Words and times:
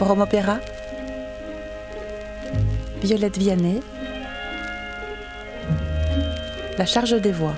Forum 0.00 0.22
Opéra, 0.22 0.60
Violette 3.02 3.36
Vianney, 3.36 3.80
La 6.78 6.86
charge 6.86 7.20
des 7.20 7.32
voix. 7.32 7.52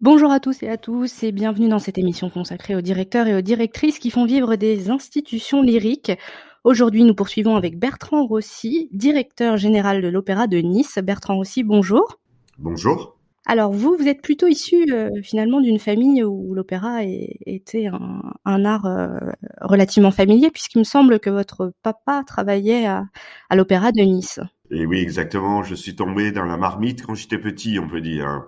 Bonjour 0.00 0.30
à 0.30 0.38
tous 0.38 0.62
et 0.62 0.68
à 0.68 0.76
tous 0.76 1.24
et 1.24 1.32
bienvenue 1.32 1.68
dans 1.68 1.80
cette 1.80 1.98
émission 1.98 2.30
consacrée 2.30 2.76
aux 2.76 2.80
directeurs 2.80 3.26
et 3.26 3.34
aux 3.34 3.40
directrices 3.40 3.98
qui 3.98 4.10
font 4.10 4.24
vivre 4.24 4.54
des 4.54 4.88
institutions 4.88 5.62
lyriques. 5.62 6.12
Aujourd'hui, 6.62 7.02
nous 7.02 7.16
poursuivons 7.16 7.56
avec 7.56 7.76
Bertrand 7.76 8.26
Rossi, 8.26 8.88
directeur 8.92 9.56
général 9.56 10.00
de 10.00 10.06
l'Opéra 10.06 10.46
de 10.46 10.58
Nice. 10.58 11.00
Bertrand 11.02 11.34
Rossi, 11.34 11.64
bonjour. 11.64 12.20
Bonjour. 12.56 13.19
Alors 13.46 13.72
vous, 13.72 13.96
vous 13.98 14.06
êtes 14.06 14.22
plutôt 14.22 14.46
issu 14.46 14.92
euh, 14.92 15.10
finalement 15.22 15.60
d'une 15.60 15.78
famille 15.78 16.22
où 16.22 16.54
l'opéra 16.54 17.02
était 17.02 17.86
un, 17.86 18.64
art 18.64 18.84
euh, 18.84 19.18
relativement 19.62 20.10
familier, 20.10 20.50
puisqu'il 20.50 20.78
me 20.78 20.84
semble 20.84 21.20
que 21.20 21.30
votre 21.30 21.72
papa 21.82 22.22
travaillait 22.26 22.86
à, 22.86 23.06
l'opéra 23.54 23.92
de 23.92 24.02
Nice. 24.02 24.40
Et 24.70 24.86
oui, 24.86 25.00
exactement. 25.00 25.62
Je 25.62 25.74
suis 25.74 25.96
tombé 25.96 26.32
dans 26.32 26.44
la 26.44 26.56
marmite 26.56 27.04
quand 27.04 27.14
j'étais 27.14 27.38
petit, 27.38 27.78
on 27.78 27.88
peut 27.88 28.02
dire. 28.02 28.46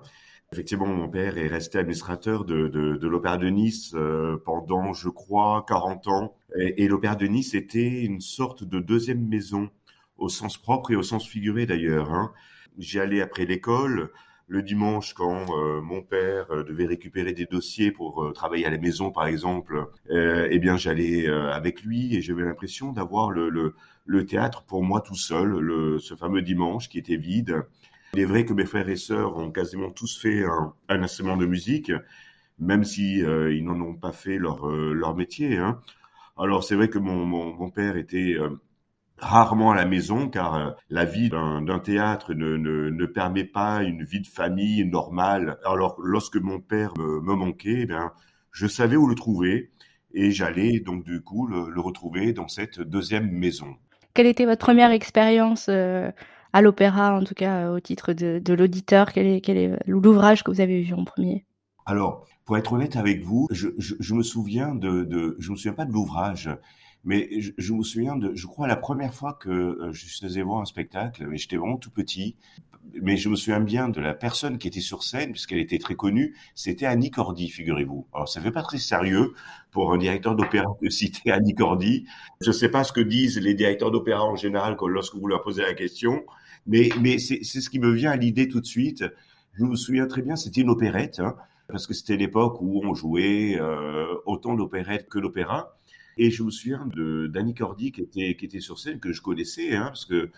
Effectivement, 0.52 0.86
mon 0.86 1.08
père 1.08 1.38
est 1.38 1.48
resté 1.48 1.78
administrateur 1.78 2.44
de, 2.44 2.98
l'Opéra 3.08 3.38
de 3.38 3.48
Nice 3.48 3.92
euh, 3.94 4.36
pendant, 4.44 4.92
je 4.92 5.08
crois, 5.08 5.64
40 5.66 6.08
ans. 6.08 6.36
Et, 6.54 6.86
l'Opéra 6.86 7.16
de 7.16 7.26
Nice 7.26 7.54
était 7.54 8.04
une 8.04 8.20
sorte 8.20 8.62
de 8.62 8.78
deuxième 8.78 9.26
maison, 9.26 9.70
au 10.18 10.28
sens 10.28 10.58
propre 10.58 10.90
et 10.90 10.96
au 10.96 11.02
sens 11.02 11.26
figuré 11.26 11.64
d'ailleurs. 11.64 12.12
Hein. 12.12 12.32
J'y 12.76 13.00
allais 13.00 13.22
après 13.22 13.46
l'école 13.46 14.10
le 14.52 14.62
dimanche 14.62 15.14
quand 15.14 15.46
euh, 15.56 15.80
mon 15.80 16.02
père 16.02 16.44
euh, 16.50 16.62
devait 16.62 16.84
récupérer 16.84 17.32
des 17.32 17.46
dossiers 17.46 17.90
pour 17.90 18.22
euh, 18.22 18.32
travailler 18.32 18.66
à 18.66 18.70
la 18.70 18.76
maison 18.76 19.10
par 19.10 19.26
exemple, 19.26 19.86
eh 20.10 20.58
bien 20.58 20.76
j'allais 20.76 21.26
avec 21.26 21.82
lui 21.82 22.14
et 22.14 22.20
j'avais 22.20 22.42
l'impression 22.44 22.92
d'avoir 22.92 23.30
le, 23.30 23.48
le, 24.04 24.26
théâtre 24.26 24.62
pour 24.64 24.84
moi 24.84 25.00
tout 25.00 25.14
seul, 25.14 25.98
ce 26.00 26.14
fameux 26.14 26.42
dimanche 26.42 26.90
qui 26.90 26.98
était 26.98 27.16
vide. 27.16 27.62
Il 28.12 28.20
est 28.20 28.26
vrai 28.26 28.44
que 28.44 28.52
mes 28.52 28.66
frères 28.66 28.90
et 28.90 28.96
sœurs 28.96 29.38
ont 29.38 29.50
quasiment 29.50 29.90
tous 29.90 30.20
fait 30.20 30.44
un, 30.44 31.02
instrument 31.02 31.38
de 31.38 31.46
musique, 31.46 31.90
même 32.58 32.84
si 32.84 33.20
ils 33.20 33.64
n'en 33.64 33.80
ont 33.80 33.94
pas 33.94 34.12
fait 34.12 34.36
leur, 34.36 34.66
leur 34.66 35.16
métier. 35.16 35.56
Hein. 35.56 35.80
Alors 36.36 36.62
c'est 36.62 36.74
vrai 36.74 36.88
que 36.88 36.98
mon, 36.98 37.24
mon 37.24 37.70
père 37.70 37.96
était 37.96 38.36
rarement 39.22 39.70
à 39.70 39.76
la 39.76 39.86
maison 39.86 40.28
car 40.28 40.54
euh, 40.54 40.70
la 40.90 41.04
vie 41.04 41.30
d'un 41.30 41.78
théâtre 41.78 42.34
ne, 42.34 42.56
ne, 42.56 42.90
ne, 42.90 43.06
permet 43.06 43.44
pas 43.44 43.82
une 43.82 44.02
vie 44.02 44.20
de 44.20 44.26
famille 44.26 44.84
normale. 44.84 45.58
Alors 45.64 45.96
lorsque 46.02 46.36
mon 46.36 46.60
père 46.60 46.92
me, 46.98 47.20
me 47.20 47.34
manquait, 47.34 47.80
eh 47.82 47.86
bien, 47.86 48.12
je 48.50 48.66
savais 48.66 48.96
où 48.96 49.06
le 49.06 49.14
trouver 49.14 49.70
et 50.12 50.32
j'allais 50.32 50.80
donc 50.80 51.04
du 51.04 51.22
coup 51.22 51.46
le, 51.46 51.70
le, 51.70 51.80
retrouver 51.80 52.32
dans 52.32 52.48
cette 52.48 52.80
deuxième 52.80 53.30
maison. 53.30 53.76
Quelle 54.12 54.26
était 54.26 54.44
votre 54.44 54.64
première 54.64 54.90
expérience 54.90 55.68
euh, 55.70 56.10
à 56.52 56.60
l'opéra, 56.60 57.14
en 57.14 57.24
tout 57.24 57.34
cas 57.34 57.70
au 57.70 57.80
titre 57.80 58.12
de, 58.12 58.40
de 58.44 58.54
l'auditeur? 58.54 59.12
Quel 59.12 59.26
est, 59.26 59.40
quel 59.40 59.56
est 59.56 59.78
l'ouvrage 59.86 60.42
que 60.42 60.50
vous 60.50 60.60
avez 60.60 60.82
vu 60.82 60.92
en 60.92 61.04
premier? 61.04 61.46
Alors, 61.86 62.26
pour 62.44 62.58
être 62.58 62.72
honnête 62.72 62.96
avec 62.96 63.22
vous, 63.22 63.48
je, 63.50 63.68
je, 63.78 63.94
je 63.98 64.14
me 64.14 64.22
souviens 64.22 64.74
de, 64.74 65.04
de, 65.04 65.36
je 65.38 65.50
me 65.50 65.56
souviens 65.56 65.72
pas 65.72 65.84
de 65.84 65.92
l'ouvrage. 65.92 66.50
Mais 67.04 67.28
je, 67.40 67.72
me 67.72 67.82
souviens 67.82 68.16
de, 68.16 68.32
je 68.34 68.46
crois, 68.46 68.68
la 68.68 68.76
première 68.76 69.12
fois 69.12 69.32
que 69.32 69.50
euh, 69.50 69.92
je 69.92 70.06
faisais 70.06 70.42
voir 70.42 70.60
un 70.60 70.64
spectacle, 70.64 71.26
mais 71.26 71.36
j'étais 71.36 71.56
vraiment 71.56 71.76
tout 71.76 71.90
petit. 71.90 72.36
Mais 73.00 73.16
je 73.16 73.28
me 73.28 73.36
souviens 73.36 73.60
bien 73.60 73.88
de 73.88 74.00
la 74.00 74.12
personne 74.14 74.58
qui 74.58 74.68
était 74.68 74.80
sur 74.80 75.02
scène, 75.02 75.32
puisqu'elle 75.32 75.58
était 75.58 75.78
très 75.78 75.94
connue. 75.94 76.36
C'était 76.54 76.86
Annie 76.86 77.10
Cordy, 77.10 77.48
figurez-vous. 77.48 78.06
Alors, 78.12 78.28
ça 78.28 78.40
fait 78.40 78.50
pas 78.50 78.62
très 78.62 78.78
sérieux 78.78 79.34
pour 79.70 79.92
un 79.92 79.98
directeur 79.98 80.36
d'opéra 80.36 80.66
de 80.80 80.88
citer 80.90 81.30
Annie 81.32 81.54
Cordy. 81.54 82.06
Je 82.40 82.48
ne 82.48 82.52
sais 82.52 82.68
pas 82.68 82.84
ce 82.84 82.92
que 82.92 83.00
disent 83.00 83.38
les 83.38 83.54
directeurs 83.54 83.90
d'opéra 83.90 84.24
en 84.24 84.36
général 84.36 84.76
lorsque 84.88 85.14
vous 85.14 85.26
leur 85.26 85.42
posez 85.42 85.62
la 85.62 85.74
question, 85.74 86.24
mais, 86.66 86.88
mais 87.00 87.18
c'est 87.18 87.42
ce 87.42 87.70
qui 87.70 87.78
me 87.78 87.90
vient 87.90 88.10
à 88.10 88.16
l'idée 88.16 88.48
tout 88.48 88.60
de 88.60 88.66
suite. 88.66 89.04
Je 89.54 89.64
me 89.64 89.76
souviens 89.76 90.06
très 90.06 90.22
bien, 90.22 90.36
c'était 90.36 90.62
une 90.62 90.70
opérette, 90.70 91.20
hein, 91.20 91.36
parce 91.68 91.86
que 91.86 91.94
c'était 91.94 92.16
l'époque 92.16 92.60
où 92.60 92.80
on 92.84 92.94
jouait 92.94 93.58
euh, 93.60 94.14
autant 94.26 94.54
d'opérettes 94.54 95.08
que 95.08 95.18
d'opéra. 95.18 95.76
Et 96.18 96.30
je 96.30 96.42
me 96.42 96.50
souviens 96.50 96.86
de 96.86 97.26
Danny 97.26 97.54
Cordy 97.54 97.92
qui 97.92 98.02
était, 98.02 98.36
qui 98.36 98.44
était 98.44 98.60
sur 98.60 98.78
scène, 98.78 99.00
que 99.00 99.12
je 99.12 99.22
connaissais, 99.22 99.74
hein, 99.74 99.86
parce 99.86 100.04
que 100.04 100.30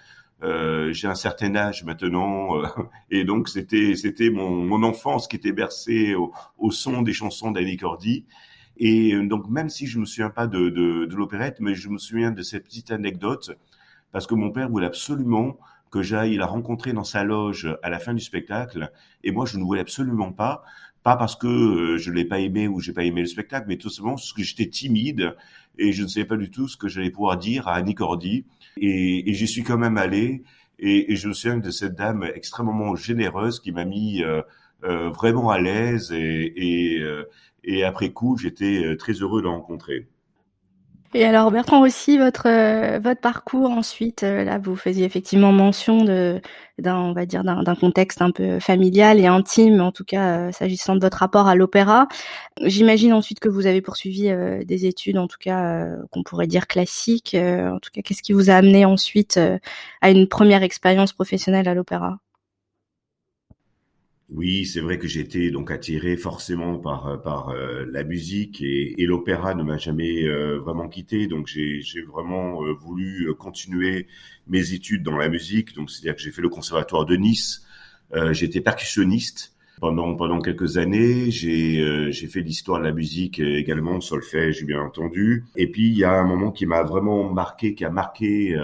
euh, 0.42 0.92
j'ai 0.92 1.06
un 1.08 1.14
certain 1.14 1.54
âge 1.56 1.84
maintenant, 1.84 2.58
euh, 2.58 2.66
et 3.10 3.24
donc 3.24 3.48
c'était 3.48 3.94
c'était 3.94 4.30
mon, 4.30 4.50
mon 4.50 4.82
enfance 4.82 5.28
qui 5.28 5.36
était 5.36 5.52
bercée 5.52 6.14
au, 6.14 6.32
au 6.58 6.70
son 6.70 7.02
des 7.02 7.12
chansons 7.12 7.50
d'Annie 7.52 7.76
Cordy. 7.76 8.26
Et 8.76 9.14
euh, 9.14 9.26
donc 9.26 9.48
même 9.48 9.68
si 9.68 9.86
je 9.86 9.98
me 9.98 10.04
souviens 10.04 10.30
pas 10.30 10.46
de, 10.46 10.68
de, 10.70 11.06
de 11.06 11.14
l'opérette, 11.14 11.60
mais 11.60 11.74
je 11.74 11.88
me 11.88 11.98
souviens 11.98 12.32
de 12.32 12.42
cette 12.42 12.64
petite 12.64 12.90
anecdote, 12.90 13.52
parce 14.12 14.26
que 14.26 14.34
mon 14.34 14.50
père 14.50 14.68
voulait 14.68 14.86
absolument 14.86 15.58
que 15.90 16.02
j'aille 16.02 16.36
la 16.36 16.46
rencontrer 16.46 16.92
dans 16.92 17.04
sa 17.04 17.22
loge 17.22 17.68
à 17.82 17.88
la 17.90 18.00
fin 18.00 18.14
du 18.14 18.20
spectacle, 18.20 18.90
et 19.22 19.30
moi 19.30 19.46
je 19.46 19.58
ne 19.58 19.62
voulais 19.62 19.80
absolument 19.80 20.32
pas, 20.32 20.64
pas 21.04 21.16
parce 21.16 21.36
que 21.36 21.46
euh, 21.46 21.98
je 21.98 22.10
l'ai 22.10 22.24
pas 22.24 22.40
aimé 22.40 22.66
ou 22.66 22.80
j'ai 22.80 22.92
pas 22.92 23.04
aimé 23.04 23.20
le 23.20 23.28
spectacle, 23.28 23.66
mais 23.68 23.76
tout 23.76 23.90
simplement 23.90 24.16
parce 24.16 24.32
que 24.32 24.42
j'étais 24.42 24.68
timide 24.68 25.36
et 25.78 25.92
je 25.92 26.02
ne 26.02 26.08
savais 26.08 26.26
pas 26.26 26.36
du 26.36 26.50
tout 26.50 26.68
ce 26.68 26.76
que 26.76 26.88
j'allais 26.88 27.10
pouvoir 27.10 27.36
dire 27.36 27.68
à 27.68 27.74
Annie 27.74 27.94
Cordy. 27.94 28.44
Et, 28.76 29.30
et 29.30 29.34
j'y 29.34 29.46
suis 29.46 29.62
quand 29.62 29.78
même 29.78 29.96
allé. 29.96 30.42
Et, 30.78 31.12
et, 31.12 31.16
je 31.16 31.28
me 31.28 31.32
souviens 31.32 31.58
de 31.58 31.70
cette 31.70 31.94
dame 31.94 32.28
extrêmement 32.34 32.96
généreuse 32.96 33.60
qui 33.60 33.70
m'a 33.72 33.84
mis 33.84 34.22
euh, 34.22 34.42
euh, 34.84 35.10
vraiment 35.10 35.50
à 35.50 35.58
l'aise. 35.58 36.12
Et, 36.12 36.52
et, 36.56 37.00
euh, 37.00 37.24
et 37.62 37.84
après 37.84 38.10
coup, 38.10 38.36
j'étais 38.36 38.84
euh, 38.84 38.96
très 38.96 39.12
heureux 39.12 39.40
de 39.40 39.46
la 39.46 39.52
rencontrer. 39.52 40.08
Et 41.16 41.24
alors 41.24 41.52
Bertrand 41.52 41.80
aussi, 41.82 42.18
votre 42.18 42.48
euh, 42.48 42.98
votre 42.98 43.20
parcours 43.20 43.70
ensuite, 43.70 44.24
euh, 44.24 44.42
là 44.42 44.58
vous 44.58 44.74
faisiez 44.74 45.04
effectivement 45.04 45.52
mention 45.52 46.02
de 46.04 46.40
d'un 46.78 46.96
on 46.96 47.12
va 47.12 47.24
dire 47.24 47.44
d'un 47.44 47.76
contexte 47.76 48.20
un 48.20 48.32
peu 48.32 48.58
familial 48.58 49.20
et 49.20 49.26
intime, 49.26 49.80
en 49.80 49.92
tout 49.92 50.04
cas 50.04 50.48
euh, 50.48 50.52
s'agissant 50.52 50.96
de 50.96 51.00
votre 51.00 51.18
rapport 51.18 51.46
à 51.46 51.54
l'opéra. 51.54 52.08
J'imagine 52.62 53.12
ensuite 53.12 53.38
que 53.38 53.48
vous 53.48 53.66
avez 53.66 53.80
poursuivi 53.80 54.28
des 54.66 54.86
études, 54.86 55.18
en 55.18 55.28
tout 55.28 55.38
cas 55.38 55.86
qu'on 56.10 56.24
pourrait 56.24 56.48
dire 56.48 56.66
classiques. 56.66 57.36
en 57.36 57.78
tout 57.80 57.90
cas, 57.92 58.02
qu'est-ce 58.02 58.22
qui 58.22 58.32
vous 58.32 58.50
a 58.50 58.54
amené 58.54 58.84
ensuite 58.84 59.38
à 60.00 60.10
une 60.10 60.28
première 60.28 60.64
expérience 60.64 61.12
professionnelle 61.12 61.68
à 61.68 61.74
l'opéra? 61.74 62.23
Oui, 64.34 64.66
c'est 64.66 64.80
vrai 64.80 64.98
que 64.98 65.06
j'ai 65.06 65.20
été 65.20 65.52
donc 65.52 65.70
attiré 65.70 66.16
forcément 66.16 66.78
par 66.78 67.06
euh, 67.06 67.16
par 67.16 67.50
euh, 67.50 67.84
la 67.92 68.02
musique 68.02 68.60
et, 68.62 69.00
et 69.00 69.06
l'opéra 69.06 69.54
ne 69.54 69.62
m'a 69.62 69.78
jamais 69.78 70.24
euh, 70.24 70.58
vraiment 70.58 70.88
quitté. 70.88 71.28
Donc 71.28 71.46
j'ai 71.46 71.80
j'ai 71.82 72.02
vraiment 72.02 72.60
voulu 72.74 73.32
continuer 73.38 74.08
mes 74.48 74.72
études 74.72 75.04
dans 75.04 75.16
la 75.16 75.28
musique. 75.28 75.74
Donc 75.76 75.88
c'est-à-dire 75.88 76.16
que 76.16 76.22
j'ai 76.22 76.32
fait 76.32 76.42
le 76.42 76.48
conservatoire 76.48 77.06
de 77.06 77.14
Nice. 77.14 77.64
j'ai 78.32 78.46
été 78.46 78.60
percussionniste 78.60 79.54
pendant 79.80 80.16
pendant 80.16 80.40
quelques 80.40 80.78
années. 80.78 81.30
J'ai 81.30 82.10
j'ai 82.12 82.26
fait 82.26 82.40
l'histoire 82.40 82.80
de 82.80 82.84
la 82.86 82.92
musique 82.92 83.38
également, 83.38 84.00
solfège 84.00 84.64
bien 84.64 84.80
entendu. 84.80 85.44
Et 85.56 85.68
puis 85.70 85.86
il 85.88 85.96
y 85.98 86.04
a 86.04 86.12
un 86.12 86.24
moment 86.24 86.50
qui 86.50 86.66
m'a 86.66 86.82
vraiment 86.82 87.32
marqué, 87.32 87.74
qui 87.74 87.84
a 87.84 87.90
marqué 87.90 88.56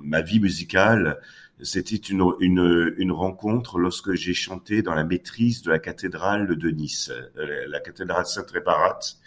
ma 0.00 0.22
vie 0.22 0.40
musicale 0.40 1.20
c'était 1.60 1.96
une, 1.96 2.24
une, 2.40 2.94
une, 2.98 3.12
rencontre 3.12 3.78
lorsque 3.78 4.14
j'ai 4.14 4.34
chanté 4.34 4.82
dans 4.82 4.94
la 4.94 5.04
maîtrise 5.04 5.62
de 5.62 5.70
la 5.70 5.78
cathédrale 5.78 6.56
de 6.56 6.70
Nice, 6.70 7.10
euh, 7.36 7.66
la 7.68 7.80
cathédrale 7.80 8.26
Sainte-Réparate, 8.26 9.18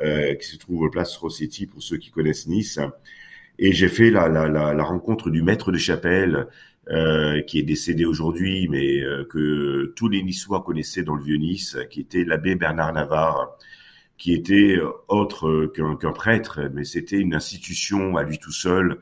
euh, 0.00 0.34
qui 0.34 0.46
se 0.46 0.56
trouve 0.58 0.82
au 0.82 0.90
place 0.90 1.16
Rossetti 1.16 1.66
pour 1.66 1.82
ceux 1.82 1.96
qui 1.96 2.10
connaissent 2.10 2.46
Nice. 2.46 2.78
Et 3.58 3.72
j'ai 3.72 3.88
fait 3.88 4.10
la, 4.10 4.28
la, 4.28 4.48
la, 4.48 4.74
la, 4.74 4.84
rencontre 4.84 5.30
du 5.30 5.42
maître 5.42 5.72
de 5.72 5.78
chapelle, 5.78 6.48
euh, 6.90 7.40
qui 7.42 7.58
est 7.58 7.62
décédé 7.62 8.04
aujourd'hui, 8.04 8.68
mais 8.68 9.00
euh, 9.02 9.24
que 9.24 9.92
tous 9.96 10.08
les 10.08 10.22
Niçois 10.22 10.62
connaissaient 10.62 11.02
dans 11.02 11.14
le 11.14 11.22
vieux 11.24 11.38
Nice, 11.38 11.78
qui 11.90 12.00
était 12.00 12.24
l'abbé 12.24 12.54
Bernard 12.54 12.92
Navarre, 12.92 13.56
qui 14.18 14.34
était 14.34 14.78
autre 15.08 15.72
qu'un 15.74 16.12
prêtre, 16.12 16.60
mais 16.72 16.84
c'était 16.84 17.18
une 17.18 17.34
institution 17.34 18.16
à 18.16 18.22
lui 18.22 18.38
tout 18.38 18.52
seul, 18.52 18.98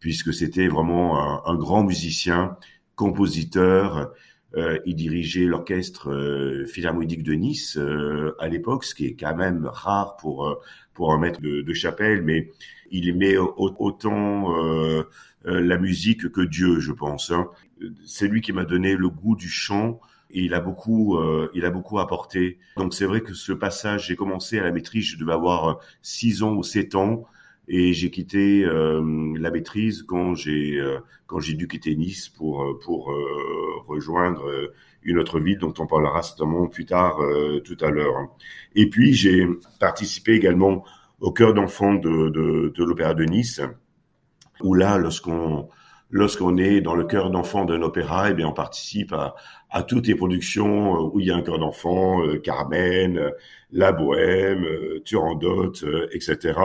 puisque 0.00 0.32
c'était 0.32 0.68
vraiment 0.68 1.46
un, 1.46 1.54
grand 1.56 1.84
musicien, 1.84 2.56
compositeur. 2.94 4.12
Euh, 4.56 4.78
il 4.86 4.94
dirigeait 4.94 5.44
l'orchestre 5.44 6.10
euh, 6.10 6.64
philharmonique 6.64 7.22
de 7.22 7.34
Nice 7.34 7.76
euh, 7.76 8.34
à 8.38 8.48
l'époque, 8.48 8.84
ce 8.84 8.94
qui 8.94 9.04
est 9.06 9.14
quand 9.14 9.36
même 9.36 9.66
rare 9.66 10.16
pour 10.16 10.46
euh, 10.46 10.54
pour 10.94 11.12
un 11.12 11.18
maître 11.18 11.40
de, 11.40 11.60
de 11.60 11.74
chapelle, 11.74 12.22
mais 12.22 12.50
il 12.90 13.08
aimait 13.08 13.36
autant 13.36 14.52
la 15.44 15.78
musique 15.78 16.32
que 16.32 16.40
Dieu, 16.40 16.80
je 16.80 16.90
pense. 16.90 17.30
Hein. 17.30 17.48
C'est 18.04 18.26
lui 18.26 18.40
qui 18.40 18.52
m'a 18.52 18.64
donné 18.64 18.96
le 18.96 19.08
goût 19.08 19.36
du 19.36 19.48
chant 19.48 20.00
et 20.30 20.42
il 20.42 20.54
a 20.54 20.60
beaucoup, 20.60 21.16
il 21.54 21.64
a 21.64 21.70
beaucoup 21.70 22.00
apporté. 22.00 22.58
Donc 22.76 22.94
c'est 22.94 23.04
vrai 23.04 23.20
que 23.20 23.34
ce 23.34 23.52
passage, 23.52 24.08
j'ai 24.08 24.16
commencé 24.16 24.58
à 24.58 24.64
la 24.64 24.72
maîtrise, 24.72 25.04
je 25.04 25.18
devais 25.18 25.34
avoir 25.34 25.78
six 26.02 26.42
ans 26.42 26.54
ou 26.54 26.64
sept 26.64 26.96
ans. 26.96 27.26
Et 27.68 27.92
j'ai 27.92 28.10
quitté 28.10 28.64
euh, 28.64 29.02
la 29.38 29.50
maîtrise 29.50 30.02
quand 30.02 30.34
j'ai 30.34 30.78
euh, 30.78 30.98
quand 31.26 31.38
j'ai 31.38 31.54
dû 31.54 31.68
quitter 31.68 31.94
Nice 31.94 32.28
pour 32.28 32.62
euh, 32.62 32.78
pour 32.82 33.12
rejoindre 33.86 34.44
une 35.02 35.18
autre 35.18 35.40
ville 35.40 35.58
dont 35.58 35.74
on 35.78 35.86
parlera 35.86 36.22
certainement 36.22 36.66
plus 36.66 36.84
tard 36.84 37.18
tout 37.64 37.76
à 37.80 37.90
l'heure. 37.90 38.28
Et 38.74 38.90
puis 38.90 39.14
j'ai 39.14 39.46
participé 39.80 40.32
également 40.32 40.84
au 41.20 41.32
cœur 41.32 41.54
d'enfant 41.54 41.94
de, 41.94 42.28
de, 42.28 42.84
l'Opéra 42.84 43.14
de 43.14 43.24
Nice, 43.24 43.60
où 44.62 44.74
là, 44.74 44.98
lorsqu'on 44.98 45.68
lorsqu'on 46.10 46.56
est 46.56 46.80
dans 46.80 46.94
le 46.94 47.04
cœur 47.04 47.30
d'enfant 47.30 47.64
d'un 47.64 47.82
opéra, 47.82 48.30
eh 48.30 48.34
bien, 48.34 48.48
on 48.48 48.52
participe 48.52 49.12
à, 49.12 49.34
à 49.70 49.82
toutes 49.82 50.06
les 50.06 50.14
productions 50.14 50.96
euh, 50.96 51.10
où 51.12 51.20
il 51.20 51.26
y 51.26 51.30
a 51.30 51.36
un 51.36 51.42
cœur 51.42 51.58
d'enfant, 51.58 52.22
euh, 52.24 52.38
Carmen, 52.38 53.18
euh, 53.18 53.30
La 53.72 53.92
Bohème, 53.92 54.66
Turandot, 55.04 55.72
etc. 56.12 56.58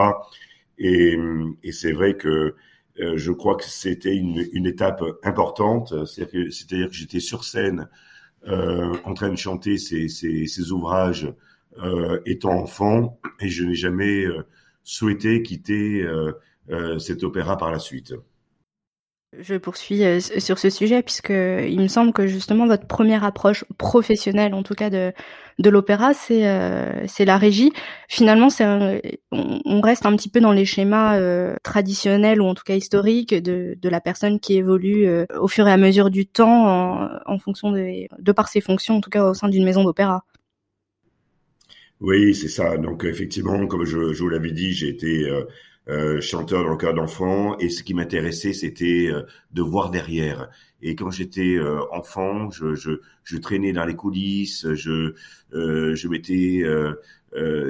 Et, 0.78 1.16
et 1.62 1.72
c'est 1.72 1.92
vrai 1.92 2.16
que 2.16 2.54
je 2.96 3.32
crois 3.32 3.56
que 3.56 3.64
c'était 3.64 4.14
une, 4.14 4.66
étape 4.66 5.02
importante. 5.22 5.94
C'est-à-dire 6.06 6.88
que 6.88 6.94
j'étais 6.94 7.20
sur 7.20 7.44
scène 7.44 7.88
euh, 8.46 8.94
en 9.04 9.14
train 9.14 9.30
de 9.30 9.36
chanter 9.36 9.78
ces, 9.78 10.72
ouvrages 10.72 11.32
euh, 11.82 12.20
étant 12.24 12.52
enfant 12.52 13.18
et 13.40 13.48
je 13.48 13.64
n'ai 13.64 13.74
jamais 13.74 14.26
souhaité 14.84 15.42
quitter 15.42 16.06
cet 16.98 17.24
opéra 17.24 17.56
par 17.56 17.72
la 17.72 17.78
suite. 17.78 18.14
Je 19.40 19.56
poursuis 19.56 20.04
euh, 20.04 20.20
sur 20.20 20.58
ce 20.58 20.70
sujet 20.70 21.02
puisque 21.02 21.30
il 21.30 21.80
me 21.80 21.88
semble 21.88 22.12
que 22.12 22.26
justement 22.26 22.66
votre 22.66 22.86
première 22.86 23.24
approche 23.24 23.64
professionnelle, 23.78 24.54
en 24.54 24.62
tout 24.62 24.74
cas 24.74 24.90
de 24.90 25.12
de 25.60 25.70
l'opéra, 25.70 26.14
c'est 26.14 26.48
euh, 26.48 27.06
c'est 27.06 27.24
la 27.24 27.38
régie. 27.38 27.72
Finalement, 28.08 28.50
c'est 28.50 28.64
on, 29.32 29.80
reste 29.80 30.04
un 30.06 30.16
petit 30.16 30.28
peu 30.28 30.40
dans 30.40 30.52
les 30.52 30.64
schémas 30.64 31.16
euh, 31.18 31.54
traditionnels 31.62 32.40
ou 32.40 32.46
en 32.46 32.54
tout 32.54 32.64
cas 32.64 32.74
historiques 32.74 33.34
de 33.34 33.76
de 33.80 33.88
la 33.88 34.00
personne 34.00 34.40
qui 34.40 34.56
évolue 34.56 35.08
au 35.38 35.48
fur 35.48 35.68
et 35.68 35.72
à 35.72 35.76
mesure 35.76 36.10
du 36.10 36.26
temps 36.26 37.04
en, 37.04 37.08
en 37.26 37.38
fonction 37.38 37.70
de 37.72 38.06
de 38.18 38.32
par 38.32 38.48
ses 38.48 38.60
fonctions, 38.60 38.96
en 38.96 39.00
tout 39.00 39.10
cas 39.10 39.24
au 39.24 39.34
sein 39.34 39.48
d'une 39.48 39.64
maison 39.64 39.84
d'opéra. 39.84 40.24
Oui, 42.00 42.34
c'est 42.34 42.48
ça. 42.48 42.76
Donc 42.76 43.04
effectivement, 43.04 43.66
comme 43.66 43.84
je, 43.84 44.12
je 44.12 44.22
vous 44.22 44.28
l'avais 44.28 44.52
dit, 44.52 44.72
j'ai 44.72 44.88
été 44.88 45.30
euh, 45.88 46.18
chanteur 46.22 46.64
dans 46.64 46.70
le 46.70 46.76
cœur 46.78 46.94
d'enfant 46.94 47.58
et 47.58 47.68
ce 47.68 47.82
qui 47.82 47.92
m'intéressait 47.92 48.54
c'était 48.54 49.10
euh, 49.12 49.22
de 49.52 49.60
voir 49.60 49.90
derrière. 49.90 50.48
Et 50.80 50.94
quand 50.96 51.10
j'étais 51.10 51.56
euh, 51.56 51.80
enfant 51.92 52.50
je, 52.50 52.74
je, 52.74 52.92
je, 53.22 53.36
traînais 53.36 53.74
dans 53.74 53.84
les 53.84 53.94
coulisses 53.94 54.66
je 54.72 55.12
je 55.52 56.08
m'étais 56.08 56.62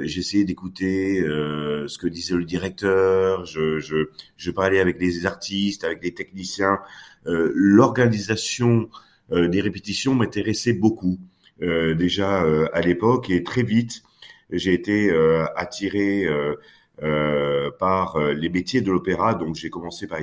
j'essayais 0.03 0.45
d'écouter 0.45 1.21
ce 1.25 1.97
que 1.97 2.07
disait 2.07 2.35
le 2.35 2.45
directeur 2.45 3.45
je, 3.45 3.79
je, 3.79 4.09
je 4.37 4.51
parlais 4.51 4.79
avec 4.79 4.97
les 4.99 5.25
artistes 5.25 5.83
avec 5.83 6.01
les 6.01 6.13
techniciens. 6.13 6.79
L'organisation 7.25 8.89
des 9.29 9.59
répétitions 9.59 10.15
m'intéressait 10.15 10.73
beaucoup 10.73 11.19
déjà 11.59 12.45
à 12.71 12.81
l'époque 12.81 13.29
et 13.29 13.43
très 13.43 13.63
vite 13.63 14.03
j'ai 14.51 14.73
été 14.73 15.11
attiré 15.55 16.25
euh, 16.25 16.55
par 16.99 18.15
euh, 18.15 18.33
les 18.33 18.49
métiers 18.49 18.81
de 18.81 18.91
l'opéra. 18.91 19.33
Donc 19.35 19.55
j'ai 19.55 19.69
commencé 19.69 20.07
par, 20.07 20.19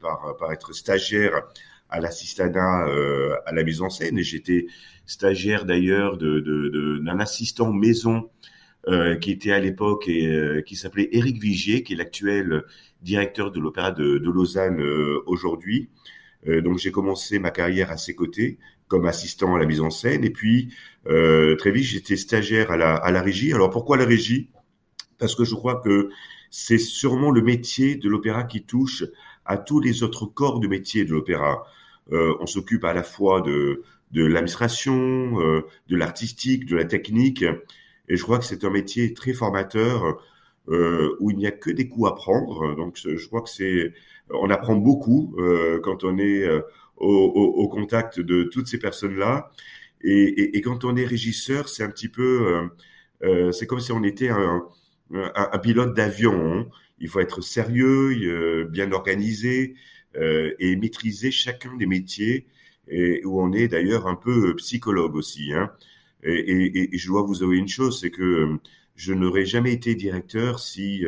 par, 0.00 0.36
par, 0.36 0.52
être 0.52 0.72
stagiaire 0.72 1.42
à 1.90 2.00
l'assistanat 2.00 2.86
euh, 2.88 3.34
à 3.46 3.52
la 3.52 3.62
mise 3.62 3.80
en 3.80 3.90
scène 3.90 4.18
et 4.18 4.22
j'étais 4.22 4.66
stagiaire 5.06 5.64
d'ailleurs 5.64 6.16
de, 6.16 6.40
de, 6.40 6.68
de, 6.68 6.98
d'un 6.98 7.18
assistant 7.18 7.72
maison 7.72 8.30
euh, 8.88 9.16
qui 9.16 9.30
était 9.30 9.52
à 9.52 9.58
l'époque 9.58 10.08
et 10.08 10.26
euh, 10.26 10.62
qui 10.62 10.76
s'appelait 10.76 11.08
Éric 11.12 11.40
Vigier, 11.40 11.82
qui 11.82 11.94
est 11.94 11.96
l'actuel 11.96 12.64
directeur 13.02 13.50
de 13.50 13.60
l'opéra 13.60 13.90
de, 13.90 14.18
de 14.18 14.30
Lausanne 14.30 14.82
aujourd'hui. 15.26 15.88
donc 16.46 16.78
j'ai 16.78 16.90
commencé 16.90 17.38
ma 17.38 17.50
carrière 17.50 17.92
à 17.92 17.96
ses 17.96 18.14
côtés 18.14 18.58
comme 18.88 19.06
assistant 19.06 19.54
à 19.54 19.58
la 19.58 19.66
mise 19.66 19.80
en 19.80 19.90
scène 19.90 20.24
et 20.24 20.30
puis 20.30 20.74
très 21.04 21.70
vite 21.70 21.84
j'étais 21.84 22.16
stagiaire 22.16 22.72
à 22.72 22.76
la, 22.76 22.96
à 22.96 23.12
la 23.12 23.22
régie. 23.22 23.52
Alors 23.52 23.70
pourquoi 23.70 23.96
la 23.96 24.04
régie? 24.04 24.50
Parce 25.18 25.34
que 25.34 25.44
je 25.44 25.54
crois 25.54 25.76
que 25.76 26.10
c'est 26.50 26.78
sûrement 26.78 27.30
le 27.30 27.42
métier 27.42 27.96
de 27.96 28.08
l'opéra 28.08 28.44
qui 28.44 28.62
touche 28.62 29.04
à 29.44 29.56
tous 29.56 29.80
les 29.80 30.02
autres 30.02 30.26
corps 30.26 30.60
de 30.60 30.68
métier 30.68 31.04
de 31.04 31.12
l'opéra. 31.12 31.64
Euh, 32.12 32.34
on 32.40 32.46
s'occupe 32.46 32.84
à 32.84 32.94
la 32.94 33.02
fois 33.02 33.40
de, 33.40 33.82
de 34.12 34.24
l'administration, 34.24 35.40
euh, 35.40 35.62
de 35.88 35.96
l'artistique, 35.96 36.66
de 36.66 36.76
la 36.76 36.84
technique, 36.84 37.44
et 38.08 38.16
je 38.16 38.22
crois 38.22 38.38
que 38.38 38.44
c'est 38.44 38.64
un 38.64 38.70
métier 38.70 39.12
très 39.14 39.32
formateur 39.32 40.18
euh, 40.68 41.16
où 41.20 41.30
il 41.30 41.36
n'y 41.36 41.46
a 41.46 41.50
que 41.50 41.70
des 41.70 41.88
coups 41.88 42.08
à 42.08 42.14
prendre. 42.14 42.74
Donc 42.76 42.96
je 42.96 43.26
crois 43.26 43.42
que 43.42 43.50
c'est, 43.50 43.92
on 44.30 44.50
apprend 44.50 44.76
beaucoup 44.76 45.34
euh, 45.38 45.80
quand 45.80 46.04
on 46.04 46.18
est 46.18 46.44
euh, 46.44 46.60
au, 46.96 47.06
au, 47.06 47.62
au, 47.62 47.68
contact 47.68 48.20
de 48.20 48.44
toutes 48.44 48.66
ces 48.66 48.78
personnes-là, 48.78 49.50
et, 50.02 50.10
et, 50.12 50.56
et, 50.56 50.60
quand 50.62 50.84
on 50.84 50.96
est 50.96 51.04
régisseur, 51.04 51.68
c'est 51.68 51.82
un 51.82 51.90
petit 51.90 52.08
peu, 52.08 52.68
euh, 53.22 53.52
c'est 53.52 53.66
comme 53.66 53.80
si 53.80 53.92
on 53.92 54.04
était 54.04 54.28
un 54.28 54.64
un, 55.14 55.58
pilote 55.58 55.94
d'avion. 55.94 56.52
Hein. 56.52 56.66
Il 57.00 57.08
faut 57.08 57.20
être 57.20 57.40
sérieux, 57.40 58.12
euh, 58.22 58.64
bien 58.64 58.92
organisé 58.92 59.74
euh, 60.16 60.52
et 60.58 60.76
maîtriser 60.76 61.30
chacun 61.30 61.76
des 61.76 61.86
métiers 61.86 62.46
et 62.88 63.24
où 63.24 63.40
on 63.40 63.52
est 63.52 63.68
d'ailleurs 63.68 64.06
un 64.06 64.14
peu 64.14 64.54
psychologue 64.56 65.14
aussi. 65.14 65.52
Hein. 65.52 65.70
Et, 66.22 66.96
je 66.96 67.06
dois 67.06 67.22
vous 67.22 67.42
avouer 67.42 67.58
une 67.58 67.68
chose, 67.68 68.00
c'est 68.00 68.10
que 68.10 68.22
euh, 68.22 68.56
je 68.96 69.12
n'aurais 69.12 69.44
jamais 69.44 69.72
été 69.72 69.94
directeur 69.94 70.58
si 70.58 71.04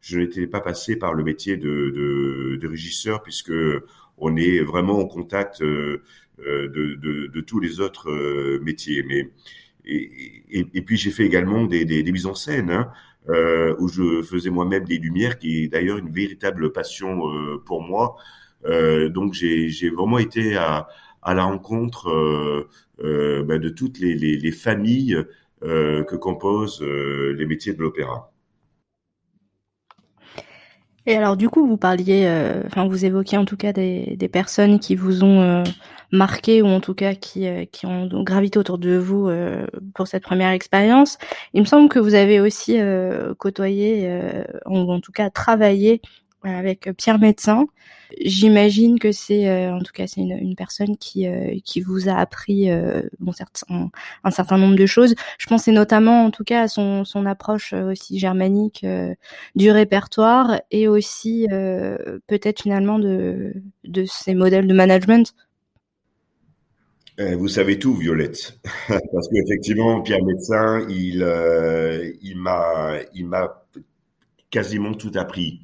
je 0.00 0.18
n'étais 0.18 0.46
pas 0.46 0.60
passé 0.60 0.96
par 0.96 1.14
le 1.14 1.24
métier 1.24 1.56
de, 1.56 1.90
de, 1.90 2.56
de, 2.56 2.68
régisseur, 2.68 3.22
puisque 3.22 3.52
on 4.18 4.36
est 4.36 4.60
vraiment 4.60 4.98
en 4.98 5.06
contact 5.06 5.62
de, 5.62 6.02
de, 6.38 6.96
de 7.26 7.40
tous 7.40 7.60
les 7.60 7.80
autres 7.80 8.12
métiers. 8.58 9.02
Mais 9.04 9.30
et, 9.86 10.66
et 10.74 10.82
puis 10.82 10.98
j'ai 10.98 11.10
fait 11.10 11.24
également 11.24 11.64
des, 11.64 11.86
des, 11.86 12.02
des, 12.02 12.12
mises 12.12 12.26
en 12.26 12.34
scène. 12.34 12.70
Hein 12.70 12.92
euh, 13.28 13.76
où 13.78 13.88
je 13.88 14.22
faisais 14.22 14.50
moi-même 14.50 14.84
des 14.84 14.96
lumières, 14.98 15.38
qui 15.38 15.64
est 15.64 15.68
d'ailleurs 15.68 15.98
une 15.98 16.10
véritable 16.10 16.72
passion 16.72 17.28
euh, 17.28 17.62
pour 17.64 17.82
moi. 17.82 18.16
Euh, 18.64 19.08
donc 19.08 19.34
j'ai 19.34 19.90
vraiment 19.90 20.18
été 20.18 20.56
à, 20.56 20.88
la 21.26 21.44
rencontre 21.44 22.66
ben, 22.98 23.58
de 23.58 23.68
toutes 23.68 23.98
les, 23.98 24.14
les, 24.14 24.36
les 24.36 24.52
familles 24.52 25.22
que 25.62 26.16
composent 26.16 26.82
les 26.82 27.44
métiers 27.44 27.74
de 27.74 27.82
l'opéra. 27.82 28.32
Et 31.06 31.14
alors 31.14 31.36
du 31.36 31.50
coup, 31.50 31.66
vous 31.66 31.76
parliez, 31.76 32.26
enfin 32.66 32.88
vous 32.88 33.04
évoquiez 33.04 33.36
en 33.36 33.44
tout 33.44 33.58
cas 33.58 33.74
des 33.74 34.30
personnes 34.32 34.80
qui 34.80 34.96
vous 34.96 35.24
ont 35.24 35.62
marqué 36.12 36.62
ou 36.62 36.66
en 36.66 36.80
tout 36.80 36.94
cas 36.94 37.14
qui, 37.14 37.46
euh, 37.46 37.64
qui 37.70 37.86
ont 37.86 38.08
gravité 38.22 38.58
autour 38.58 38.78
de 38.78 38.96
vous 38.96 39.28
euh, 39.28 39.66
pour 39.94 40.08
cette 40.08 40.22
première 40.22 40.50
expérience. 40.50 41.18
Il 41.54 41.60
me 41.60 41.66
semble 41.66 41.88
que 41.88 41.98
vous 41.98 42.14
avez 42.14 42.40
aussi 42.40 42.80
euh, 42.80 43.34
côtoyé, 43.34 44.08
ou 44.66 44.92
en 44.92 45.00
tout 45.00 45.12
cas 45.12 45.30
travaillé 45.30 46.00
avec 46.42 46.90
Pierre 46.96 47.18
Médecin. 47.18 47.66
J'imagine 48.20 48.98
que 48.98 49.12
c'est, 49.12 49.68
en 49.70 49.80
tout 49.80 49.92
cas, 49.92 50.06
c'est 50.06 50.20
une, 50.20 50.36
une, 50.36 50.56
personne 50.56 50.96
qui 50.96 51.26
qui 51.64 51.80
vous 51.80 52.08
a 52.08 52.14
appris 52.14 52.68
bon, 53.20 53.32
certain, 53.32 53.90
un 54.24 54.30
certain 54.30 54.58
nombre 54.58 54.74
de 54.74 54.86
choses. 54.86 55.14
Je 55.38 55.46
pensais 55.46 55.70
notamment, 55.70 56.24
en 56.24 56.30
tout 56.30 56.42
cas, 56.42 56.62
à 56.62 56.68
son 56.68 57.04
son 57.04 57.26
approche 57.26 57.72
aussi 57.72 58.18
germanique 58.18 58.84
du 59.54 59.70
répertoire 59.70 60.60
et 60.70 60.88
aussi 60.88 61.46
peut-être 62.26 62.62
finalement 62.62 62.98
de 62.98 63.52
de 63.84 64.04
ces 64.06 64.34
modèles 64.34 64.66
de 64.66 64.74
management 64.74 65.32
euh, 65.32 65.49
vous 67.36 67.48
savez 67.48 67.78
tout, 67.78 67.94
Violette, 67.94 68.58
parce 68.88 69.28
qu'effectivement, 69.28 70.00
Pierre 70.00 70.24
Médecin, 70.24 70.86
il, 70.88 71.22
euh, 71.22 72.10
m'a, 72.34 73.62
quasiment 74.50 74.94
tout 74.94 75.12
appris, 75.14 75.60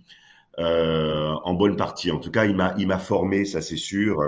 euh, 0.58 1.32
en 1.44 1.54
bonne 1.54 1.76
partie. 1.76 2.10
En 2.10 2.18
tout 2.18 2.30
cas, 2.30 2.44
il 2.44 2.56
m'a, 2.56 2.98
formé, 2.98 3.46
ça 3.46 3.62
c'est 3.62 3.78
sûr. 3.78 4.20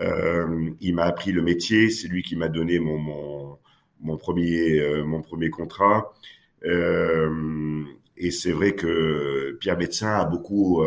Euh, 0.00 0.70
il 0.80 0.94
m'a 0.94 1.04
appris 1.04 1.32
le 1.32 1.40
métier. 1.40 1.88
C'est 1.88 2.08
lui 2.08 2.22
qui 2.22 2.36
m'a 2.36 2.48
donné 2.48 2.78
mon, 2.78 3.58
premier, 4.18 5.50
contrat. 5.50 6.12
et 6.62 8.30
c'est 8.30 8.52
vrai 8.52 8.74
que 8.74 9.56
Pierre 9.60 9.78
Médecin 9.78 10.14
a 10.14 10.26
beaucoup 10.26 10.82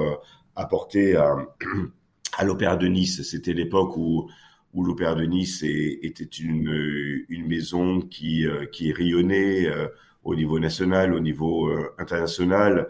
apporté 0.56 1.16
à 2.38 2.46
l'Opéra 2.46 2.76
de 2.76 2.88
Nice. 2.88 3.24
C'était 3.24 3.54
l'époque 3.54 3.98
où 3.98 4.30
où 4.74 4.84
l'Opéra 4.84 5.16
de 5.16 5.24
Nice 5.24 5.64
était 5.64 6.24
une, 6.24 7.26
une 7.30 7.48
maison 7.48 8.02
qui, 8.02 8.46
euh, 8.46 8.66
qui 8.66 8.92
rayonnait 8.92 9.68
euh, 9.68 9.88
au 10.24 10.36
niveau 10.36 10.60
national, 10.60 11.14
au 11.14 11.20
niveau 11.20 11.68
euh, 11.68 11.94
international. 11.98 12.88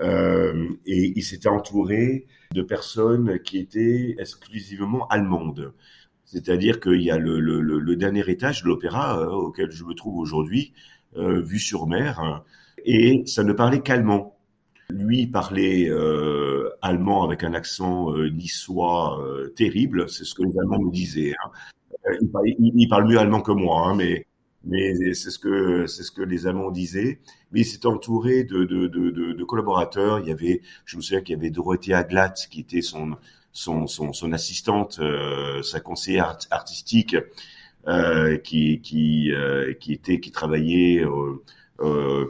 et 0.00 1.12
il 1.16 1.22
s'était 1.22 1.48
entouré 1.48 2.26
de 2.52 2.62
personnes 2.62 3.38
qui 3.40 3.58
étaient 3.58 4.16
exclusivement 4.18 5.06
allemandes. 5.08 5.72
C'est-à-dire 6.24 6.80
qu'il 6.80 7.02
y 7.02 7.10
a 7.10 7.18
le, 7.18 7.38
le, 7.40 7.60
le, 7.60 7.96
dernier 7.96 8.28
étage 8.28 8.62
de 8.62 8.68
l'opéra 8.68 9.28
auquel 9.30 9.70
je 9.70 9.84
me 9.84 9.94
trouve 9.94 10.18
aujourd'hui, 10.18 10.72
vu 11.16 11.60
sur 11.60 11.86
mer, 11.86 12.18
hein, 12.18 12.42
et 12.84 13.22
ça 13.26 13.44
ne 13.44 13.52
parlait 13.52 13.80
qu'allemand. 13.80 14.33
Lui 14.94 15.26
parlait 15.26 15.88
euh, 15.88 16.70
allemand 16.82 17.24
avec 17.24 17.44
un 17.44 17.54
accent 17.54 18.12
euh, 18.12 18.28
niçois 18.30 19.20
euh, 19.22 19.48
terrible, 19.56 20.08
c'est 20.08 20.24
ce 20.24 20.34
que 20.34 20.42
les 20.42 20.58
Allemands 20.58 20.80
me 20.80 20.92
disaient. 20.92 21.34
Hein. 21.44 21.50
Il, 22.20 22.72
il, 22.76 22.88
parle 22.88 23.08
mieux 23.08 23.18
allemand 23.18 23.40
que 23.40 23.52
moi, 23.52 23.88
hein, 23.88 23.94
mais 23.94 24.26
mais 24.66 24.94
c'est 25.14 25.30
ce 25.30 25.38
que 25.38 25.86
ce 25.86 26.10
que 26.10 26.22
les 26.22 26.46
Allemands 26.46 26.70
disaient. 26.70 27.20
Mais 27.52 27.60
il 27.60 27.64
s'est 27.64 27.86
entouré 27.86 28.44
de, 28.44 28.64
de, 28.64 28.86
de, 28.86 29.10
de, 29.10 29.44
collaborateurs. 29.44 30.20
Il 30.20 30.28
y 30.28 30.32
avait, 30.32 30.62
je 30.86 30.96
me 30.96 31.02
souviens 31.02 31.20
qu'il 31.20 31.34
y 31.36 31.38
avait 31.38 31.50
Dorothée 31.50 31.94
Aglat 31.94 32.34
qui 32.50 32.60
était 32.60 32.82
son 32.82 33.16
son, 33.52 33.86
son, 33.86 34.12
son 34.12 34.32
assistante, 34.32 34.98
euh, 35.00 35.62
sa 35.62 35.80
conseillère 35.80 36.36
artistique, 36.50 37.16
euh, 37.86 38.36
qui 38.38 38.80
qui 38.80 39.32
euh, 39.32 39.72
qui 39.74 39.92
était 39.92 40.20
qui 40.20 40.30
travaillait 40.32 41.04
au, 41.04 41.42
au, 41.78 42.26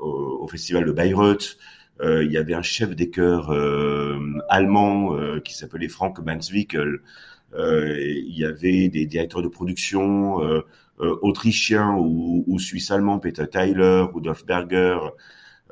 au 0.00 0.48
festival 0.48 0.86
de 0.86 0.92
Bayreuth. 0.92 1.58
Euh, 2.00 2.24
il 2.24 2.32
y 2.32 2.36
avait 2.36 2.54
un 2.54 2.62
chef 2.62 2.96
des 2.96 3.10
chœurs 3.10 3.52
euh, 3.52 4.18
allemand 4.48 5.16
qui 5.44 5.54
s'appelait 5.54 5.88
Frank 5.88 6.18
Manswickel. 6.18 7.00
il 7.56 8.36
y 8.36 8.44
avait 8.44 8.88
des 8.88 9.06
directeurs 9.06 9.42
de 9.42 9.48
production 9.48 10.64
euh, 11.00 11.18
autrichien 11.22 11.96
ou, 11.96 12.44
ou 12.46 12.58
suisse-allemand, 12.60 13.18
Peter 13.18 13.48
Tyler, 13.48 14.06
Rudolf 14.14 14.46
Berger. 14.46 14.96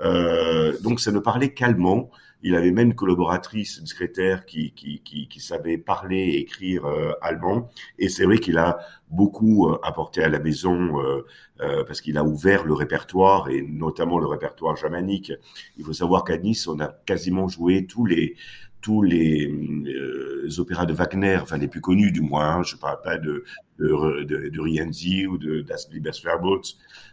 Euh, 0.01 0.77
donc 0.83 0.99
ça 0.99 1.13
ne 1.13 1.21
parlait 1.21 1.53
qu'allemand. 1.55 2.11
Il 2.43 2.55
avait 2.55 2.73
même 2.73 2.89
une 2.89 2.95
collaboratrice, 2.95 3.79
une 3.79 3.87
secrétaire 3.87 4.45
qui, 4.47 4.73
qui, 4.73 5.01
qui, 5.03 5.29
qui 5.29 5.41
savait 5.41 5.79
parler 5.79 6.19
et 6.19 6.41
écrire 6.41 6.87
euh, 6.87 7.13
allemand. 7.23 7.71
Et 7.99 8.09
c'est 8.09 8.25
vrai 8.25 8.39
qu'il 8.39 8.59
a 8.59 8.79
beaucoup 9.11 9.69
euh, 9.69 9.79
apporté 9.83 10.23
à 10.23 10.29
la 10.29 10.39
maison 10.39 11.01
euh, 11.01 11.27
euh, 11.61 11.85
parce 11.85 12.01
qu'il 12.01 12.19
a 12.19 12.25
ouvert 12.25 12.65
le 12.65 12.75
répertoire 12.75 13.49
et 13.49 13.63
notamment 13.63 14.19
le 14.19 14.27
répertoire 14.27 14.77
germanique. 14.77 15.33
Il 15.77 15.85
faut 15.85 15.93
savoir 15.93 16.25
qu'à 16.25 16.37
Nice, 16.37 16.67
on 16.67 16.81
a 16.81 16.89
quasiment 17.07 17.49
joué 17.49 17.87
tous 17.87 18.07
les 18.07 18.37
tous 18.83 19.01
les 19.01 19.49
euh, 19.49 20.49
opéras 20.59 20.87
de 20.87 20.93
Wagner, 20.93 21.39
enfin 21.41 21.57
les 21.57 21.69
plus 21.69 21.81
connus 21.81 22.11
du 22.11 22.21
moins. 22.21 22.57
Hein. 22.57 22.63
je 22.65 22.75
ne 22.75 22.81
parle 22.81 23.01
pas 23.03 23.17
de 23.17 23.45
de, 23.79 24.25
de, 24.25 24.49
de 24.49 24.61
Rienzi 24.61 25.27
ou 25.27 25.39
de 25.39 25.61
Das 25.63 25.89
Liebersverbot, 25.91 26.63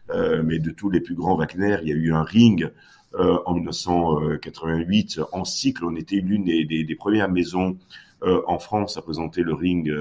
euh, 0.09 0.43
mais 0.43 0.59
de 0.59 0.71
tous 0.71 0.89
les 0.89 0.99
plus 0.99 1.15
grands 1.15 1.35
Wagner. 1.35 1.77
Il 1.83 1.89
y 1.89 1.91
a 1.91 1.95
eu 1.95 2.11
un 2.11 2.23
ring 2.23 2.69
en 3.17 3.53
1988 3.53 5.21
en 5.31 5.43
cycle. 5.43 5.85
On 5.85 5.95
était 5.95 6.17
l'une 6.17 6.43
des, 6.43 6.65
des, 6.65 6.83
des, 6.83 6.95
premières 6.95 7.29
maisons 7.29 7.77
euh, 8.23 8.41
en 8.47 8.59
France 8.59 8.97
à 8.97 9.01
présenter 9.01 9.41
le 9.41 9.53
ring. 9.53 9.91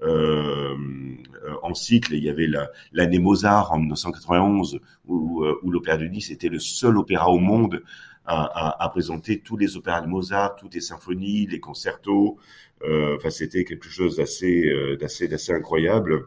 Euh, 0.00 0.76
en 1.60 1.74
cycle. 1.74 2.14
il 2.14 2.22
y 2.22 2.30
avait 2.30 2.46
l'année 2.92 3.18
Mozart 3.18 3.72
en 3.72 3.80
1991 3.80 4.78
où, 5.08 5.44
où 5.44 5.70
l'Opéra 5.72 5.96
de 5.96 6.04
Nice 6.04 6.30
était 6.30 6.48
le 6.48 6.60
seul 6.60 6.96
opéra 6.96 7.30
au 7.30 7.40
monde 7.40 7.82
à, 8.28 8.84
à, 8.84 8.88
présenter 8.90 9.40
tous 9.40 9.56
les 9.56 9.76
opéras 9.76 10.02
de 10.02 10.06
Mozart, 10.06 10.56
toutes 10.56 10.74
les 10.74 10.80
symphonies, 10.80 11.46
les 11.46 11.60
concertos. 11.60 12.38
Euh, 12.84 13.16
enfin, 13.16 13.30
c'était 13.30 13.64
quelque 13.64 13.88
chose 13.88 14.16
d'assez, 14.16 14.66
euh, 14.66 14.96
d'assez, 14.96 15.28
d'assez 15.28 15.52
incroyable. 15.52 16.26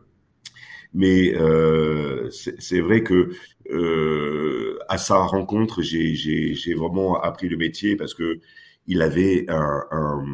Mais 0.93 1.33
euh, 1.35 2.29
c'est 2.31 2.81
vrai 2.81 3.03
que 3.03 3.29
euh, 3.69 4.70
à 4.91 4.98
sa 4.98 5.15
rencontre, 5.15 5.81
j'ai, 5.81 6.74
vraiment 6.75 7.21
appris 7.21 7.48
le 7.48 7.55
métier 7.55 7.95
parce 7.95 8.13
que 8.13 8.41
il 8.88 9.01
avait 9.01 9.45
un, 9.48 9.83
un, 9.89 10.25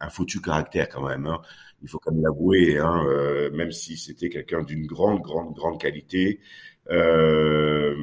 un 0.00 0.08
foutu 0.10 0.42
caractère 0.42 0.88
quand 0.90 1.08
même. 1.08 1.26
Hein. 1.26 1.40
Il 1.82 1.88
faut 1.88 1.98
quand 1.98 2.12
même 2.12 2.22
l'avouer, 2.22 2.76
hein, 2.78 3.02
euh, 3.06 3.50
même 3.52 3.72
si 3.72 3.96
c'était 3.96 4.28
quelqu'un 4.28 4.62
d'une 4.62 4.86
grande, 4.86 5.22
grande, 5.22 5.54
grande 5.54 5.80
qualité. 5.80 6.40
Euh, 6.90 7.94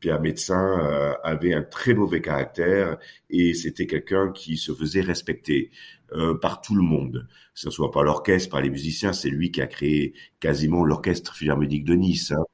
Pierre 0.00 0.20
Médecin 0.20 0.80
euh, 0.80 1.14
avait 1.22 1.54
un 1.54 1.62
très 1.62 1.94
mauvais 1.94 2.20
caractère 2.20 2.98
et 3.30 3.54
c'était 3.54 3.86
quelqu'un 3.86 4.32
qui 4.32 4.56
se 4.56 4.74
faisait 4.74 5.00
respecter 5.00 5.70
euh, 6.12 6.36
par 6.36 6.60
tout 6.60 6.74
le 6.74 6.82
monde, 6.82 7.28
que 7.54 7.60
ce 7.60 7.70
soit 7.70 7.92
par 7.92 8.02
l'orchestre, 8.02 8.50
par 8.50 8.62
les 8.62 8.70
musiciens. 8.70 9.12
C'est 9.12 9.30
lui 9.30 9.52
qui 9.52 9.60
a 9.62 9.68
créé 9.68 10.14
quasiment 10.40 10.84
l'orchestre 10.84 11.36
philharmonique 11.36 11.84
de 11.84 11.94
Nice. 11.94 12.32
Hein. 12.32 12.44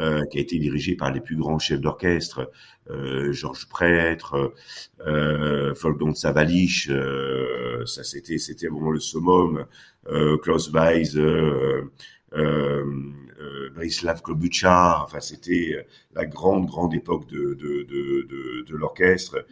Euh, 0.00 0.24
qui 0.30 0.38
a 0.38 0.40
été 0.40 0.58
dirigé 0.58 0.96
par 0.96 1.12
les 1.12 1.20
plus 1.20 1.36
grands 1.36 1.58
chefs 1.58 1.82
d'orchestre, 1.82 2.50
euh, 2.88 3.30
Georges 3.32 3.68
Prêtre, 3.68 4.54
euh, 5.06 5.74
Savalich, 6.14 6.88
euh, 6.88 7.84
ça 7.84 8.02
c'était 8.02 8.38
c'était 8.38 8.68
vraiment 8.68 8.90
le 8.90 9.00
summum, 9.00 9.66
Klaus 10.42 10.72
Weiss, 10.72 11.14
euh, 12.34 12.84
euh, 13.40 13.68
Brislav 13.74 14.22
Klobuchar. 14.22 15.02
Enfin, 15.04 15.20
c'était 15.20 15.74
euh, 15.76 15.82
la 16.14 16.24
grande, 16.24 16.66
grande 16.66 16.94
époque 16.94 17.26
de, 17.28 17.54
de, 17.54 17.82
de, 17.82 18.26
de, 18.28 18.64
de 18.66 18.76
l'orchestre. 18.76 19.44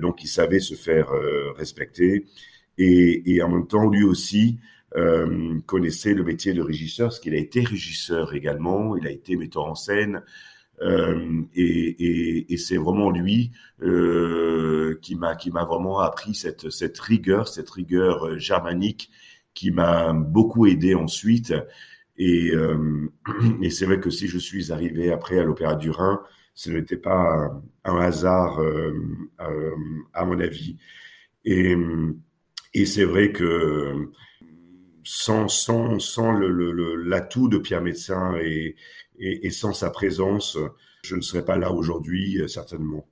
donc, 0.00 0.22
il 0.22 0.28
savait 0.28 0.60
se 0.60 0.74
faire 0.74 1.08
respecter. 1.56 2.26
Et, 2.78 3.34
et, 3.34 3.42
en 3.42 3.48
même 3.48 3.66
temps, 3.66 3.88
lui 3.88 4.04
aussi 4.04 4.58
euh, 4.96 5.58
connaissait 5.66 6.14
le 6.14 6.24
métier 6.24 6.52
de 6.52 6.62
régisseur, 6.62 7.08
parce 7.08 7.20
qu'il 7.20 7.34
a 7.34 7.38
été 7.38 7.62
régisseur 7.64 8.34
également, 8.34 8.96
il 8.96 9.06
a 9.06 9.10
été 9.10 9.36
metteur 9.36 9.66
en 9.66 9.74
scène, 9.74 10.22
euh, 10.82 11.42
et, 11.54 11.62
et, 11.62 12.52
et 12.52 12.56
c'est 12.56 12.78
vraiment 12.78 13.10
lui 13.10 13.50
euh, 13.82 14.98
qui 15.02 15.14
m'a 15.16 15.64
vraiment 15.64 16.00
appris 16.00 16.34
cette 16.34 16.70
cette 16.70 16.98
rigueur, 16.98 17.48
cette 17.48 17.68
rigueur 17.68 18.38
germanique 18.38 19.10
qui 19.52 19.70
m'a 19.72 20.14
beaucoup 20.14 20.66
aidé 20.66 20.94
ensuite 20.94 21.52
et, 22.20 22.50
euh, 22.52 23.10
et 23.62 23.70
c'est 23.70 23.86
vrai 23.86 23.98
que 23.98 24.10
si 24.10 24.28
je 24.28 24.38
suis 24.38 24.70
arrivé 24.70 25.10
après 25.10 25.38
à 25.38 25.42
l'Opéra 25.42 25.74
du 25.74 25.90
Rhin, 25.90 26.22
ce 26.54 26.70
n'était 26.70 26.98
pas 26.98 27.50
un 27.84 27.98
hasard, 27.98 28.60
euh, 28.60 28.92
euh, 29.40 29.74
à 30.12 30.26
mon 30.26 30.38
avis. 30.38 30.76
Et, 31.46 31.74
et 32.74 32.84
c'est 32.84 33.04
vrai 33.04 33.32
que 33.32 34.10
sans, 35.04 35.48
sans, 35.48 35.98
sans 35.98 36.32
l'atout 36.32 37.48
de 37.48 37.58
Pierre 37.58 37.82
Médecin 37.82 38.34
et, 38.36 38.76
sans 39.50 39.72
sa 39.72 39.90
présence, 39.90 40.58
je 41.02 41.16
ne 41.16 41.20
serais 41.20 41.44
pas 41.44 41.56
là 41.56 41.72
aujourd'hui, 41.72 42.40
certainement. 42.48 43.06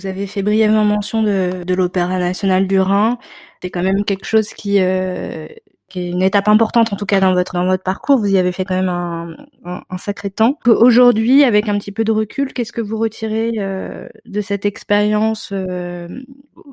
Vous 0.00 0.06
avez 0.06 0.26
fait 0.26 0.42
brièvement 0.42 0.84
mention 0.84 1.22
de, 1.22 1.62
de 1.64 1.74
l'Opéra 1.74 2.18
national 2.18 2.66
du 2.66 2.80
Rhin 2.80 3.18
c'est 3.62 3.70
quand 3.70 3.82
même 3.82 4.04
quelque 4.04 4.24
chose 4.24 4.48
qui, 4.48 4.80
euh, 4.80 5.46
une 5.94 6.22
étape 6.22 6.48
importante 6.48 6.92
en 6.92 6.96
tout 6.96 7.06
cas 7.06 7.20
dans 7.20 7.32
votre 7.34 7.54
dans 7.54 7.66
votre 7.66 7.82
parcours. 7.82 8.18
Vous 8.18 8.32
y 8.32 8.38
avez 8.38 8.52
fait 8.52 8.64
quand 8.64 8.74
même 8.74 8.88
un, 8.88 9.36
un, 9.64 9.98
sacré 9.98 10.30
temps. 10.30 10.58
Aujourd'hui, 10.66 11.44
avec 11.44 11.68
un 11.68 11.78
petit 11.78 11.92
peu 11.92 12.04
de 12.04 12.12
recul, 12.12 12.52
qu'est-ce 12.52 12.72
que 12.72 12.80
vous 12.80 12.98
retirez 12.98 13.52
euh, 13.58 14.08
de 14.26 14.40
cette 14.40 14.64
expérience, 14.64 15.50
euh, 15.52 16.22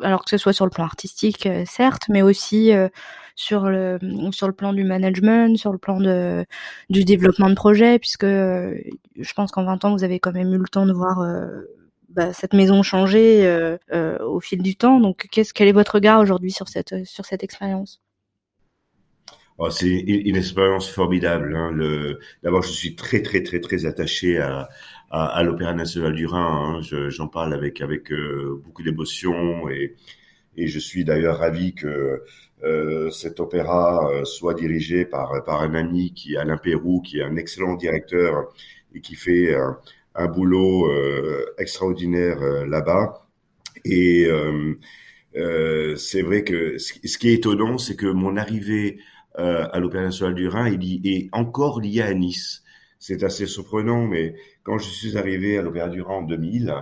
alors 0.02 0.24
que 0.24 0.30
ce 0.30 0.38
soit 0.38 0.54
sur 0.54 0.66
le 0.66 0.72
plan 0.72 0.84
artistique, 0.84 1.46
euh, 1.46 1.64
certes, 1.66 2.04
mais 2.10 2.22
aussi 2.22 2.74
euh, 2.74 2.90
sur 3.36 3.70
le 3.70 4.00
sur 4.32 4.48
le 4.48 4.54
plan 4.54 4.74
du 4.74 4.84
management, 4.84 5.58
sur 5.58 5.72
le 5.72 5.78
plan 5.78 6.00
de 6.00 6.46
du 6.90 7.06
développement 7.06 7.50
de 7.50 7.56
projet, 7.56 8.00
puisque 8.00 8.24
euh, 8.24 8.76
je 9.18 9.34
pense 9.34 9.52
qu'en 9.52 9.64
20 9.64 9.86
ans, 9.86 9.92
vous 9.94 10.04
avez 10.04 10.20
quand 10.20 10.34
même 10.34 10.54
eu 10.54 10.58
le 10.58 10.68
temps 10.68 10.86
de 10.86 10.94
voir 10.94 11.26
bah, 12.10 12.34
cette 12.34 12.54
maison 12.54 12.84
changer 12.84 13.78
au 13.92 14.40
fil 14.40 14.62
du 14.62 14.76
temps. 14.76 15.00
Donc, 15.00 15.28
qu'est-ce, 15.32 15.54
quel 15.54 15.68
est 15.68 15.74
votre 15.74 15.96
regard 15.96 16.20
aujourd'hui 16.20 16.52
sur 16.52 16.68
cette 16.68 17.06
sur 17.06 17.26
cette 17.26 17.44
expérience? 17.44 18.02
Oh, 19.60 19.70
C'est 19.70 19.88
une, 19.90 20.36
expérience 20.36 20.90
formidable. 20.90 21.56
Hein. 21.56 21.72
Le, 21.72 22.20
d'abord, 22.44 22.64
je 22.64 22.72
suis 22.72 22.96
très 22.96 23.22
très 23.22 23.44
très 23.44 23.60
très 23.60 23.86
attaché 23.86 24.40
à, 24.40 24.70
à, 25.12 25.26
à 25.28 25.44
l'Opéra 25.44 25.74
national 25.74 26.14
du 26.16 26.26
Rhin. 26.26 26.78
Hein. 26.78 26.82
Je, 26.82 27.10
j'en 27.10 27.28
parle 27.28 27.54
avec 27.54 27.82
avec 27.82 28.12
euh, 28.12 28.62
beaucoup 28.64 28.84
d'émotion 28.84 29.70
et 29.70 29.96
et 30.58 30.68
je 30.68 30.80
suis 30.80 31.06
d'ailleurs 31.06 31.38
ravi 31.38 31.74
que 31.74 32.24
euh, 32.64 33.10
cet 33.12 33.40
opéra 33.40 34.10
euh, 34.12 34.26
soit 34.26 34.54
dirigé 34.56 35.06
par 35.06 35.44
par 35.46 35.62
un 35.62 35.76
ami 35.76 36.14
qui 36.14 36.36
Alain 36.38 36.58
Pérou, 36.58 37.02
qui 37.02 37.20
est 37.20 37.24
un 37.24 37.36
excellent 37.38 37.76
directeur 37.76 38.50
et 38.96 39.02
qui 39.02 39.16
fait 39.16 39.56
un 40.16 40.28
boulot 40.28 40.90
euh, 40.90 41.46
extraordinaire 41.58 42.42
euh, 42.42 42.66
là-bas. 42.66 43.26
Et 43.86 44.26
euh, 44.28 45.96
c'est 45.96 46.22
vrai 46.22 46.44
que 46.44 46.78
ce 46.78 47.18
qui 47.18 47.30
est 47.30 47.36
étonnant, 47.36 47.78
c'est 47.78 47.96
que 47.96 48.08
mon 48.08 48.36
arrivée 48.36 49.00
à 49.40 49.80
l'Opéra 49.80 50.04
national 50.04 50.36
du 50.36 50.48
Rhin 50.48 50.66
est 50.66 51.30
encore 51.32 51.82
liée 51.82 52.02
à 52.02 52.14
Nice. 52.14 52.64
C'est 53.00 53.24
assez 53.24 53.46
surprenant, 53.46 54.06
mais 54.06 54.36
quand 54.64 54.78
je 54.78 54.90
suis 54.90 55.18
arrivé 55.18 55.58
à 55.58 55.62
l'Opéra 55.62 55.88
du 55.88 56.02
Rhin 56.02 56.16
en 56.16 56.22
2000, 56.24 56.76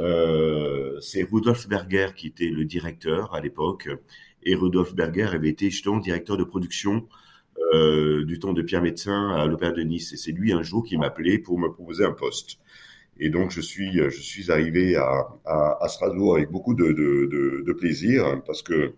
euh, 0.00 1.00
c'est 1.00 1.22
Rudolf 1.22 1.68
Berger 1.68 2.08
qui 2.14 2.26
était 2.28 2.48
le 2.48 2.64
directeur 2.64 3.34
à 3.34 3.40
l'époque. 3.40 3.88
Et 4.42 4.54
Rudolf 4.54 4.94
Berger 4.94 5.28
avait 5.32 5.48
été 5.48 5.70
justement 5.70 5.98
directeur 5.98 6.36
de 6.36 6.44
production 6.44 7.08
euh, 7.74 8.24
du 8.24 8.38
temps 8.38 8.52
de 8.52 8.62
Pierre 8.62 8.82
Médecin 8.82 9.30
à 9.30 9.46
l'Opéra 9.46 9.72
de 9.72 9.82
Nice. 9.82 10.12
Et 10.12 10.16
c'est 10.16 10.32
lui 10.32 10.52
un 10.52 10.62
jour 10.62 10.84
qui 10.84 10.96
m'appelait 10.98 11.38
pour 11.38 11.58
me 11.58 11.68
proposer 11.68 12.04
un 12.04 12.12
poste. 12.12 12.58
Et 13.18 13.30
donc 13.30 13.50
je 13.50 13.62
suis 13.62 13.94
je 13.94 14.20
suis 14.20 14.50
arrivé 14.50 14.94
à, 14.94 15.88
Strasbourg 15.88 16.36
avec 16.36 16.50
beaucoup 16.50 16.74
de, 16.74 16.92
de, 16.92 17.72
plaisir 17.72 18.42
parce 18.46 18.62
que 18.62 18.92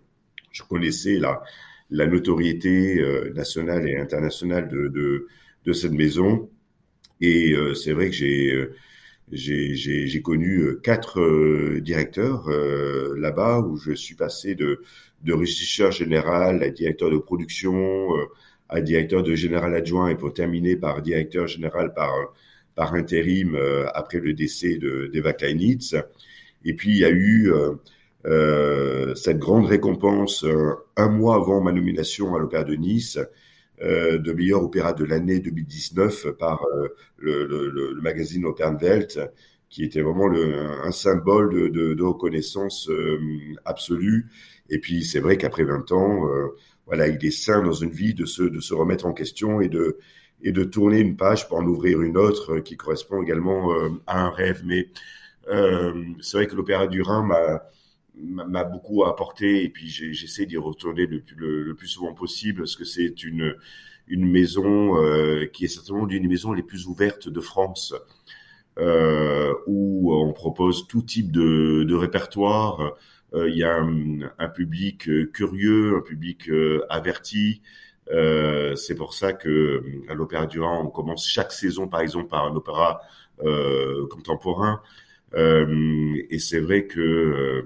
je 0.51 0.63
connaissais 0.65 1.19
la, 1.19 1.41
la 1.91 2.07
notoriété 2.07 3.01
euh, 3.01 3.33
nationale 3.35 3.89
et 3.89 3.97
internationale 3.97 4.69
de, 4.69 4.89
de, 4.89 5.27
de 5.65 5.73
cette 5.73 5.93
maison. 5.93 6.51
Et 7.21 7.53
euh, 7.55 7.75
c'est 7.75 7.93
vrai 7.93 8.11
que 8.11 8.17
j'ai 8.17 8.53
euh, 8.53 8.75
j'ai 9.33 10.23
connu 10.23 10.61
euh, 10.61 10.81
quatre 10.83 11.21
euh, 11.21 11.81
directeurs 11.83 12.49
euh, 12.49 13.15
là-bas 13.19 13.61
où 13.61 13.77
je 13.77 13.93
suis 13.93 14.15
passé 14.15 14.55
de, 14.55 14.83
de 15.23 15.33
régisseur 15.35 15.93
général 15.93 16.63
à 16.63 16.71
directeur 16.71 17.11
de 17.11 17.19
production, 17.19 18.09
à 18.69 18.81
directeur 18.81 19.23
de 19.23 19.35
général 19.35 19.75
adjoint 19.75 20.09
et 20.09 20.17
pour 20.17 20.33
terminer 20.33 20.77
par 20.77 21.03
directeur 21.03 21.47
général 21.47 21.93
par 21.95 22.13
par 22.75 22.95
intérim 22.95 23.55
euh, 23.55 23.87
après 23.95 24.21
le 24.21 24.33
décès 24.35 24.79
d'Eva 24.79 25.33
Kleinitz. 25.33 25.95
Et 26.65 26.75
puis 26.75 26.91
il 26.91 26.99
y 26.99 27.05
a 27.05 27.11
eu 27.11 27.53
euh, 27.53 27.75
cette 29.17 29.39
grande 29.39 29.67
récompense 29.67 30.45
un 30.97 31.09
mois 31.09 31.37
avant 31.37 31.61
ma 31.63 31.73
nomination 31.73 32.35
à 32.35 32.39
l'Opéra 32.39 32.65
de 32.65 32.75
Nice 32.75 33.19
de 33.81 34.33
meilleur 34.33 34.63
opéra 34.63 34.93
de 34.93 35.05
l'année 35.05 35.39
2019 35.41 36.33
par 36.33 36.63
le, 37.17 37.47
le, 37.47 37.71
le, 37.71 38.01
magazine 38.03 38.45
Opernwelt 38.45 39.21
qui 39.71 39.85
était 39.85 40.03
vraiment 40.03 40.27
le, 40.27 40.57
un 40.85 40.91
symbole 40.91 41.55
de, 41.55 41.69
de, 41.69 41.95
de 41.95 42.03
reconnaissance 42.03 42.91
absolue. 43.65 44.27
Et 44.69 44.79
puis 44.79 45.05
c'est 45.05 45.21
vrai 45.21 45.37
qu'après 45.37 45.65
20 45.65 45.93
ans, 45.93 46.29
voilà, 46.89 47.07
il 47.07 47.25
est 47.25 47.31
sain 47.31 47.63
dans 47.63 47.73
une 47.73 47.91
vie 47.91 48.15
de 48.15 48.25
se, 48.25 48.43
de 48.43 48.61
se 48.61 48.75
remettre 48.75 49.07
en 49.07 49.13
question 49.13 49.61
et 49.61 49.69
de, 49.69 49.99
et 50.43 50.53
de 50.53 50.65
tourner 50.65 51.01
une 51.01 51.17
page 51.17 51.49
pour 51.49 51.59
en 51.59 51.67
ouvrir 51.67 52.01
une 52.01 52.17
autre 52.17 52.55
euh, 52.57 52.61
qui 52.61 52.77
correspond 52.77 53.23
également 53.23 53.73
euh, 53.73 53.91
à 54.07 54.21
un 54.25 54.31
rêve. 54.31 54.63
Mais 54.65 54.89
euh, 55.49 56.05
c'est 56.21 56.39
vrai 56.39 56.47
que 56.47 56.57
l'Opéra 56.57 56.87
du 56.87 57.03
Rhin 57.03 57.25
m'a 57.25 57.63
m'a 58.23 58.65
beaucoup 58.65 59.05
apporté 59.05 59.65
et 59.65 59.69
puis 59.69 59.89
j'essaie 59.89 60.47
d'y 60.47 60.57
retourner 60.57 61.07
le, 61.07 61.75
plus 61.75 61.89
souvent 61.89 62.15
possible 62.15 62.63
parce 62.63 62.77
que 62.77 62.85
c'est 62.85 63.23
une 63.25 63.55
une 64.11 64.27
maison 64.27 64.97
euh, 65.05 65.45
qui 65.47 65.67
est 65.67 65.69
certainement 65.69 66.07
l'une 66.07 66.23
des 66.23 66.29
maisons 66.29 66.55
les 66.55 66.63
plus 66.63 66.87
ouvertes 66.87 67.29
de 67.29 67.41
France 67.41 67.95
euh, 68.79 69.53
où 69.67 70.15
on 70.15 70.33
propose 70.33 70.87
tout 70.89 71.03
type 71.03 71.31
de, 71.31 71.85
de 71.85 71.95
répertoire 71.95 72.97
euh, 73.35 73.49
il 73.51 73.57
y 73.57 73.65
a 73.65 73.77
un, 73.77 74.49
public 74.49 75.09
euh, 75.09 75.27
curieux, 75.27 75.97
un 75.97 76.01
public 76.01 76.49
euh, 76.49 76.85
averti. 76.89 77.61
c'est 78.77 78.95
pour 78.97 79.13
ça 79.15 79.33
que 79.33 79.83
à 80.09 80.15
l'Opéra 80.15 80.47
du 80.47 80.61
Rhin, 80.61 80.81
on 80.85 80.89
commence 80.91 81.27
chaque 81.29 81.53
saison, 81.53 81.89
par 81.89 82.01
exemple, 82.01 82.29
par 82.29 82.47
un 82.47 82.55
opéra 82.57 83.03
contemporain. 84.11 84.83
et 85.35 86.39
c'est 86.39 86.61
vrai 86.61 86.87
que 86.87 87.65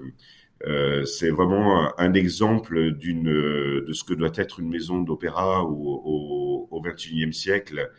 euh, 0.65 1.05
c'est 1.05 1.29
vraiment 1.29 1.91
un, 1.99 2.13
exemple 2.13 2.91
d'une 2.91 3.23
de 3.23 3.93
ce 3.93 4.03
que 4.03 4.13
doit 4.13 4.31
être 4.35 4.59
une 4.59 4.69
maison 4.69 5.01
d'opéra 5.01 5.63
au, 5.63 6.67
au, 6.71 6.81
21e 6.81 7.31
siècle. 7.31 7.91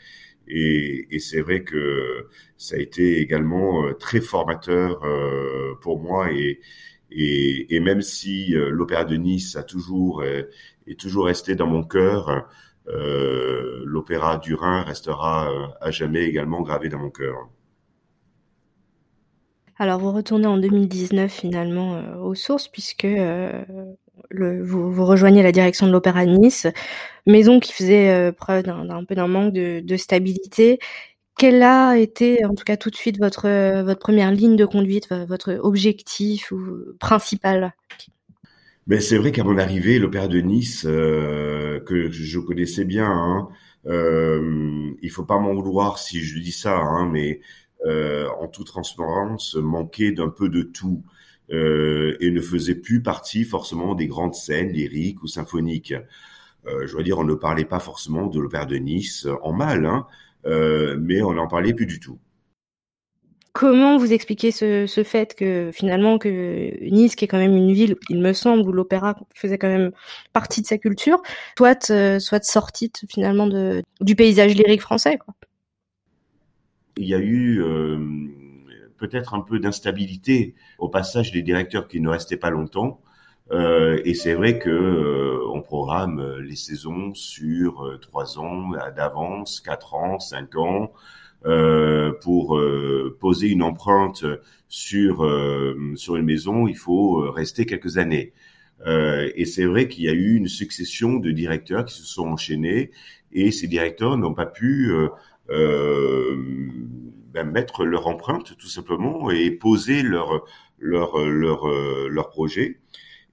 Et, 0.49 1.07
et 1.11 1.19
c'est 1.21 1.41
vrai 1.41 1.65
que 1.65 2.29
ça 2.59 2.77
a 2.77 2.79
été 2.79 3.19
également 3.21 3.93
très 3.95 4.21
formateur 4.21 5.03
euh, 5.05 5.75
pour 5.81 6.01
moi 6.01 6.31
et, 6.33 6.61
et, 7.11 7.75
et 7.75 7.81
même 7.81 8.03
si 8.03 8.55
euh, 8.55 8.71
l'Opéra 8.71 9.05
de 9.05 9.17
Nice 9.17 9.57
a 9.57 9.63
toujours 9.63 10.23
euh, 10.23 10.43
est 10.87 10.99
toujours 10.99 11.27
resté 11.27 11.55
dans 11.55 11.67
mon 11.67 11.85
cœur, 11.85 12.49
euh, 12.89 13.83
l'Opéra 13.87 14.39
du 14.39 14.55
Rhin 14.55 14.83
restera 14.83 15.51
euh, 15.51 15.67
à 15.81 15.91
jamais 15.91 16.25
également 16.25 16.63
gravé 16.63 16.89
dans 16.89 16.99
mon 16.99 17.11
cœur. 17.11 17.49
Alors 19.85 20.01
vous 20.01 20.13
retournez 20.13 20.47
en 20.47 20.57
2019 20.57 21.31
finalement 21.31 21.97
euh, 21.97 22.17
aux 22.17 22.35
sources 22.35 22.69
puisque 22.69 23.05
euh, 23.05 23.63
vous, 24.33 25.05
rejoignez 25.05 25.43
la 25.43 25.53
direction 25.53 25.87
de 25.87 25.93
l'Opéra 25.93 26.25
de 26.25 26.31
Nice, 26.31 26.67
maison 27.27 27.61
qui 27.61 27.75
faisait 27.75 28.33
preuve 28.33 28.63
d'un 28.63 29.05
peu 29.05 29.15
d'un 29.15 29.27
manque 29.27 29.53
de, 29.53 29.97
stabilité. 29.99 30.79
Quelle 31.37 31.63
a 31.63 31.99
été, 31.99 32.47
en 32.47 32.55
tout 32.55 32.65
cas 32.65 32.79
tout 32.79 32.89
de 32.89 32.97
suite, 32.97 33.19
votre, 33.19 33.83
votre 33.83 34.01
première 34.01 34.31
ligne 34.33 34.57
de 34.57 34.65
conduite, 34.65 35.13
votre 35.29 35.59
objectif 35.61 36.51
ou, 36.51 36.97
principal? 36.99 37.75
Mais 38.87 39.01
c'est 39.01 39.17
vrai 39.17 39.33
qu'à 39.33 39.45
mon 39.45 39.59
arrivée, 39.59 39.99
l'Opéra 39.99 40.29
de 40.29 40.41
Nice, 40.41 40.85
euh, 40.87 41.81
que 41.81 42.11
je 42.11 42.39
connaissais 42.39 42.85
bien, 42.85 43.11
hein, 43.11 43.49
euh, 43.87 44.91
il 45.03 45.11
faut 45.11 45.25
pas 45.25 45.39
m'en 45.39 45.55
vouloir 45.55 45.99
si 45.99 46.21
je 46.21 46.39
dis 46.39 46.53
ça, 46.53 46.77
hein, 46.77 47.09
mais 47.11 47.41
euh, 47.41 47.41
en 47.85 48.49
toute 48.49 48.67
transparence, 48.67 49.57
manquait 49.57 50.13
d'un 50.13 50.29
peu 50.29 50.49
de 50.49 50.63
tout 50.63 51.03
euh, 51.53 52.17
et 52.21 52.31
ne 52.31 52.41
faisait 52.41 52.75
plus 52.75 53.03
partie 53.03 53.45
forcément 53.45 53.95
des 53.95 54.07
grandes 54.07 54.35
scènes 54.35 54.73
lyriques 54.73 55.23
ou 55.23 55.27
symphoniques. 55.27 55.93
Euh, 56.67 56.87
je 56.87 56.97
veux 56.97 57.03
dire, 57.03 57.19
on 57.19 57.25
ne 57.25 57.35
parlait 57.35 57.67
pas 57.67 57.81
forcément 57.81 58.27
de 58.27 58.41
l'Opéra 58.41 58.65
de 58.65 58.77
Nice 58.77 59.27
en 59.43 59.53
mal, 59.53 59.85
hein, 59.85 60.07
euh, 60.47 60.97
mais 60.99 61.23
on 61.23 61.35
n'en 61.35 61.47
parlait 61.47 61.75
plus 61.75 61.85
du 61.85 62.01
tout. 62.01 62.19
Comment 63.53 63.99
vous 63.99 64.13
expliquez 64.13 64.51
ce, 64.51 65.03
fait 65.05 65.35
que 65.35 65.71
finalement 65.73 66.19
que 66.19 66.83
Nice, 66.91 67.15
qui 67.15 67.27
est 67.27 67.29
quand 67.29 67.39
même 67.39 67.55
une 67.55 67.73
ville, 67.73 67.97
il 68.09 68.21
me 68.21 68.33
semble, 68.33 68.67
où 68.69 68.73
l'opéra 68.73 69.15
faisait 69.35 69.59
quand 69.59 69.69
même 69.69 69.93
partie 70.33 70.61
de 70.63 70.67
sa 70.67 70.79
culture, 70.79 71.23
soit 71.57 71.91
euh, 71.91 72.19
soit 72.19 72.43
sortie 72.43 72.91
finalement 73.09 73.49
du 74.01 74.17
paysage 74.17 74.55
lyrique 74.55 74.81
français 74.81 75.19
quoi? 75.19 75.35
Il 76.97 77.07
y 77.07 77.15
a 77.15 77.19
eu 77.19 77.61
euh, 77.61 77.99
peut-être 78.99 79.35
un 79.35 79.41
peu 79.41 79.59
d'instabilité 79.59 80.55
au 80.79 80.89
passage 80.89 81.33
des 81.33 81.43
directeurs 81.43 81.89
qui 81.89 82.01
ne 82.01 82.09
restaient 82.09 82.37
pas 82.37 82.51
longtemps. 82.51 83.01
Euh, 83.51 84.01
et 84.05 84.15
c'est 84.15 84.35
vrai 84.35 84.59
que 84.59 84.71
euh, 84.71 85.47
on 85.53 85.61
programme 85.61 86.19
euh, 86.19 86.41
les 86.41 86.57
saisons 86.57 87.13
sur 87.15 87.99
trois 88.01 88.39
ans 88.39 88.71
d'avance, 88.97 89.61
quatre 89.61 89.95
ans, 89.95 90.19
cinq 90.19 90.57
ans, 90.57 90.93
pour 92.23 92.59
poser 93.21 93.49
une 93.49 93.63
empreinte 93.63 94.25
sur 94.69 95.17
sur 95.95 96.17
une 96.17 96.25
maison. 96.25 96.67
Il 96.67 96.77
faut 96.77 97.31
rester 97.31 97.67
quelques 97.67 97.99
années. 97.99 98.33
et 98.87 99.45
c'est 99.45 99.67
vrai 99.67 99.89
qu'il 99.89 100.05
y 100.05 100.09
a 100.09 100.15
eu 100.15 100.37
une 100.37 100.49
succession 100.49 101.17
de 101.17 101.31
directeurs 101.33 101.85
qui 101.85 101.95
se 101.95 102.05
sont 102.07 102.29
enchaînés, 102.29 102.93
et 103.33 103.51
ces 103.51 103.67
directeurs 103.67 104.17
n'ont 104.17 104.33
pas 104.33 104.47
pu 104.47 104.91
ben, 105.49 107.45
mettre 107.51 107.85
leur 107.85 108.07
empreinte 108.07 108.57
tout 108.57 108.69
simplement 108.69 109.31
et 109.31 109.51
poser 109.51 110.03
leur 110.03 110.45
leur 110.79 111.19
leur 111.27 111.69
leur 112.09 112.31
projet. 112.31 112.81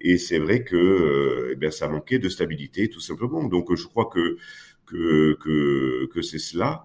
Et 0.01 0.17
c'est 0.17 0.39
vrai 0.39 0.63
que 0.63 0.75
euh, 0.75 1.49
eh 1.53 1.55
bien, 1.55 1.71
ça 1.71 1.87
manquait 1.87 2.19
de 2.19 2.29
stabilité, 2.29 2.89
tout 2.89 2.99
simplement. 2.99 3.43
Donc, 3.47 3.73
je 3.75 3.87
crois 3.87 4.05
que 4.07 4.37
que 4.85 5.37
que, 5.39 6.07
que 6.13 6.21
c'est 6.21 6.39
cela. 6.39 6.83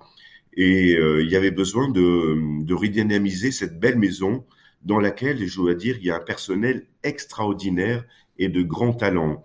Et 0.57 0.97
euh, 0.97 1.23
il 1.23 1.31
y 1.31 1.37
avait 1.37 1.51
besoin 1.51 1.89
de, 1.91 2.65
de 2.65 2.75
redynamiser 2.75 3.53
cette 3.53 3.79
belle 3.79 3.99
maison 3.99 4.45
dans 4.83 5.01
laquelle, 5.01 5.45
je 5.47 5.57
dois 5.57 5.75
dire, 5.75 5.97
il 5.99 6.07
y 6.07 6.11
a 6.11 6.17
un 6.17 6.21
personnel 6.21 6.87
extraordinaire 7.03 8.05
et 8.39 8.49
de 8.49 8.63
grand 8.63 8.93
talent. 8.95 9.45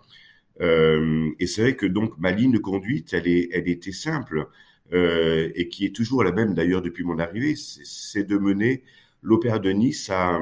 Euh, 0.62 1.30
et 1.40 1.48
c'est 1.48 1.62
vrai 1.62 1.76
que 1.76 1.86
donc 1.86 2.18
ma 2.20 2.32
ligne 2.32 2.52
de 2.52 2.60
conduite, 2.60 3.14
elle, 3.14 3.28
est, 3.28 3.50
elle 3.52 3.68
était 3.70 3.92
simple 3.92 4.40
euh, 4.40 4.46
et 4.94 5.70
qui 5.70 5.86
est 5.86 5.96
toujours 5.96 6.24
la 6.24 6.32
même 6.32 6.54
d'ailleurs 6.54 6.82
depuis 6.82 7.04
mon 7.04 7.18
arrivée, 7.20 7.56
c'est 7.56 8.24
de 8.24 8.38
mener 8.38 8.84
l'Opéra 9.22 9.60
de 9.60 9.70
Nice 9.72 10.10
à, 10.10 10.40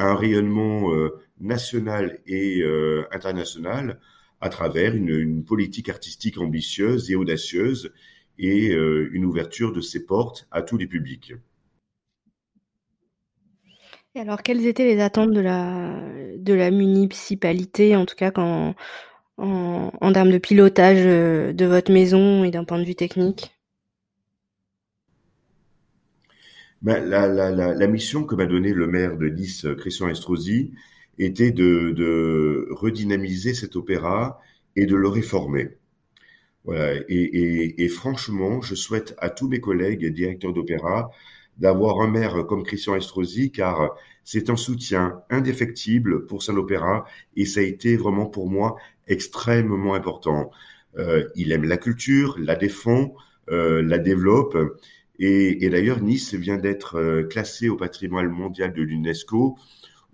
un 0.00 0.14
rayonnement 0.14 0.92
euh, 0.92 1.20
national 1.40 2.18
et 2.26 2.60
euh, 2.62 3.06
international 3.12 4.00
à 4.40 4.48
travers 4.48 4.94
une, 4.94 5.44
politique 5.44 5.88
artistique 5.88 6.38
ambitieuse 6.38 7.10
et 7.10 7.16
audacieuse 7.16 7.92
et 8.38 8.70
euh, 8.70 9.10
une 9.12 9.26
ouverture 9.26 9.72
de 9.72 9.80
ses 9.80 10.06
portes 10.06 10.48
à 10.50 10.62
tous 10.62 10.78
les 10.78 10.86
publics. 10.86 11.34
Et 14.14 14.20
alors, 14.20 14.42
quelles 14.42 14.66
étaient 14.66 14.86
les 14.86 15.00
attentes 15.00 15.32
de 15.32 15.40
la, 15.40 16.70
municipalité, 16.70 17.94
en 17.94 18.06
tout 18.06 18.16
cas 18.16 18.30
quand, 18.30 18.74
en 19.36 20.12
termes 20.12 20.32
de 20.32 20.38
pilotage 20.38 21.04
de 21.04 21.66
votre 21.66 21.92
maison 21.92 22.42
et 22.42 22.50
d'un 22.50 22.64
point 22.64 22.78
de 22.78 22.84
vue 22.84 22.96
technique? 22.96 23.52
Ben, 26.82 27.04
la, 27.04 27.26
la, 27.28 27.50
la, 27.50 27.74
la, 27.74 27.86
mission 27.86 28.24
que 28.24 28.34
m'a 28.34 28.46
donnée 28.46 28.72
le 28.72 28.86
maire 28.86 29.16
de 29.16 29.28
Nice, 29.28 29.66
Christian 29.78 30.08
Estrosi, 30.08 30.72
était 31.18 31.50
de, 31.52 31.90
de, 31.90 32.68
redynamiser 32.70 33.54
cet 33.54 33.76
opéra 33.76 34.40
et 34.76 34.86
de 34.86 34.96
le 34.96 35.08
réformer. 35.08 35.78
Voilà. 36.64 36.94
Et, 37.08 37.14
et, 37.14 37.84
et, 37.84 37.88
franchement, 37.88 38.60
je 38.62 38.74
souhaite 38.74 39.14
à 39.18 39.30
tous 39.30 39.48
mes 39.48 39.60
collègues 39.60 40.06
directeurs 40.06 40.52
d'opéra 40.52 41.10
d'avoir 41.58 42.00
un 42.00 42.08
maire 42.08 42.46
comme 42.46 42.62
Christian 42.62 42.96
Estrosi, 42.96 43.52
car 43.52 43.94
c'est 44.24 44.50
un 44.50 44.56
soutien 44.56 45.22
indéfectible 45.30 46.26
pour 46.26 46.42
saint 46.42 46.56
opéra 46.56 47.04
et 47.36 47.44
ça 47.44 47.60
a 47.60 47.64
été 47.64 47.96
vraiment 47.96 48.26
pour 48.26 48.48
moi 48.50 48.76
extrêmement 49.08 49.94
important. 49.94 50.50
Euh, 50.98 51.28
il 51.36 51.52
aime 51.52 51.64
la 51.64 51.76
culture, 51.76 52.36
la 52.38 52.56
défend, 52.56 53.14
euh, 53.50 53.82
la 53.82 53.98
développe. 53.98 54.56
Et, 55.22 55.68
d'ailleurs, 55.68 56.00
Nice 56.02 56.32
vient 56.32 56.56
d'être 56.56 56.94
euh, 56.94 57.24
classé 57.24 57.68
au 57.68 57.76
patrimoine 57.76 58.28
mondial 58.28 58.72
de 58.72 58.80
l'UNESCO 58.80 59.58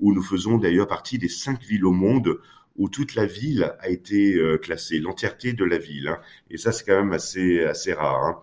où 0.00 0.12
nous 0.12 0.22
faisons 0.22 0.58
d'ailleurs 0.58 0.88
partie 0.88 1.16
des 1.16 1.28
cinq 1.28 1.62
villes 1.62 1.86
au 1.86 1.92
monde 1.92 2.40
où 2.76 2.88
toute 2.88 3.14
la 3.14 3.24
ville 3.24 3.72
a 3.78 3.88
été 3.88 4.34
euh, 4.34 4.58
classée, 4.58 4.98
l'entièreté 4.98 5.52
de 5.52 5.64
la 5.64 5.78
ville. 5.78 6.08
Hein. 6.08 6.18
Et 6.50 6.58
ça, 6.58 6.72
c'est 6.72 6.84
quand 6.84 6.96
même 6.96 7.12
assez, 7.12 7.62
assez 7.62 7.92
rare. 7.92 8.24
Hein. 8.24 8.38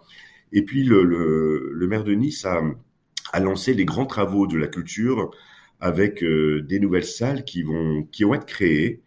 Et 0.53 0.63
puis, 0.63 0.85
le, 0.85 1.85
maire 1.89 2.05
de 2.05 2.13
Nice 2.13 2.45
a, 2.45 2.61
lancé 3.39 3.73
les 3.73 3.85
grands 3.85 4.05
travaux 4.05 4.47
de 4.47 4.57
la 4.57 4.67
culture 4.67 5.31
avec 5.81 6.23
euh, 6.23 6.61
des 6.61 6.79
nouvelles 6.79 7.03
salles 7.03 7.43
qui 7.43 7.63
vont, 7.63 8.03
qui 8.03 8.23
vont 8.23 8.35
être 8.35 8.45
créées, 8.45 9.01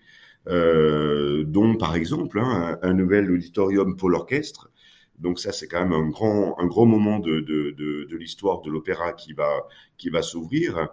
dont 0.47 1.75
par 1.77 1.97
exemple 1.97 2.39
hein, 2.39 2.79
un, 2.83 2.91
un, 2.91 2.95
nouvel 2.95 3.33
auditorium 3.33 3.97
pour 3.97 4.11
l'orchestre 4.11 4.71
Donc 5.19 5.39
ça, 5.39 5.53
c'est 5.53 5.69
quand 5.69 5.81
même 5.81 5.93
un 5.93 6.09
grand, 6.09 6.59
un 6.59 6.67
grand 6.67 6.87
moment 6.87 7.19
de, 7.19 7.41
de, 7.41 7.71
de, 7.71 8.05
de 8.05 8.17
l'histoire 8.17 8.61
de 8.63 8.71
l'opéra 8.71 9.13
qui 9.13 9.33
va, 9.33 9.67
qui 9.99 10.11
va 10.11 10.23
s'ouvrir. 10.23 10.89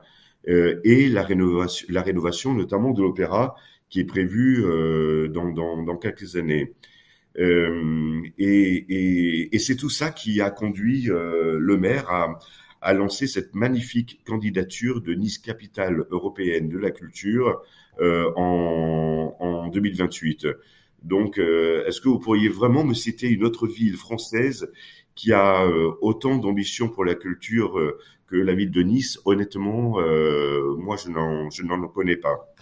Euh, 0.48 0.80
et 0.84 1.10
la 1.10 1.24
rénovation, 1.24 1.88
la 1.90 2.02
rénovation 2.02 2.54
notamment 2.54 2.92
de 2.92 3.02
l'opéra 3.02 3.56
qui 3.90 4.02
est 4.02 4.06
prévue 4.06 4.64
euh, 4.66 5.28
dans, 5.30 5.52
dans, 5.52 5.84
dans, 5.84 5.98
quelques 5.98 6.36
années. 6.36 6.74
Euh, 7.40 8.22
et, 8.38 8.86
et, 8.90 9.56
et 9.56 9.60
c'est 9.60 9.76
tout 9.76 9.90
ça 9.90 10.12
qui 10.12 10.42
a 10.42 10.52
conduit 10.52 11.10
euh, 11.10 11.58
le 11.60 11.78
maire 11.78 12.10
à, 12.10 12.40
à 12.82 12.94
lancer 12.94 13.28
cette 13.28 13.56
magnifique 13.56 14.22
candidature 14.26 15.02
de 15.02 15.14
Nice 15.14 15.38
capitale 15.40 16.06
européenne 16.12 16.70
de 16.70 16.78
la 16.78 16.92
culture 16.92 17.62
euh, 18.02 18.32
en, 18.36 19.36
en 19.40 19.68
2028. 19.70 20.48
Donc, 21.04 21.38
euh, 21.38 21.86
est-ce 21.86 22.02
que 22.02 22.10
vous 22.10 22.20
pourriez 22.20 22.50
vraiment 22.50 22.84
me 22.84 22.94
citer 22.94 23.28
une 23.30 23.44
autre 23.44 23.68
ville 23.68 23.98
française 23.98 24.72
qui 25.16 25.32
a 25.34 25.66
euh, 25.66 25.92
autant 26.02 26.38
d'ambition 26.38 26.90
pour 26.90 27.06
la 27.06 27.16
culture 27.16 27.78
euh, 27.78 28.00
que 28.28 28.38
la 28.38 28.56
ville 28.56 28.72
de 28.72 28.82
Nice? 28.82 29.20
Honnêtement, 29.26 30.00
moi, 30.78 30.96
je 30.98 31.10
n'en, 31.10 31.50
je 31.50 31.64
n'en 31.64 31.88
connais 31.88 32.16
pas. 32.16 32.53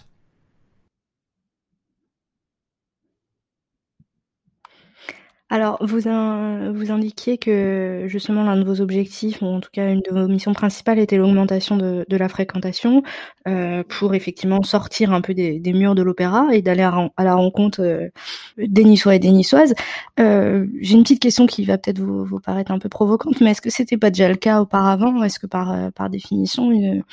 Alors, 5.52 5.76
vous, 5.82 5.98
vous 5.98 6.90
indiquiez 6.92 7.36
que 7.36 8.06
justement 8.06 8.42
l'un 8.42 8.56
de 8.56 8.64
vos 8.64 8.80
objectifs, 8.80 9.42
ou 9.42 9.44
en 9.44 9.60
tout 9.60 9.68
cas 9.70 9.92
une 9.92 10.00
de 10.00 10.10
vos 10.10 10.26
missions 10.26 10.54
principales, 10.54 10.98
était 10.98 11.18
l'augmentation 11.18 11.76
de, 11.76 12.06
de, 12.08 12.16
la 12.16 12.30
fréquentation 12.30 13.02
euh, 13.46 13.84
pour 13.86 14.14
effectivement 14.14 14.62
sortir 14.62 15.12
un 15.12 15.20
peu 15.20 15.34
des, 15.34 15.60
des 15.60 15.74
murs 15.74 15.94
de 15.94 16.00
l'opéra 16.00 16.46
et 16.54 16.62
d'aller 16.62 16.82
à, 16.82 17.10
la 17.22 17.34
rencontre 17.34 17.82
euh, 17.82 18.08
des 18.56 18.82
Niçois 18.82 19.16
et 19.16 19.18
des 19.18 19.30
Niçoises. 19.30 19.74
Euh, 20.18 20.66
J'ai 20.80 20.94
une 20.94 21.02
petite 21.02 21.20
question 21.20 21.46
qui 21.46 21.66
va 21.66 21.76
peut-être 21.76 21.98
vous, 21.98 22.24
vous, 22.24 22.40
paraître 22.40 22.72
un 22.72 22.78
peu 22.78 22.88
provocante, 22.88 23.42
mais 23.42 23.50
est-ce 23.50 23.60
que 23.60 23.68
c'était 23.68 23.98
pas 23.98 24.08
déjà 24.08 24.30
le 24.30 24.36
cas 24.36 24.62
auparavant? 24.62 25.22
Est-ce 25.22 25.38
que 25.38 25.46
par, 25.46 25.70
euh, 25.72 25.90
par 25.90 26.08
définition, 26.08 26.72
une, 26.72 27.04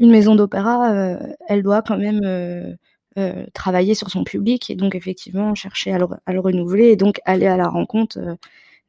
une 0.00 0.10
maison 0.10 0.34
d'opéra, 0.34 0.92
euh, 0.92 1.16
elle 1.48 1.62
doit 1.62 1.80
quand 1.80 1.96
même 1.96 2.76
euh, 3.18 3.46
travailler 3.54 3.94
sur 3.94 4.10
son 4.10 4.24
public 4.24 4.68
et 4.68 4.74
donc 4.74 4.94
effectivement 4.94 5.54
chercher 5.54 5.90
à 5.90 5.98
le, 5.98 6.38
renouveler 6.38 6.88
et 6.88 6.96
donc 6.96 7.18
aller 7.24 7.46
à 7.46 7.56
la 7.56 7.66
rencontre 7.66 8.18
euh, 8.18 8.34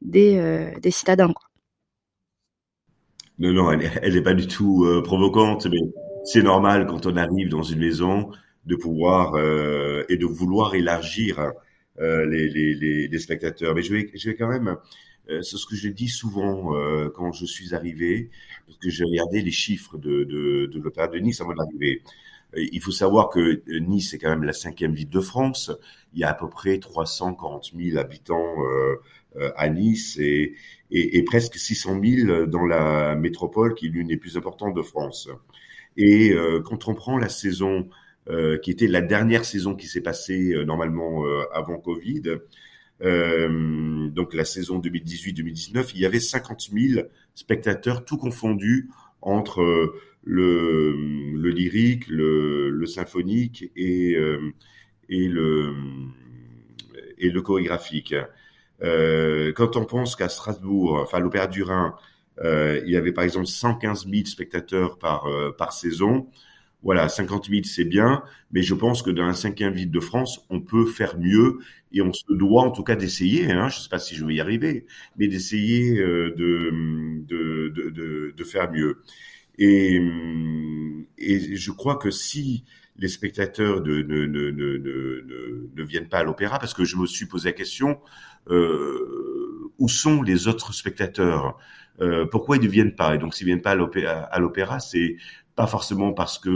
des, 0.02 0.36
euh, 0.36 0.78
des, 0.80 0.90
citadins. 0.90 1.32
Non, 3.38 3.52
non, 3.54 3.70
elle 3.70 4.12
n'est 4.12 4.22
pas 4.22 4.34
du 4.34 4.46
tout 4.46 4.86
provocante, 5.02 5.66
mais 5.66 5.78
c'est 6.24 6.42
normal 6.42 6.86
quand 6.86 7.06
on 7.06 7.16
arrive 7.16 7.48
dans 7.48 7.62
une 7.62 7.78
maison 7.78 8.30
de 8.66 8.76
pouvoir 8.76 9.38
et 9.38 10.16
de 10.18 10.26
vouloir 10.26 10.74
élargir 10.74 11.52
les, 11.98 13.18
spectateurs. 13.18 13.74
Mais 13.74 13.82
je 13.82 13.94
vais, 13.94 14.10
je 14.14 14.28
vais 14.28 14.36
quand 14.36 14.48
même, 14.48 14.76
c'est 15.28 15.56
ce 15.56 15.66
que 15.66 15.76
je 15.76 15.88
dis 15.88 16.08
souvent 16.08 16.72
quand 17.14 17.32
je 17.32 17.46
suis 17.46 17.74
arrivé, 17.74 18.30
parce 18.66 18.76
que 18.78 18.90
j'ai 18.90 19.04
regardé 19.04 19.40
les 19.40 19.52
chiffres 19.52 19.96
de, 19.96 20.24
de, 20.24 20.66
de 20.66 20.80
l'Opéra 20.80 21.06
de 21.06 21.18
Nice 21.18 21.40
avant 21.40 21.54
d'arriver. 21.54 22.02
Il 22.56 22.80
faut 22.80 22.92
savoir 22.92 23.28
que 23.28 23.62
Nice 23.78 24.14
est 24.14 24.18
quand 24.18 24.30
même 24.30 24.44
la 24.44 24.52
cinquième 24.52 24.94
ville 24.94 25.10
de 25.10 25.20
France. 25.20 25.70
Il 26.14 26.20
y 26.20 26.24
a 26.24 26.30
à 26.30 26.34
peu 26.34 26.48
près 26.48 26.78
340 26.78 27.72
000 27.76 27.98
habitants 27.98 28.56
euh, 29.36 29.52
à 29.56 29.68
Nice 29.68 30.18
et, 30.18 30.54
et, 30.90 31.18
et, 31.18 31.22
presque 31.22 31.56
600 31.56 32.00
000 32.02 32.46
dans 32.46 32.64
la 32.64 33.14
métropole 33.14 33.74
qui 33.74 33.86
est 33.86 33.90
l'une 33.90 34.08
des 34.08 34.16
plus 34.16 34.36
importantes 34.36 34.74
de 34.74 34.82
France. 34.82 35.28
Et 35.98 36.32
euh, 36.32 36.60
quand 36.60 36.88
on 36.88 36.94
prend 36.94 37.18
la 37.18 37.28
saison 37.28 37.88
euh, 38.30 38.58
qui 38.58 38.70
était 38.70 38.86
la 38.86 39.00
dernière 39.00 39.44
saison 39.44 39.74
qui 39.74 39.86
s'est 39.86 40.00
passée 40.00 40.52
euh, 40.52 40.64
normalement 40.64 41.24
euh, 41.26 41.42
avant 41.52 41.78
Covid, 41.78 42.22
euh, 43.02 44.08
donc 44.10 44.34
la 44.34 44.44
saison 44.44 44.80
2018-2019, 44.80 45.92
il 45.94 46.00
y 46.00 46.06
avait 46.06 46.20
50 46.20 46.68
000 46.72 47.06
spectateurs, 47.34 48.04
tout 48.04 48.16
confondus 48.16 48.90
entre 49.22 49.92
le, 50.28 50.92
le 51.36 51.50
lyrique, 51.50 52.06
le, 52.08 52.70
le, 52.70 52.86
symphonique 52.86 53.70
et, 53.76 54.14
euh, 54.16 54.52
et, 55.08 55.28
le, 55.28 55.74
et 57.18 57.30
le 57.30 57.42
chorégraphique. 57.42 58.14
Euh, 58.82 59.52
quand 59.54 59.76
on 59.76 59.84
pense 59.84 60.16
qu'à 60.16 60.28
Strasbourg, 60.28 61.00
enfin 61.02 61.18
l'Opéra 61.18 61.46
du 61.46 61.62
Rhin, 61.62 61.94
euh, 62.44 62.80
il 62.86 62.92
y 62.92 62.96
avait 62.96 63.12
par 63.12 63.24
exemple 63.24 63.46
115 63.46 64.06
000 64.06 64.28
spectateurs 64.28 64.98
par, 64.98 65.26
euh, 65.26 65.52
par 65.56 65.72
saison. 65.72 66.28
Voilà, 66.82 67.08
50 67.08 67.48
000 67.50 67.66
c'est 67.66 67.84
bien, 67.84 68.22
mais 68.52 68.62
je 68.62 68.74
pense 68.74 69.02
que 69.02 69.10
dans 69.10 69.26
la 69.26 69.34
cinquième 69.34 69.72
ville 69.74 69.90
de 69.90 70.00
France, 70.00 70.46
on 70.48 70.60
peut 70.60 70.86
faire 70.86 71.18
mieux 71.18 71.58
et 71.92 72.02
on 72.02 72.12
se 72.12 72.22
doit 72.32 72.62
en 72.62 72.70
tout 72.70 72.84
cas 72.84 72.94
d'essayer. 72.96 73.50
Hein, 73.50 73.68
je 73.68 73.78
ne 73.78 73.82
sais 73.82 73.88
pas 73.88 73.98
si 73.98 74.14
je 74.14 74.24
vais 74.24 74.34
y 74.36 74.40
arriver, 74.40 74.86
mais 75.16 75.26
d'essayer 75.28 75.98
euh, 76.00 76.32
de, 76.36 76.70
de, 77.26 77.68
de, 77.70 77.90
de, 77.90 78.34
de 78.36 78.44
faire 78.44 78.70
mieux. 78.70 79.02
Et, 79.58 80.00
et, 81.18 81.56
je 81.56 81.70
crois 81.72 81.96
que 81.96 82.10
si 82.10 82.64
les 82.96 83.08
spectateurs 83.08 83.82
ne, 83.82 84.02
ne, 84.02 84.26
ne, 84.26 84.50
ne, 84.50 85.68
ne 85.74 85.82
viennent 85.84 86.08
pas 86.08 86.18
à 86.18 86.24
l'opéra, 86.24 86.58
parce 86.58 86.74
que 86.74 86.84
je 86.84 86.96
me 86.96 87.06
suis 87.06 87.26
posé 87.26 87.48
la 87.50 87.52
question, 87.52 88.00
euh, 88.50 89.70
où 89.78 89.88
sont 89.88 90.22
les 90.22 90.48
autres 90.48 90.72
spectateurs? 90.72 91.58
Euh, 92.00 92.26
Pourquoi 92.26 92.56
ils 92.56 92.62
ne 92.62 92.68
viennent 92.68 92.94
pas? 92.94 93.14
Et 93.14 93.18
donc 93.18 93.34
s'ils 93.34 93.46
ne 93.46 93.52
viennent 93.52 93.62
pas 93.62 93.72
à 93.72 94.38
l'opéra, 94.38 94.80
c'est 94.80 95.16
pas 95.56 95.66
forcément 95.66 96.12
parce 96.12 96.38
que 96.38 96.50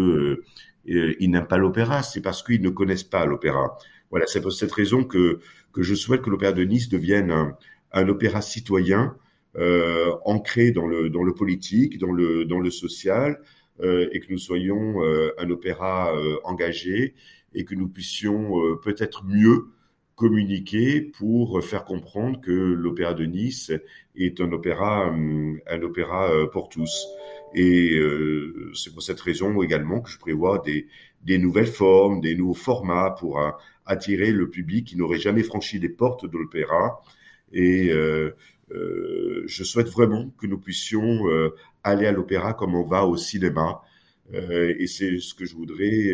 euh, 0.88 1.17
ils 1.21 1.31
n'aiment 1.31 1.47
pas 1.47 1.59
l'opéra, 1.59 2.03
c'est 2.03 2.21
parce 2.21 2.43
qu'ils 2.43 2.62
ne 2.62 2.71
connaissent 2.71 3.05
pas 3.05 3.25
l'opéra. 3.27 3.77
Voilà, 4.11 4.27
c'est 4.27 4.41
pour 4.41 4.53
cette 4.53 4.73
raison 4.73 5.05
que, 5.05 5.41
que 5.73 5.83
je 5.83 5.95
souhaite 5.95 6.23
que 6.23 6.31
l'opéra 6.31 6.53
de 6.53 6.62
Nice 6.65 6.88
devienne 6.88 7.31
un, 7.31 7.57
un 7.93 8.09
opéra 8.09 8.43
citoyen 8.43 9.17
euh, 9.57 10.12
ancré 10.25 10.71
dans 10.71 10.87
le, 10.87 11.35
politique, 11.35 11.99
dans 11.99 12.12
le, 12.12 12.71
social, 12.71 13.38
euh, 13.81 14.09
et 14.12 14.21
que 14.21 14.31
nous 14.31 14.38
soyons 14.38 15.03
euh, 15.03 15.33
un 15.38 15.51
opéra 15.51 16.15
euh, 16.15 16.37
engagé 16.45 17.15
et 17.55 17.65
que 17.65 17.75
nous 17.75 17.88
puissions 17.88 18.55
peut-être 18.83 19.25
mieux 19.25 19.67
communiquer 20.15 21.01
pour 21.01 21.62
faire 21.62 21.85
comprendre 21.85 22.41
que 22.41 22.51
l'opéra 22.51 23.12
de 23.12 23.25
Nice 23.25 23.73
est 24.17 24.41
un 24.41 24.53
opéra, 24.53 25.07
un 25.09 25.83
opéra 25.83 26.31
pour 26.51 26.71
tous. 26.71 27.09
Et 27.55 28.01
c'est 28.73 28.95
pour 28.95 29.03
cette 29.03 29.21
raison 29.21 29.61
également 29.62 30.01
que 30.01 30.09
je 30.09 30.19
prévois 30.19 30.62
des, 30.65 30.87
des 31.25 31.37
nouvelles 31.37 31.67
formes, 31.67 32.23
des 32.23 32.35
nouveaux 32.35 32.55
formats 32.55 33.11
pour 33.11 33.38
attirer 33.85 34.33
le 34.33 34.49
public 34.49 34.87
qui 34.87 34.97
n'aurait 34.97 35.19
jamais 35.19 35.43
franchi 35.43 35.79
les 35.79 35.91
portes 35.91 36.25
de 36.25 36.38
l'opéra. 36.38 37.03
Et 37.53 37.91
je 38.70 39.64
souhaite 39.64 39.88
vraiment 39.88 40.31
que 40.38 40.46
nous 40.46 40.59
puissions 40.59 41.29
euh, 41.29 41.55
aller 41.83 42.07
à 42.07 42.12
l'opéra 42.12 42.55
comme 42.55 42.75
on 42.75 42.85
va 42.85 43.07
au 43.07 43.16
cinéma. 43.16 43.83
Euh, 44.35 44.75
et 44.79 44.87
c'est 44.87 45.18
ce 45.18 45.35
que 45.35 45.44
je 45.44 45.55
voudrais 45.55 46.12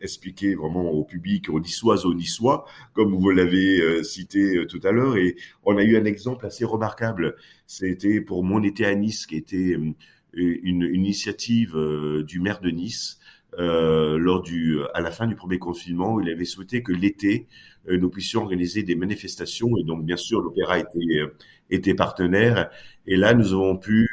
expliquer 0.00 0.54
vraiment 0.54 0.92
au 0.92 1.02
public, 1.02 1.50
aux 1.50 1.58
niçoises, 1.58 2.06
aux 2.06 2.14
niçois, 2.14 2.64
comme 2.92 3.12
vous 3.16 3.30
l'avez 3.30 4.04
cité 4.04 4.64
tout 4.68 4.80
à 4.84 4.92
l'heure. 4.92 5.16
Et 5.16 5.36
on 5.64 5.76
a 5.76 5.82
eu 5.82 5.96
un 5.96 6.04
exemple 6.04 6.46
assez 6.46 6.64
remarquable. 6.64 7.34
C'était 7.66 8.20
pour 8.20 8.44
mon 8.44 8.62
été 8.62 8.86
à 8.86 8.94
Nice, 8.94 9.26
qui 9.26 9.36
était 9.36 9.72
une, 9.72 9.94
une 10.32 10.82
initiative 10.82 11.76
du 12.24 12.38
maire 12.38 12.60
de 12.60 12.70
Nice. 12.70 13.18
Euh, 13.58 14.18
lors 14.18 14.42
du, 14.42 14.78
à 14.92 15.00
la 15.00 15.10
fin 15.10 15.26
du 15.26 15.34
premier 15.34 15.58
confinement, 15.58 16.14
où 16.14 16.20
il 16.20 16.28
avait 16.30 16.44
souhaité 16.44 16.82
que 16.82 16.92
l'été, 16.92 17.46
euh, 17.77 17.77
nous 17.96 18.10
puissions 18.10 18.42
organiser 18.42 18.82
des 18.82 18.94
manifestations. 18.94 19.76
Et 19.78 19.84
donc, 19.84 20.04
bien 20.04 20.16
sûr, 20.16 20.40
l'opéra 20.40 20.78
était, 20.78 21.18
euh, 21.20 21.34
était 21.70 21.94
partenaire. 21.94 22.70
Et 23.06 23.16
là, 23.16 23.34
nous 23.34 23.52
avons 23.52 23.76
pu 23.76 24.08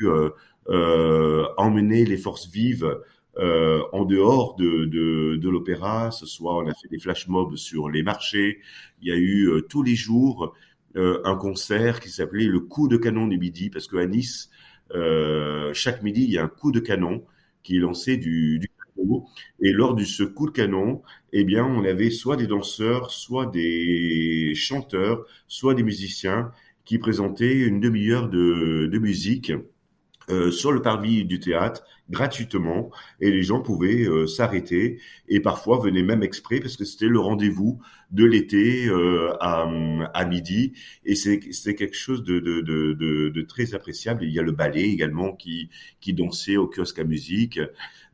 euh, 0.70 1.46
emmener 1.58 2.06
les 2.06 2.18
forces 2.18 2.50
vives 2.50 2.90
euh, 3.38 3.84
en 3.92 4.06
dehors 4.06 4.56
de, 4.56 4.86
de, 4.86 5.50
l'opéra. 5.50 6.12
Ce 6.12 6.26
soir, 6.26 6.58
on 6.58 6.68
a 6.68 6.74
fait 6.74 6.88
des 6.88 7.00
flash 7.00 7.28
mobs 7.28 7.56
sur 7.58 7.90
les 7.90 8.02
marchés. 8.02 8.60
Il 9.02 9.10
y 9.10 9.12
a 9.12 9.16
eu 9.16 9.50
euh, 9.50 9.62
tous 9.62 9.84
les 9.84 9.96
jours 9.96 10.56
euh, 10.96 11.22
un 11.26 11.36
concert 11.36 12.00
qui 12.00 12.10
s'appelait 12.10 12.46
le 12.46 12.62
coup 12.62 12.88
de 12.88 12.96
canon 12.98 13.28
du 13.28 13.38
midi, 13.38 13.70
parce 13.70 13.88
qu'à 13.88 14.06
Nice, 14.06 14.50
chaque 15.74 16.02
midi, 16.04 16.24
il 16.24 16.32
y 16.32 16.38
a 16.38 16.44
un 16.44 16.48
coup 16.48 16.72
de 16.72 16.80
canon 16.80 17.26
qui 17.64 17.78
est 17.78 17.80
lancé 17.80 18.18
du 18.18 18.60
et 19.60 19.72
lors 19.72 19.96
de 19.96 20.04
ce 20.04 20.24
coup 20.24 20.48
de 20.48 20.52
canon, 20.52 21.02
eh 21.34 21.44
bien, 21.44 21.66
on 21.66 21.84
avait 21.84 22.10
soit 22.10 22.38
des 22.38 22.48
danseurs, 22.48 23.12
soit 23.12 23.46
des 23.48 24.54
chanteurs, 24.56 25.26
soit 25.48 25.74
des 25.76 25.84
musiciens 25.84 26.52
qui 26.86 26.98
présentaient 27.00 27.60
une 27.60 27.80
demi-heure 27.80 28.30
de, 28.30 28.88
de 28.92 29.00
musique 29.00 29.52
euh, 30.30 30.52
sur 30.52 30.72
le 30.72 30.82
parvis 30.82 31.26
du 31.26 31.40
théâtre 31.40 31.84
gratuitement 32.10 32.92
et 33.20 33.32
les 33.32 33.42
gens 33.44 33.62
pouvaient 33.62 34.08
euh, 34.08 34.28
s'arrêter 34.28 35.00
et 35.28 35.40
parfois 35.40 35.80
venaient 35.80 36.04
même 36.04 36.22
exprès 36.24 36.60
parce 36.60 36.78
que 36.78 36.86
c'était 36.86 37.08
le 37.08 37.20
rendez-vous 37.20 37.80
de 38.12 38.26
l'été 38.26 38.88
euh, 38.88 39.34
à, 39.40 39.68
à, 40.14 40.26
midi 40.26 40.74
et 41.06 41.16
c'était 41.16 41.76
quelque 41.76 41.96
chose 41.98 42.24
de, 42.24 42.40
de, 42.40 42.62
de, 42.62 42.94
de, 43.30 43.42
très 43.42 43.74
appréciable. 43.74 44.24
Il 44.24 44.32
y 44.32 44.40
a 44.40 44.44
le 44.44 44.52
ballet 44.52 44.84
également 44.84 45.34
qui, 45.34 45.70
qui 46.00 46.14
dansait 46.14 46.58
au 46.58 46.68
kiosque 46.68 47.00
à 47.00 47.04
musique. 47.04 47.60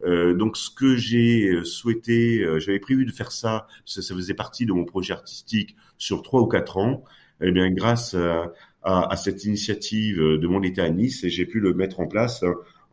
Euh, 0.06 0.34
donc 0.34 0.58
ce 0.58 0.70
que 0.70 0.96
j'ai 0.96 1.64
souhaité, 1.64 2.46
j'avais 2.60 2.80
prévu 2.80 3.06
de 3.06 3.12
faire 3.12 3.32
ça, 3.32 3.68
parce 3.84 3.96
que 3.96 4.02
ça 4.02 4.16
faisait 4.16 4.34
partie 4.34 4.66
de 4.66 4.74
mon 4.74 4.86
projet 4.86 5.14
artistique 5.14 5.76
sur 5.98 6.22
trois 6.24 6.42
ou 6.42 6.48
quatre 6.48 6.78
ans. 6.78 7.04
eh 7.42 7.52
bien, 7.52 7.70
grâce 7.72 8.14
à, 8.16 8.52
à, 8.84 9.16
cette 9.16 9.46
initiative 9.46 10.18
de 10.18 10.48
mon 10.48 10.64
État 10.64 10.84
à 10.84 10.90
Nice, 10.90 11.26
j'ai 11.28 11.46
pu 11.46 11.60
le 11.60 11.74
mettre 11.74 12.00
en 12.00 12.08
place 12.08 12.44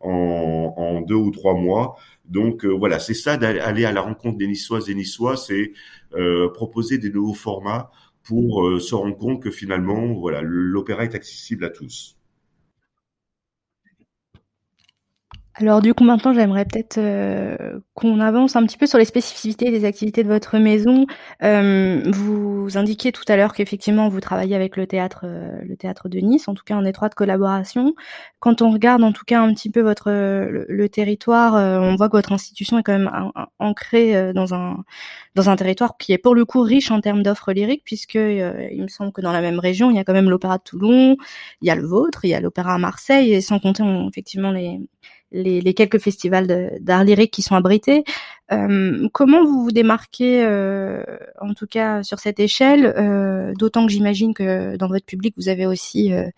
en, 0.01 0.74
en 0.77 1.01
deux 1.01 1.14
ou 1.14 1.31
trois 1.31 1.55
mois. 1.55 1.96
Donc 2.27 2.64
voilà, 2.66 2.98
c'est 2.98 3.14
ça 3.14 3.38
d'aller 3.38 3.85
à 3.85 3.92
la 3.92 4.03
rencontre 4.03 4.37
des 4.37 4.46
Niçoises 4.46 4.90
et 4.90 4.94
Niçois, 4.94 5.37
c'est 5.37 5.72
proposer 6.55 6.98
des 6.98 7.11
nouveaux 7.11 7.35
formats 7.35 7.90
pour 8.22 8.81
se 8.81 8.94
rendre 8.94 9.16
compte 9.16 9.42
que 9.42 9.51
finalement, 9.51 10.12
voilà, 10.12 10.42
l'opéra 10.42 11.05
est 11.05 11.14
accessible 11.14 11.64
à 11.64 11.70
tous. 11.70 12.17
Alors 15.61 15.83
du 15.83 15.92
coup 15.92 16.05
maintenant 16.05 16.33
j'aimerais 16.33 16.64
peut-être 16.64 16.99
euh, 16.99 17.81
qu'on 17.94 18.21
avance 18.21 18.55
un 18.55 18.64
petit 18.64 18.77
peu 18.77 18.87
sur 18.87 18.97
les 18.97 19.05
spécificités 19.05 19.73
des 19.73 19.85
activités 19.85 20.23
de 20.23 20.29
votre 20.29 20.57
maison. 20.59 21.05
Euh, 21.42 22.01
vous 22.07 22.79
indiquiez 22.79 23.11
tout 23.11 23.25
à 23.27 23.37
l'heure 23.37 23.53
qu'effectivement 23.53 24.09
vous 24.09 24.21
travaillez 24.21 24.55
avec 24.55 24.77
le 24.77 24.87
théâtre, 24.87 25.23
euh, 25.25 25.59
de 25.64 26.18
Nice, 26.21 26.47
en 26.47 26.55
tout 26.55 26.62
cas 26.64 26.77
en 26.77 26.85
étroite 26.85 27.16
collaboration. 27.16 27.94
Quand 28.38 28.62
on 28.62 28.71
regarde 28.71 29.03
en 29.03 29.11
tout 29.11 29.25
cas 29.27 29.40
un 29.40 29.53
petit 29.53 29.68
peu 29.68 29.81
votre 29.81 30.11
le, 30.11 30.88
territoire, 30.88 31.55
on 31.55 31.97
voit 31.97 32.09
que 32.09 32.16
votre 32.16 32.33
institution 32.33 32.79
est 32.79 32.85
quand 32.85 32.97
même 32.97 33.11
ancrée 33.59 34.33
dans 34.33 34.55
un 34.55 34.85
dans 35.35 35.51
un 35.51 35.57
territoire 35.57 35.97
qui 35.99 36.12
est 36.12 36.18
pour 36.18 36.35
le 36.37 36.44
coup 36.44 36.62
riche 36.62 36.90
en 36.92 37.01
termes 37.01 37.23
d'offres 37.25 37.53
lyriques, 37.53 37.83
puisque 37.85 38.14
il 38.14 38.83
me 38.83 38.88
semble 38.88 39.12
que 39.12 39.21
dans 39.21 39.33
la 39.33 39.40
même 39.40 39.59
région 39.59 39.90
il 39.90 39.97
y 39.97 39.99
a 39.99 40.05
quand 40.05 40.12
même 40.12 40.31
l'opéra 40.31 40.59
de 40.59 40.62
Toulon, 40.62 41.16
il 41.62 41.68
y 41.68 41.71
a 41.71 41.75
le 41.75 41.85
vôtre, 41.85 42.25
il 42.25 42.29
y 42.31 42.35
a 42.35 42.40
l'opéra 42.40 42.75
à 42.75 42.79
Marseille, 42.79 43.33
et 43.33 43.40
sans 43.40 43.59
compter 43.59 43.83
effectivement 44.09 44.53
les 44.53 44.79
les, 45.33 45.61
les 45.61 45.75
quelques 45.75 45.99
festivals 45.99 46.79
d'art 46.81 47.05
lyrique 47.05 47.33
qui 47.33 47.43
sont 47.43 47.55
abrités. 47.55 48.05
Euh, 48.53 49.09
comment 49.12 49.45
vous 49.45 49.64
vous 49.64 49.73
démarquez, 49.73 50.45
euh, 50.45 51.03
en 51.41 51.53
tout 51.55 51.67
cas 51.67 52.03
sur 52.03 52.19
cette 52.19 52.41
échelle, 52.41 52.87
euh, 52.97 53.53
d'autant 53.59 53.87
que 53.87 53.93
j'imagine 53.93 54.33
que 54.35 54.77
dans 54.77 54.88
votre 54.88 55.05
public 55.05 55.35
vous 55.37 55.51
avez 55.51 55.67
aussi 55.67 56.14
euh, 56.14 56.29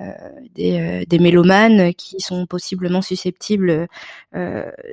euh, 0.00 0.12
des, 0.54 1.04
des, 1.06 1.18
mélomanes 1.18 1.92
qui 1.92 2.18
sont 2.20 2.46
possiblement 2.46 3.02
susceptibles 3.02 3.88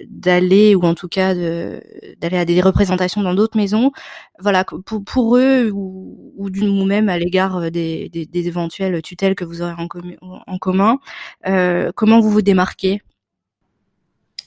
d'aller 0.09 0.75
ou 0.75 0.83
en 0.83 0.93
tout 0.95 1.07
cas 1.07 1.33
d'aller 1.33 2.37
à 2.37 2.43
des 2.43 2.59
représentations 2.59 3.21
dans 3.21 3.33
d'autres 3.33 3.55
maisons. 3.57 3.91
Voilà, 4.39 4.65
pour, 4.65 5.03
pour 5.05 5.37
eux 5.37 5.71
ou, 5.71 6.33
ou, 6.37 6.49
ou 6.49 6.85
même 6.85 7.07
à 7.07 7.17
l'égard 7.17 7.71
des, 7.71 8.09
des, 8.09 8.25
des, 8.25 8.47
éventuelles 8.49 9.01
tutelles 9.01 9.35
que 9.35 9.45
vous 9.45 9.61
aurez 9.61 9.71
en, 9.71 9.87
en 10.45 10.57
commun, 10.57 10.99
comment 11.95 12.19
vous 12.19 12.31
vous 12.31 12.41
démarquez? 12.41 13.01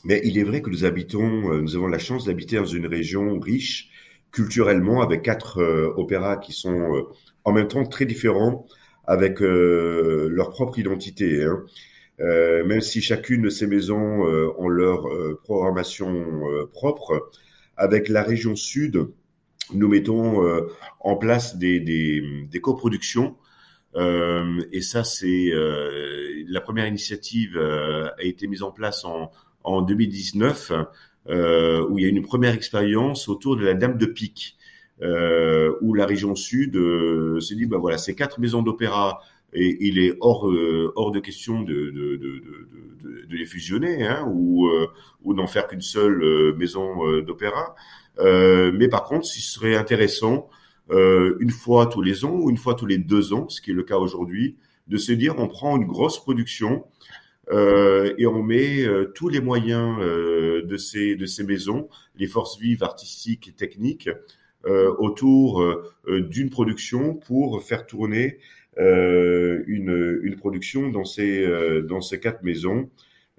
Mais 0.04 0.20
il 0.24 0.38
est 0.38 0.44
vrai 0.44 0.62
que 0.62 0.70
nous 0.70 0.84
habitons, 0.84 1.52
euh, 1.52 1.60
nous 1.60 1.76
avons 1.76 1.86
la 1.86 1.98
chance 1.98 2.24
d'habiter 2.24 2.56
dans 2.56 2.64
une 2.64 2.86
région 2.86 3.38
riche 3.38 3.90
culturellement 4.32 5.02
avec 5.02 5.22
quatre 5.22 5.58
euh, 5.58 5.92
opéras 5.96 6.36
qui 6.36 6.52
sont 6.52 6.96
euh, 6.96 7.02
en 7.44 7.52
même 7.52 7.68
temps 7.68 7.84
très 7.84 8.06
différents 8.06 8.66
avec 9.06 9.40
leur 9.40 10.50
propre 10.50 10.78
identité. 10.78 11.42
Hein. 11.42 11.64
même 12.18 12.80
si 12.80 13.00
chacune 13.00 13.42
de 13.42 13.48
ces 13.48 13.66
maisons 13.66 14.22
ont 14.56 14.68
leur 14.68 15.08
programmation 15.42 16.42
propre, 16.72 17.30
avec 17.76 18.08
la 18.08 18.22
région 18.22 18.54
sud, 18.54 19.08
nous 19.72 19.88
mettons 19.88 20.46
en 21.00 21.16
place 21.16 21.56
des, 21.56 21.80
des, 21.80 22.22
des 22.48 22.60
coproductions 22.60 23.36
et 23.96 24.80
ça, 24.82 25.02
c'est 25.02 25.50
la 26.46 26.60
première 26.60 26.86
initiative 26.86 27.58
a 27.58 28.22
été 28.22 28.46
mise 28.46 28.62
en 28.62 28.70
place 28.70 29.04
en, 29.04 29.32
en 29.64 29.82
2019, 29.82 30.72
euh, 31.28 31.86
où 31.88 31.98
il 31.98 32.02
y 32.02 32.06
a 32.06 32.10
une 32.10 32.22
première 32.22 32.54
expérience 32.54 33.28
autour 33.28 33.56
de 33.56 33.64
la 33.64 33.74
Dame 33.74 33.98
de 33.98 34.06
Pique, 34.06 34.56
euh, 35.02 35.74
où 35.80 35.94
la 35.94 36.06
région 36.06 36.34
sud 36.34 36.76
euh, 36.76 37.40
s'est 37.40 37.54
dit, 37.54 37.66
bah 37.66 37.78
voilà, 37.78 37.98
ces 37.98 38.14
quatre 38.14 38.40
maisons 38.40 38.62
d'opéra, 38.62 39.22
et 39.52 39.78
il 39.80 39.98
est 39.98 40.16
hors 40.20 40.48
euh, 40.48 40.92
hors 40.94 41.10
de 41.10 41.18
question 41.18 41.62
de 41.62 41.90
de, 41.90 42.16
de, 42.16 42.42
de, 43.02 43.26
de 43.26 43.36
les 43.36 43.46
fusionner, 43.46 44.06
hein, 44.06 44.24
ou 44.30 44.68
euh, 44.68 44.86
ou 45.24 45.34
d'en 45.34 45.46
faire 45.46 45.66
qu'une 45.66 45.80
seule 45.80 46.54
maison 46.56 47.20
d'opéra. 47.22 47.74
mais 48.18 48.88
par 48.88 49.04
contre, 49.04 49.26
ce 49.26 49.40
serait 49.40 49.74
intéressant 49.74 50.48
une 50.90 51.50
fois 51.50 51.86
tous 51.86 52.02
les 52.02 52.24
ans 52.24 52.34
ou 52.34 52.50
une 52.50 52.58
fois 52.58 52.74
tous 52.74 52.86
les 52.86 52.98
deux 52.98 53.32
ans, 53.32 53.48
ce 53.48 53.60
qui 53.60 53.70
est 53.70 53.74
le 53.74 53.82
cas 53.82 53.96
aujourd'hui, 53.96 54.56
de 54.86 54.98
se 54.98 55.12
dire 55.12 55.34
on 55.38 55.48
prend 55.48 55.76
une 55.76 55.86
grosse 55.86 56.18
production 56.18 56.84
euh, 57.50 58.14
et 58.18 58.26
on 58.26 58.42
met 58.42 58.84
euh, 58.84 59.06
tous 59.14 59.28
les 59.28 59.40
moyens 59.40 59.98
euh, 60.00 60.62
de 60.62 60.76
ces 60.76 61.16
de 61.16 61.26
ces 61.26 61.44
maisons, 61.44 61.88
les 62.16 62.26
forces 62.26 62.58
vives 62.58 62.82
artistiques 62.82 63.48
et 63.48 63.52
techniques, 63.52 64.08
autour 64.98 65.64
d'une 66.06 66.50
production 66.50 67.14
pour 67.14 67.62
faire 67.62 67.86
tourner 67.86 68.36
une 68.76 70.20
une 70.22 70.36
production 70.36 70.90
dans 70.90 71.06
ces 71.06 71.46
dans 71.88 72.02
ces 72.02 72.20
quatre 72.20 72.42
maisons. 72.42 72.90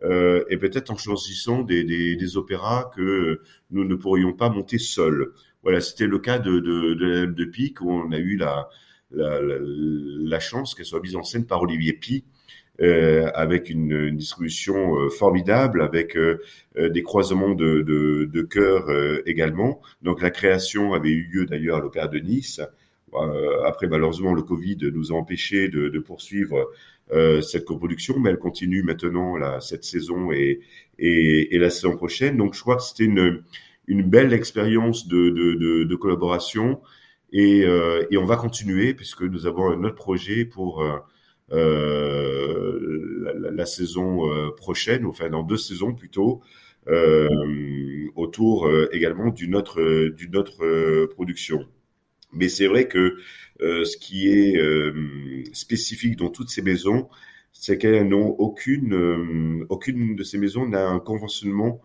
Euh, 0.04 0.43
et 0.50 0.58
peut-être 0.58 0.89
en 0.89 0.97
choisissant 0.97 1.62
des, 1.62 1.84
des, 1.84 2.15
des, 2.15 2.38
opéras 2.38 2.91
que 2.95 3.41
nous 3.69 3.86
ne 3.86 3.93
pourrions 3.93 4.34
pas 4.34 4.50
monter 4.50 4.80
seuls. 4.80 5.32
Voilà, 5.62 5.80
c'était 5.80 6.08
le 6.08 6.17
cas 6.17 6.39
de, 6.39 6.60
de, 6.60 6.95
de, 6.95 7.26
de 7.26 7.45
Pic, 7.45 7.82
où 7.82 7.91
on 7.91 8.12
a 8.12 8.17
eu 8.17 8.36
la, 8.36 8.67
la, 9.12 9.39
la, 9.39 9.58
la 9.60 10.39
chance 10.39 10.74
qu'elle 10.74 10.88
soit 10.88 11.02
mise 11.02 11.15
en 11.15 11.21
scène 11.21 11.45
par 11.45 11.62
Olivier 11.62 11.93
Pi, 11.93 12.24
euh, 12.24 12.40
avec 12.79 13.69
une, 13.69 13.91
une, 13.91 14.17
distribution 14.17 14.97
euh, 14.97 15.10
formidable, 15.10 15.81
avec 15.81 16.17
euh, 16.17 16.39
des 16.75 17.03
croisements 17.03 17.53
de, 17.53 17.81
de, 17.81 18.25
de 18.25 18.41
chœurs 18.41 18.89
également. 19.25 19.81
Donc 20.01 20.21
la 20.21 20.31
création 20.31 20.93
avait 20.93 21.10
eu 21.10 21.29
lieu 21.31 21.45
d'ailleurs 21.45 21.77
à 21.77 21.81
l'Opéra 21.81 22.07
de 22.07 22.19
Nice. 22.19 22.62
après, 23.65 23.88
malheureusement, 23.88 24.34
le 24.34 24.41
Covid 24.41 24.77
nous 24.93 25.12
a 25.12 25.15
empêchés 25.15 25.67
de, 25.67 25.89
de 25.89 25.99
poursuivre 25.99 26.71
cette 27.41 27.65
coproduction, 27.65 28.17
mais 28.19 28.29
elle 28.29 28.38
continue 28.38 28.84
maintenant 28.84 29.36
là, 29.36 29.60
cette 29.60 29.84
saison 29.84 30.31
et, 30.31 30.62
et, 30.97 31.53
et, 31.53 31.60
la 31.60 31.69
saison 31.69 31.97
prochaine. 31.97 32.38
Donc 32.38 32.53
je 32.53 32.62
crois 32.62 32.77
que 32.77 32.84
c'était 32.84 33.03
une, 33.03 33.43
une 33.88 34.03
belle 34.03 34.31
expérience 34.31 35.10
de, 35.10 35.29
de, 35.29 35.84
de, 35.84 35.95
collaboration 35.95 36.79
et, 37.34 37.65
et, 38.10 38.17
on 38.17 38.25
va 38.25 38.38
continuer 38.38 38.93
puisque 38.93 39.23
nous 39.23 39.45
avons 39.45 39.71
un 39.71 39.84
autre 39.84 39.95
projet 39.95 40.45
pour 40.45 40.81
euh, 41.51 42.79
la, 43.51 43.65
saison 43.65 44.31
euh, 44.31 44.51
prochaine, 44.51 45.05
enfin 45.05 45.29
dans 45.29 45.43
deux 45.43 45.57
saisons 45.57 45.93
plutôt, 45.93 46.41
euh, 46.87 47.27
autour 48.15 48.69
également 48.91 49.29
d'une 49.29 49.55
autre 49.55 51.05
production. 51.07 51.65
Mais 52.33 52.47
c'est 52.49 52.67
vrai 52.67 52.87
que 52.87 53.17
ce 53.59 53.97
qui 53.97 54.29
est 54.29 54.57
spécifique 55.53 56.15
dans 56.17 56.29
toutes 56.29 56.49
ces 56.49 56.61
maisons, 56.61 57.09
c'est 57.53 57.77
qu'elles 57.77 58.07
n'ont 58.07 58.29
aucune 58.29 59.65
aucune 59.69 60.15
de 60.15 60.23
ces 60.23 60.37
maisons 60.37 60.67
n'a 60.67 60.87
un 60.87 60.99
conventionnement 60.99 61.81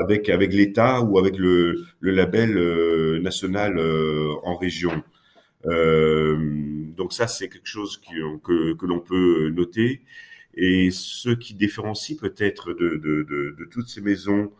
avec 0.00 0.28
avec 0.30 0.52
l'État 0.52 1.02
ou 1.02 1.18
avec 1.18 1.36
le, 1.36 1.84
le 2.00 2.10
label 2.10 3.20
national 3.20 3.78
en 4.42 4.56
région. 4.56 5.02
Euh, 5.66 6.77
donc 6.98 7.12
ça, 7.12 7.28
c'est 7.28 7.48
quelque 7.48 7.68
chose 7.68 7.98
qui, 7.98 8.14
que, 8.44 8.74
que 8.74 8.86
l'on 8.86 9.00
peut 9.00 9.50
noter. 9.50 10.02
Et 10.54 10.90
ce 10.90 11.30
qui 11.30 11.54
différencie 11.54 12.18
peut-être 12.18 12.72
de, 12.74 12.96
de, 12.96 13.22
de, 13.22 13.64
toutes 13.70 13.88
ces 13.88 14.00
maisons 14.00 14.50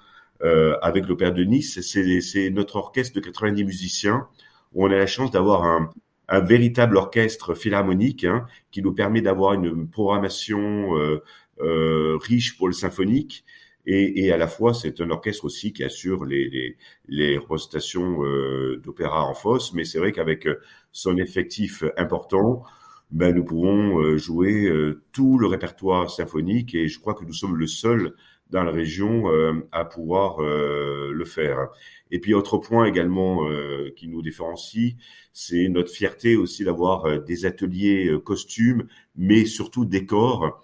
euh, 0.43 0.79
avec 0.81 1.09
l'Opéra 1.09 1.33
de 1.33 1.43
Nice, 1.43 1.81
c'est 1.81 2.51
notre 2.51 2.77
orchestre 2.77 3.15
de 3.17 3.21
90 3.21 3.65
musiciens, 3.65 4.29
où 4.73 4.87
on 4.87 4.91
a 4.91 4.97
la 4.97 5.09
chance 5.09 5.33
d'avoir 5.33 5.65
un, 5.65 5.91
un, 6.29 6.41
véritable 6.41 6.97
orchestre 6.97 7.55
philharmonique 7.55 8.25
hein, 8.25 8.47
qui 8.71 8.83
nous 8.83 8.93
permet 8.95 9.21
d'avoir 9.21 9.55
une 9.55 9.89
programmation 9.91 10.97
euh, 10.97 11.23
euh, 11.61 12.17
riche 12.23 12.57
pour 12.57 12.69
le 12.69 12.75
symphonique 12.75 13.45
et, 13.89 14.27
et, 14.27 14.33
à 14.33 14.37
la 14.37 14.47
fois 14.47 14.75
c'est 14.75 15.01
un 15.01 15.11
orchestre 15.11 15.47
aussi 15.47 15.73
qui 15.73 15.83
assure 15.83 16.25
les, 16.27 16.49
les, 16.51 16.77
les 17.09 17.39
représentations 17.39 18.23
euh, 18.23 18.81
d'opéra 18.85 19.25
en 19.25 19.35
fosse, 19.35 19.73
mais 19.73 19.85
c'est 19.85 19.99
vrai 19.99 20.13
qu'avec 20.13 20.47
euh, 20.47 20.61
son 20.99 21.17
effectif 21.17 21.85
important, 21.97 22.63
ben, 23.11 23.35
nous 23.35 23.45
pouvons 23.45 24.01
euh, 24.01 24.17
jouer 24.17 24.67
euh, 24.67 25.03
tout 25.13 25.39
le 25.39 25.47
répertoire 25.47 26.11
symphonique 26.11 26.75
et 26.75 26.89
je 26.89 26.99
crois 26.99 27.15
que 27.15 27.25
nous 27.25 27.33
sommes 27.33 27.57
le 27.57 27.67
seul 27.67 28.15
dans 28.51 28.65
la 28.65 28.71
région 28.73 29.25
à 29.73 29.85
pouvoir 29.85 30.41
le 30.41 31.25
faire. 31.27 31.69
Et 32.11 32.19
puis 32.19 32.33
autre 32.33 32.57
point 32.57 32.87
également 32.87 33.47
qui 33.95 34.09
nous 34.09 34.23
différencie, 34.23 34.95
c'est 35.35 35.69
notre 35.69 35.91
fierté 35.91 36.35
aussi 36.35 36.65
d'avoir 36.65 37.21
des 37.21 37.45
ateliers 37.45 38.11
costumes, 38.25 38.89
mais 39.17 39.45
surtout 39.45 39.85
décors 39.85 40.63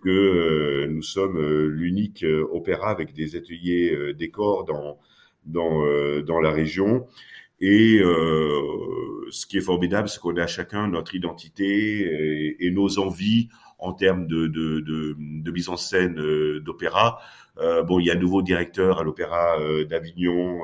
que 0.00 0.08
euh, 0.08 0.86
nous 0.88 1.02
sommes 1.02 1.38
euh, 1.38 1.66
l'unique 1.66 2.24
euh, 2.24 2.46
opéra 2.52 2.90
avec 2.90 3.12
des 3.14 3.36
ateliers 3.36 4.14
décors 4.14 4.64
dans 4.64 4.98
dans 5.44 5.82
dans 6.22 6.40
la 6.40 6.50
région. 6.50 7.06
Et 7.60 8.00
ce 9.30 9.46
qui 9.46 9.58
est 9.58 9.62
formidable, 9.62 10.08
c'est 10.08 10.20
qu'on 10.20 10.36
a 10.36 10.46
chacun 10.46 10.88
notre 10.88 11.14
identité 11.14 12.56
et, 12.60 12.70
nos 12.70 12.98
envies 12.98 13.48
en 13.78 13.92
termes 13.92 14.26
de, 14.26 14.46
de, 14.46 14.80
de, 14.80 15.16
de 15.18 15.50
mise 15.50 15.68
en 15.68 15.76
scène 15.76 16.14
d'opéra. 16.60 17.20
bon, 17.56 17.98
il 17.98 18.06
y 18.06 18.10
a 18.10 18.14
un 18.14 18.18
nouveau 18.18 18.42
directeur 18.42 19.00
à 19.00 19.02
l'opéra 19.02 19.56
d'Avignon 19.88 20.60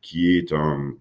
qui 0.00 0.36
est 0.36 0.52
un 0.52 0.94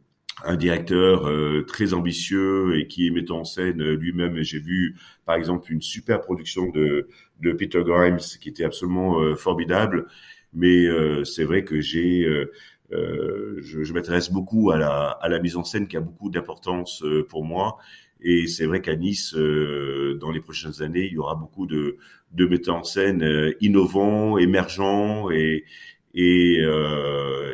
un 0.43 0.55
directeur 0.55 1.27
euh, 1.27 1.63
très 1.67 1.93
ambitieux 1.93 2.79
et 2.79 2.87
qui 2.87 3.11
met 3.11 3.31
en 3.31 3.43
scène 3.43 3.83
lui-même. 3.83 4.41
J'ai 4.41 4.59
vu, 4.59 4.95
par 5.25 5.35
exemple, 5.35 5.71
une 5.71 5.81
super 5.81 6.21
production 6.21 6.69
de, 6.69 7.07
de 7.41 7.51
Peter 7.51 7.83
Grimes 7.83 8.19
qui 8.39 8.49
était 8.49 8.63
absolument 8.63 9.19
euh, 9.19 9.35
formidable. 9.35 10.07
Mais 10.53 10.85
euh, 10.85 11.23
c'est 11.23 11.43
vrai 11.43 11.63
que 11.63 11.79
j'ai, 11.79 12.27
je, 12.91 13.83
je 13.83 13.93
m'intéresse 13.93 14.31
beaucoup 14.31 14.71
à 14.71 14.77
la, 14.77 15.09
à 15.09 15.29
la 15.29 15.39
mise 15.39 15.57
en 15.57 15.63
scène 15.63 15.87
qui 15.87 15.97
a 15.97 16.01
beaucoup 16.01 16.29
d'importance 16.29 17.03
pour 17.29 17.43
moi. 17.43 17.77
Et 18.21 18.47
c'est 18.47 18.65
vrai 18.65 18.81
qu'à 18.81 18.95
Nice, 18.95 19.33
dans 19.33 20.31
les 20.31 20.41
prochaines 20.41 20.81
années, 20.81 21.05
il 21.05 21.13
y 21.13 21.17
aura 21.17 21.35
beaucoup 21.35 21.67
de, 21.67 21.97
de 22.33 22.45
metteurs 22.45 22.75
en 22.75 22.83
scène 22.83 23.53
innovants, 23.61 24.37
émergents 24.37 25.29
et, 25.31 25.65
et, 26.13 26.61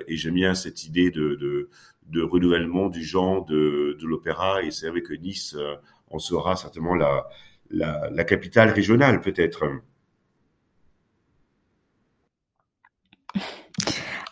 et 0.08 0.18
j'aime 0.18 0.36
bien 0.36 0.54
cette 0.56 0.86
idée 0.86 1.12
de, 1.12 1.36
de 1.36 1.70
de 2.08 2.22
renouvellement 2.22 2.90
du 2.90 3.04
genre 3.04 3.46
de, 3.46 3.98
de 4.00 4.06
l'opéra. 4.06 4.62
Et 4.64 4.72
c'est 4.72 4.90
vrai 4.90 5.02
que 5.02 5.14
Nice 5.14 5.56
euh, 5.58 5.76
en 6.12 6.20
sera 6.20 6.56
certainement 6.56 6.94
la, 6.96 7.28
la, 7.72 8.10
la 8.12 8.24
capitale 8.24 8.70
régionale, 8.70 9.22
peut-être. 9.22 9.64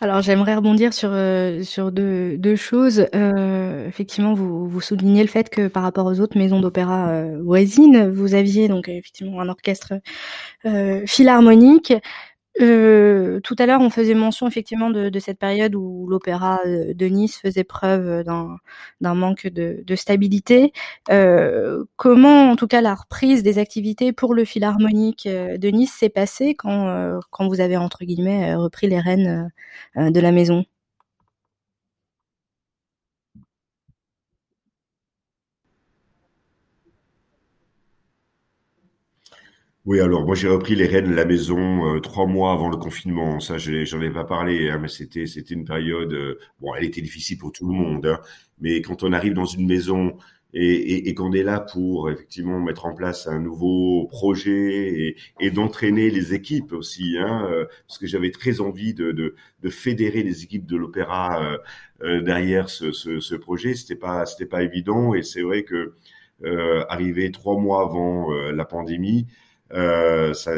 Alors 0.03 0.21
j'aimerais 0.21 0.55
rebondir 0.55 0.93
sur 0.93 1.11
euh, 1.13 1.63
sur 1.63 1.93
deux, 1.93 2.37
deux 2.37 2.57
choses. 2.57 3.07
Euh, 3.15 3.87
effectivement, 3.87 4.33
vous 4.33 4.67
vous 4.67 4.81
soulignez 4.81 5.21
le 5.21 5.29
fait 5.29 5.49
que 5.49 5.69
par 5.69 5.81
rapport 5.81 6.05
aux 6.07 6.19
autres 6.19 6.37
maisons 6.37 6.59
d'opéra 6.59 7.07
euh, 7.07 7.39
voisines, 7.41 8.09
vous 8.11 8.33
aviez 8.33 8.67
donc 8.67 8.89
effectivement 8.89 9.39
un 9.39 9.47
orchestre 9.47 9.93
euh, 10.65 11.05
philharmonique 11.05 11.93
euh, 12.61 13.39
tout 13.41 13.55
à 13.57 13.65
l'heure, 13.65 13.81
on 13.81 13.89
faisait 13.89 14.13
mention 14.13 14.47
effectivement 14.47 14.89
de, 14.89 15.19
cette 15.19 15.39
période 15.39 15.75
où 15.75 16.07
l'opéra 16.07 16.59
euh, 16.65 16.93
de 16.93 17.05
Nice 17.07 17.37
faisait 17.37 17.63
preuve 17.63 18.23
d'un 18.23 19.15
manque 19.15 19.47
de, 19.47 19.95
stabilité. 19.95 20.71
Euh, 21.09 21.83
comment, 21.95 22.51
en 22.51 22.55
tout 22.55 22.67
cas, 22.67 22.81
la 22.81 22.95
reprise 22.95 23.43
des 23.43 23.57
activités 23.59 24.13
pour 24.13 24.33
le 24.33 24.45
Philharmonique 24.45 25.27
de 25.27 25.67
Nice 25.69 25.93
s'est 25.93 26.09
passée 26.09 26.55
quand, 26.55 27.19
quand 27.31 27.47
vous 27.47 27.61
avez 27.61 27.77
entre 27.77 28.05
guillemets 28.05 28.55
repris 28.55 28.87
les 28.87 28.99
rênes 28.99 29.51
de 29.95 30.19
la 30.19 30.31
maison? 30.31 30.65
Oui, 39.85 39.99
alors 39.99 40.25
moi 40.25 40.33
j'ai 40.35 40.47
repris 40.47 40.75
les 40.75 40.87
rênes 40.87 41.09
de 41.09 41.13
la 41.13 41.25
maison 41.25 41.95
euh, 41.95 41.99
trois 41.99 42.25
mois 42.25 42.53
avant 42.53 42.69
le 42.69 42.77
confinement. 42.77 43.39
Ça, 43.41 43.57
j'en 43.57 44.01
ai 44.01 44.09
pas 44.11 44.23
parlé, 44.23 44.69
hein, 44.69 44.77
mais 44.81 44.87
c'était 44.87 45.25
c'était 45.25 45.53
une 45.55 45.65
période. 45.65 46.13
Euh, 46.13 46.39
bon, 46.61 46.73
elle 46.73 46.85
était 46.85 47.01
difficile 47.01 47.37
pour 47.37 47.51
tout 47.51 47.67
le 47.67 47.73
monde, 47.73 48.05
hein, 48.05 48.19
mais 48.61 48.81
quand 48.81 49.03
on 49.03 49.11
arrive 49.11 49.33
dans 49.33 49.43
une 49.45 49.67
maison 49.67 50.15
et, 50.53 50.63
et, 50.73 51.09
et 51.09 51.13
qu'on 51.15 51.33
est 51.33 51.43
là 51.43 51.59
pour 51.59 52.09
effectivement 52.09 52.61
mettre 52.61 52.85
en 52.85 52.93
place 52.93 53.27
un 53.27 53.39
nouveau 53.41 54.07
projet 54.07 54.51
et, 54.53 55.15
et 55.41 55.51
d'entraîner 55.51 56.09
les 56.11 56.33
équipes 56.33 56.71
aussi, 56.71 57.17
hein, 57.19 57.45
euh, 57.51 57.65
parce 57.87 57.97
que 57.97 58.07
j'avais 58.07 58.31
très 58.31 58.61
envie 58.61 58.93
de, 58.93 59.11
de, 59.11 59.35
de, 59.63 59.69
fédérer 59.69 60.23
les 60.23 60.43
équipes 60.43 60.65
de 60.65 60.77
l'opéra 60.77 61.57
euh, 62.03 62.21
derrière 62.21 62.69
ce, 62.69 62.91
ce, 62.93 63.19
ce 63.19 63.35
projet. 63.35 63.75
C'était 63.75 63.95
pas 63.95 64.25
c'était 64.25 64.45
pas 64.45 64.63
évident 64.63 65.13
et 65.13 65.23
c'est 65.23 65.41
vrai 65.41 65.63
que 65.63 65.93
arrivé 66.89 67.31
trois 67.31 67.57
mois 67.57 67.81
avant 67.83 68.31
la 68.31 68.65
pandémie. 68.65 69.27
Euh, 69.73 70.33
ça, 70.33 70.53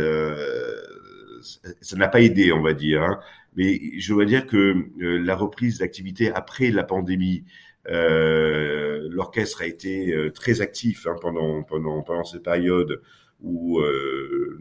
ça 1.81 1.95
n'a 1.95 2.07
pas 2.07 2.21
aidé, 2.21 2.51
on 2.51 2.61
va 2.61 2.73
dire. 2.73 3.03
Hein. 3.03 3.19
Mais 3.55 3.79
je 3.97 4.13
dois 4.13 4.25
dire 4.25 4.45
que 4.47 4.75
euh, 5.01 5.19
la 5.19 5.35
reprise 5.35 5.79
d'activité 5.79 6.31
après 6.31 6.71
la 6.71 6.83
pandémie, 6.83 7.43
euh, 7.89 9.07
l'orchestre 9.11 9.61
a 9.61 9.67
été 9.67 10.13
euh, 10.13 10.31
très 10.31 10.61
actif 10.61 11.07
hein, 11.07 11.15
pendant, 11.21 11.63
pendant, 11.63 12.01
pendant 12.01 12.23
cette 12.23 12.43
période 12.43 13.01
où 13.41 13.79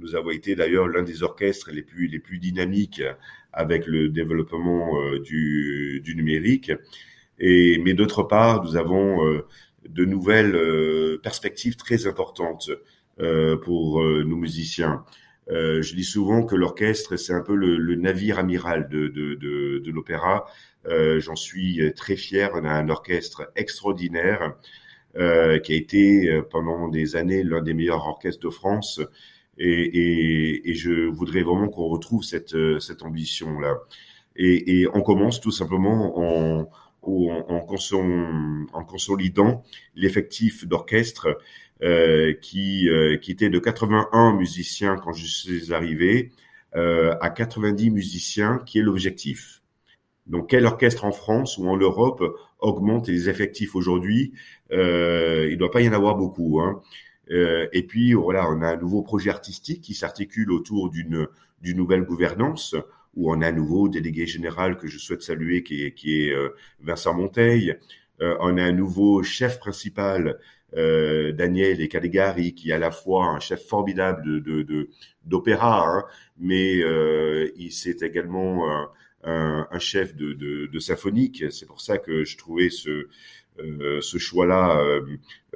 nous 0.00 0.14
avons 0.14 0.30
été 0.30 0.56
d'ailleurs 0.56 0.88
l'un 0.88 1.04
des 1.04 1.22
orchestres 1.22 1.70
les 1.72 1.80
plus, 1.80 2.06
les 2.08 2.18
plus 2.18 2.38
dynamiques 2.38 3.02
avec 3.52 3.86
le 3.86 4.10
développement 4.10 4.92
du, 5.20 6.02
du 6.04 6.16
numérique. 6.16 6.70
Et, 7.38 7.80
mais 7.82 7.94
d'autre 7.94 8.24
part, 8.24 8.62
nous 8.62 8.76
avons 8.76 9.40
de 9.88 10.04
nouvelles 10.04 11.18
perspectives 11.22 11.76
très 11.76 12.06
importantes 12.06 12.68
pour 13.18 14.02
euh, 14.02 14.24
nos 14.24 14.36
musiciens. 14.36 15.04
Euh, 15.50 15.82
je 15.82 15.94
dis 15.94 16.04
souvent 16.04 16.42
que 16.42 16.56
l'orchestre, 16.56 17.16
c'est 17.16 17.34
un 17.34 17.42
peu 17.42 17.54
le, 17.54 17.76
le, 17.76 17.96
navire 17.96 18.38
amiral 18.38 18.88
de, 18.88 19.08
de, 19.08 19.34
de, 19.34 19.78
de 19.78 19.90
l'opéra. 19.90 20.46
Euh, 20.86 21.20
J'en 21.20 21.36
suis 21.36 21.92
très 21.94 22.16
fier. 22.16 22.50
On 22.54 22.64
a 22.64 22.70
un 22.70 22.88
orchestre 22.88 23.50
extraordinaire 23.56 24.54
euh, 25.16 25.58
qui 25.58 25.72
a 25.72 25.76
été 25.76 26.40
pendant 26.50 26.88
des 26.88 27.16
années 27.16 27.42
l'un 27.42 27.62
des 27.62 27.74
meilleurs 27.74 28.06
orchestres 28.06 28.44
de 28.46 28.50
France. 28.50 29.00
Et, 29.58 29.68
et, 29.68 30.70
et 30.70 30.74
je 30.74 31.06
voudrais 31.06 31.42
vraiment 31.42 31.68
qu'on 31.68 31.86
retrouve 31.88 32.24
cette, 32.24 32.56
cette 32.80 33.02
ambition-là. 33.02 33.78
Et, 34.36 34.80
et, 34.80 34.88
on 34.92 35.00
commence 35.02 35.40
tout 35.40 35.52
simplement 35.52 36.18
en, 36.18 36.68
en, 37.02 37.60
en, 38.72 38.84
consolidant 38.84 39.62
l'effectif 39.94 40.66
d'orchestre 40.66 41.26
euh, 41.26 41.34
qui, 42.40 42.88
euh, 42.88 43.18
qui 43.18 43.32
était 43.32 43.50
de 43.50 43.58
81 43.58 44.32
musiciens 44.34 44.96
quand 44.96 45.12
je 45.12 45.26
suis 45.26 45.74
arrivé 45.74 46.32
euh, 46.76 47.14
à 47.20 47.30
90 47.30 47.90
musiciens, 47.90 48.60
qui 48.66 48.78
est 48.78 48.82
l'objectif. 48.82 49.62
Donc, 50.26 50.50
quel 50.50 50.66
orchestre 50.66 51.04
en 51.04 51.12
France 51.12 51.58
ou 51.58 51.68
en 51.68 51.76
Europe 51.76 52.24
augmente 52.58 53.08
les 53.08 53.28
effectifs 53.28 53.76
aujourd'hui? 53.76 54.32
Euh, 54.72 55.46
Il 55.48 55.52
ne 55.52 55.58
doit 55.58 55.70
pas 55.70 55.82
y 55.82 55.88
en 55.88 55.92
avoir 55.92 56.16
beaucoup. 56.16 56.60
Hein. 56.60 56.82
Euh, 57.30 57.68
et 57.72 57.82
puis, 57.84 58.14
voilà, 58.14 58.48
on 58.50 58.62
a 58.62 58.68
un 58.68 58.76
nouveau 58.76 59.02
projet 59.02 59.30
artistique 59.30 59.82
qui 59.82 59.94
s'articule 59.94 60.50
autour 60.52 60.90
d'une 60.90 61.28
d'une 61.62 61.78
nouvelle 61.78 62.02
gouvernance 62.02 62.74
où 63.14 63.32
on 63.32 63.40
a 63.40 63.48
un 63.48 63.52
nouveau 63.52 63.88
délégué 63.88 64.26
général 64.26 64.76
que 64.76 64.86
je 64.86 64.98
souhaite 64.98 65.22
saluer, 65.22 65.62
qui 65.62 65.84
est, 65.84 65.92
qui 65.94 66.20
est 66.20 66.34
Vincent 66.80 67.14
Monteil. 67.14 67.78
Euh, 68.20 68.36
on 68.40 68.56
a 68.58 68.62
un 68.62 68.72
nouveau 68.72 69.22
chef 69.22 69.58
principal 69.58 70.38
euh, 70.76 71.32
Daniel 71.32 71.80
et 71.80 71.88
Caligari, 71.88 72.54
qui 72.54 72.70
est 72.70 72.74
à 72.74 72.78
la 72.78 72.90
fois 72.90 73.26
un 73.26 73.40
chef 73.40 73.64
formidable 73.66 74.42
de, 74.42 74.88
d'opéra, 75.24 75.86
hein, 75.86 76.04
mais 76.38 76.82
euh, 76.82 77.50
il 77.56 77.72
c'est 77.72 78.02
également 78.02 78.70
un, 78.70 78.90
un, 79.24 79.66
un, 79.70 79.78
chef 79.78 80.14
de, 80.14 80.32
de, 80.32 80.66
de 80.66 80.78
symphonique. 80.78 81.44
C'est 81.50 81.66
pour 81.66 81.80
ça 81.80 81.98
que 81.98 82.24
je 82.24 82.36
trouvais 82.36 82.70
ce, 82.70 83.08
euh, 83.60 84.00
ce 84.00 84.18
choix-là 84.18 84.80
euh, 84.80 85.00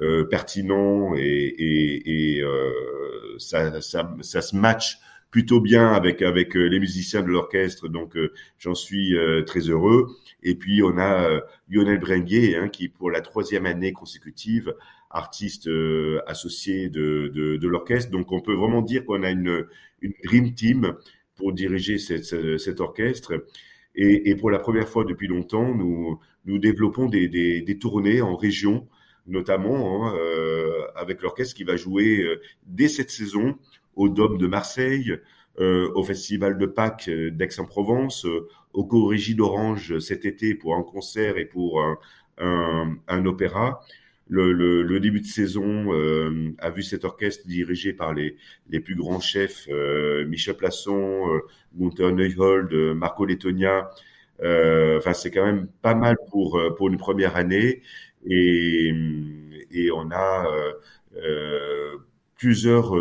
euh, 0.01 0.23
pertinent 0.23 1.15
et, 1.15 1.21
et, 1.21 2.37
et 2.37 2.43
ça, 3.37 3.81
ça, 3.81 4.15
ça, 4.21 4.41
se 4.41 4.55
match 4.55 4.99
plutôt 5.31 5.59
bien 5.59 5.91
avec 5.91 6.21
avec 6.21 6.55
les 6.55 6.79
musiciens 6.79 7.21
de 7.21 7.27
l'orchestre, 7.27 7.89
donc 7.89 8.17
j'en 8.57 8.73
suis 8.73 9.15
très 9.45 9.59
heureux. 9.59 10.07
Et 10.43 10.55
puis 10.55 10.81
on 10.81 10.97
a 10.97 11.41
Lionel 11.69 11.99
Brenguier, 11.99 12.55
hein, 12.55 12.69
qui 12.69 12.87
pour 12.87 13.11
la 13.11 13.21
troisième 13.21 13.65
année 13.65 13.91
consécutive 13.93 14.73
artiste 15.09 15.67
euh, 15.67 16.21
associé 16.27 16.89
de, 16.89 17.31
de, 17.33 17.57
de 17.57 17.67
l'orchestre. 17.67 18.11
Donc 18.11 18.31
on 18.31 18.41
peut 18.41 18.53
vraiment 18.55 18.81
dire 18.81 19.05
qu'on 19.05 19.23
a 19.23 19.31
une, 19.31 19.65
une 20.01 20.13
dream 20.23 20.53
team 20.53 20.95
pour 21.35 21.53
diriger 21.53 21.97
cette, 21.97 22.59
cet 22.59 22.79
orchestre. 22.79 23.45
Et, 23.95 24.29
et, 24.29 24.35
pour 24.35 24.51
la 24.51 24.59
première 24.59 24.87
fois 24.87 25.03
depuis 25.03 25.27
longtemps, 25.27 25.73
nous, 25.73 26.19
nous 26.45 26.59
développons 26.59 27.07
des, 27.07 27.27
des, 27.27 27.61
des 27.61 27.77
tournées 27.79 28.21
en 28.21 28.35
région, 28.35 28.87
notamment 29.25 30.05
hein, 30.05 30.15
euh, 30.15 30.71
avec 30.95 31.21
l'orchestre 31.21 31.55
qui 31.55 31.63
va 31.63 31.75
jouer 31.75 32.21
euh, 32.21 32.41
dès 32.65 32.87
cette 32.87 33.09
saison 33.09 33.57
au 33.95 34.09
Dôme 34.09 34.37
de 34.37 34.47
Marseille, 34.47 35.17
euh, 35.59 35.91
au 35.95 36.03
Festival 36.03 36.57
de 36.57 36.65
Pâques 36.65 37.09
euh, 37.09 37.31
d'Aix-en-Provence, 37.31 38.25
euh, 38.25 38.47
au 38.73 38.85
Corrigi 38.85 39.35
d'Orange 39.35 39.97
cet 39.99 40.23
été 40.25 40.53
pour 40.55 40.75
un 40.75 40.83
concert 40.83 41.37
et 41.37 41.45
pour 41.45 41.81
un, 41.81 41.97
un 43.07 43.25
opéra 43.25 43.81
le, 44.29 44.53
le, 44.53 44.83
le, 44.83 44.99
début 44.99 45.21
de 45.21 45.25
saison 45.25 45.91
euh, 45.93 46.53
a 46.59 46.69
vu 46.69 46.83
cet 46.83 47.03
orchestre 47.03 47.47
dirigé 47.47 47.93
par 47.93 48.13
les, 48.13 48.37
les 48.69 48.79
plus 48.79 48.95
grands 48.95 49.19
chefs, 49.19 49.67
euh, 49.69 50.25
Michel 50.27 50.55
Plasson, 50.55 51.27
euh, 51.33 51.39
Gunther 51.75 52.11
Neuhold, 52.13 52.71
euh, 52.73 52.93
Marco 52.93 53.25
Lettonia. 53.25 53.89
Euh, 54.41 54.97
enfin, 54.99 55.13
c'est 55.13 55.31
quand 55.31 55.45
même 55.45 55.67
pas 55.81 55.95
mal 55.95 56.15
pour, 56.29 56.61
pour 56.77 56.87
une 56.89 56.97
première 56.97 57.35
année. 57.35 57.81
Et, 58.25 58.93
et 59.71 59.91
on 59.91 60.11
a 60.11 60.45
plusieurs 62.37 62.93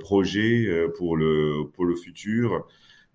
projets 0.00 0.88
pour 0.96 1.16
le, 1.16 1.64
pour 1.72 1.84
le 1.84 1.94
futur. 1.94 2.66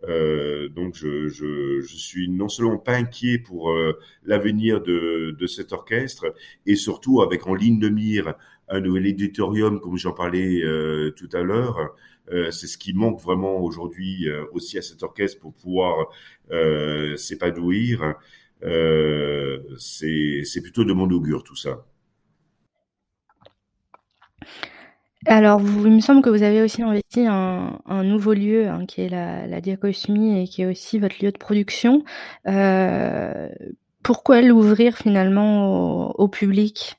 Euh, 0.08 0.70
donc 0.70 0.96
je, 0.96 1.28
je, 1.28 1.82
je, 1.82 1.96
suis 1.98 2.30
non 2.30 2.48
seulement 2.48 2.78
pas 2.78 2.96
inquiet 2.96 3.38
pour 3.38 3.72
euh, 3.72 4.00
l'avenir 4.24 4.82
de, 4.82 5.36
de, 5.38 5.48
cet 5.48 5.74
orchestre, 5.74 6.34
et 6.66 6.76
surtout 6.76 7.22
avec 7.22 7.48
en 7.48 7.54
ligne 7.54 7.80
de 7.80 7.90
mire 7.90 8.34
un 8.70 8.80
nouvel 8.82 9.08
éditorium, 9.08 9.80
comme 9.80 9.98
j'en 9.98 10.14
parlais 10.14 10.62
euh, 10.64 11.12
tout 11.12 11.30
à 11.34 11.42
l'heure. 11.42 11.96
Euh, 12.32 12.52
c'est 12.52 12.68
ce 12.68 12.78
qui 12.78 12.94
manque 12.94 13.20
vraiment 13.20 13.60
aujourd'hui 13.60 14.30
euh, 14.30 14.46
aussi 14.52 14.78
à 14.78 14.82
cet 14.82 15.02
orchestre 15.04 15.40
pour 15.40 15.54
pouvoir 15.54 16.08
s'épanouir. 17.18 18.16
c'est 19.78 20.62
plutôt 20.62 20.84
de 20.84 20.94
mon 20.94 21.10
augure 21.10 21.44
tout 21.44 21.56
ça. 21.56 21.86
Alors, 25.26 25.62
il 25.62 25.92
me 25.92 26.00
semble 26.00 26.22
que 26.22 26.30
vous 26.30 26.44
avez 26.44 26.62
aussi 26.62 26.82
investi 26.82 27.26
un, 27.28 28.04
nouveau 28.04 28.34
lieu 28.34 28.70
hein, 28.70 28.86
qui 28.86 29.02
est 29.02 29.10
la, 29.10 29.48
la 29.48 29.60
Diacosmie 29.60 30.42
et 30.42 30.48
qui 30.48 30.62
est 30.62 30.66
aussi 30.66 30.98
votre 30.98 31.16
lieu 31.24 31.32
de 31.32 31.38
production. 31.38 32.06
Euh, 32.48 33.50
pourquoi 34.02 34.42
l'ouvrir 34.42 34.98
finalement 34.98 36.18
au, 36.18 36.28
public? 36.30 36.96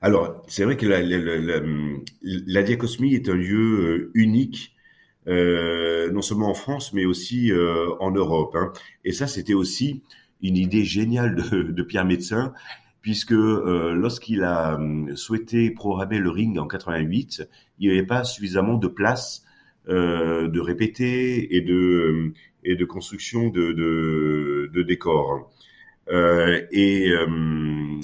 Alors, 0.00 0.42
c'est 0.48 0.64
vrai 0.64 0.76
que 0.76 0.86
la, 0.86 1.00
la, 1.00 2.62
Diacosmie 2.64 3.14
est 3.14 3.28
un 3.28 3.36
lieu 3.36 3.56
euh, 3.56 4.10
unique, 4.14 4.74
euh, 5.28 6.10
non 6.10 6.22
seulement 6.22 6.50
en 6.50 6.54
France, 6.54 6.92
mais 6.92 7.04
aussi 7.04 7.52
en 8.00 8.10
Europe. 8.10 8.56
Hein. 8.56 8.72
Et 9.04 9.12
ça, 9.12 9.28
c'était 9.28 9.54
aussi 9.54 10.02
une 10.42 10.56
idée 10.56 10.84
géniale 10.84 11.36
de 11.52 11.82
Pierre 11.84 12.04
Médecin, 12.04 12.52
puisque 13.04 13.32
euh, 13.32 13.92
lorsqu'il 13.92 14.42
a 14.44 14.76
hum, 14.76 15.14
souhaité 15.14 15.70
programmer 15.70 16.18
le 16.18 16.30
ring 16.30 16.58
en 16.58 16.66
88, 16.66 17.46
il 17.78 17.90
n'y 17.90 17.94
avait 17.94 18.06
pas 18.06 18.24
suffisamment 18.24 18.78
de 18.78 18.88
place 18.88 19.44
euh, 19.90 20.48
de 20.48 20.58
répéter 20.58 21.54
et 21.54 21.60
de 21.60 22.08
hum, 22.08 22.32
et 22.64 22.76
de 22.76 22.84
construction 22.86 23.50
de, 23.50 23.72
de, 23.72 24.70
de 24.72 24.82
décors. 24.82 25.52
Euh, 26.08 26.62
et 26.72 27.14
hum, 27.14 28.00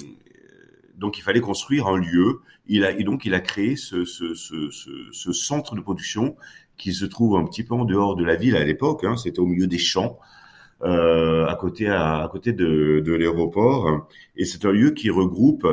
donc 0.97 1.17
il 1.17 1.21
fallait 1.21 1.41
construire 1.41 1.87
un 1.87 1.97
lieu. 1.97 2.41
Il 2.67 2.85
a 2.85 2.91
et 2.91 3.03
donc 3.03 3.25
il 3.25 3.33
a 3.33 3.39
créé 3.39 3.77
ce, 3.77 4.05
ce, 4.05 4.35
ce, 4.35 4.69
ce, 4.69 5.31
centre 5.33 5.73
de 5.73 5.81
production 5.81 6.35
qui 6.77 6.93
se 6.93 7.05
trouve 7.05 7.37
un 7.37 7.45
petit 7.45 7.63
peu 7.63 7.73
en 7.73 7.85
dehors 7.85 8.15
de 8.15 8.23
la 8.23 8.35
ville 8.35 8.55
à 8.55 8.63
l'époque. 8.63 9.03
Hein, 9.03 9.17
C'était 9.17 9.39
au 9.39 9.47
milieu 9.47 9.65
des 9.65 9.79
champs 9.79 10.19
euh, 10.83 11.45
à 11.47 11.55
côté 11.55 11.87
à, 11.87 12.27
côté 12.31 12.53
de, 12.53 13.01
de 13.05 13.13
l'aéroport. 13.13 14.07
Et 14.35 14.45
c'est 14.45 14.65
un 14.65 14.71
lieu 14.71 14.91
qui 14.91 15.09
regroupe 15.09 15.67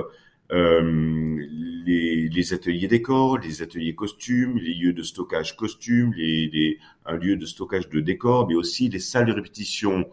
euh, 0.51 1.39
les, 1.87 2.29
les, 2.29 2.53
ateliers 2.55 2.89
décors, 2.89 3.39
les 3.39 3.63
ateliers 3.63 3.95
costumes, 3.95 4.59
les 4.59 4.75
lieux 4.75 4.93
de 4.93 5.03
stockage 5.03 5.57
costumes, 5.57 6.13
les, 6.17 6.49
les, 6.53 6.79
un 7.07 7.17
lieu 7.17 7.37
de 7.37 7.47
stockage 7.47 7.89
de 7.89 8.01
décors, 8.01 8.49
mais 8.49 8.55
aussi 8.55 8.89
les 8.89 8.99
salles 8.99 9.27
de 9.27 9.33
répétition 9.33 10.07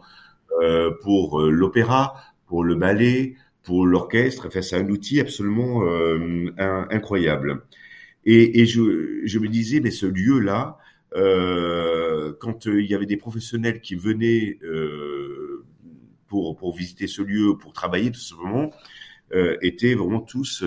euh, 0.62 0.90
pour 1.02 1.40
euh, 1.40 1.50
l'opéra, 1.50 2.14
pour 2.46 2.64
le 2.64 2.74
ballet, 2.74 3.34
pour 3.62 3.86
l'orchestre. 3.86 4.46
Enfin, 4.46 4.62
c'est 4.62 4.76
un 4.76 4.88
outil 4.88 5.20
absolument 5.20 5.84
euh, 5.84 6.50
incroyable. 6.58 7.62
Et, 8.24 8.60
et 8.60 8.66
je, 8.66 9.20
je, 9.24 9.38
me 9.38 9.48
disais, 9.48 9.80
mais 9.80 9.90
ce 9.90 10.06
lieu-là, 10.06 10.78
quand 11.12 12.66
euh, 12.66 12.82
il 12.82 12.90
y 12.90 12.94
avait 12.94 13.06
des 13.06 13.16
professionnels 13.16 13.80
qui 13.80 13.94
venaient 13.94 14.58
euh, 14.62 15.64
pour, 16.28 16.56
pour 16.56 16.76
visiter 16.76 17.06
ce 17.06 17.22
lieu, 17.22 17.56
pour 17.56 17.72
travailler 17.72 18.10
tout 18.10 18.20
simplement, 18.20 18.70
euh, 19.34 19.56
étaient 19.62 19.94
vraiment 19.94 20.20
tous 20.20 20.64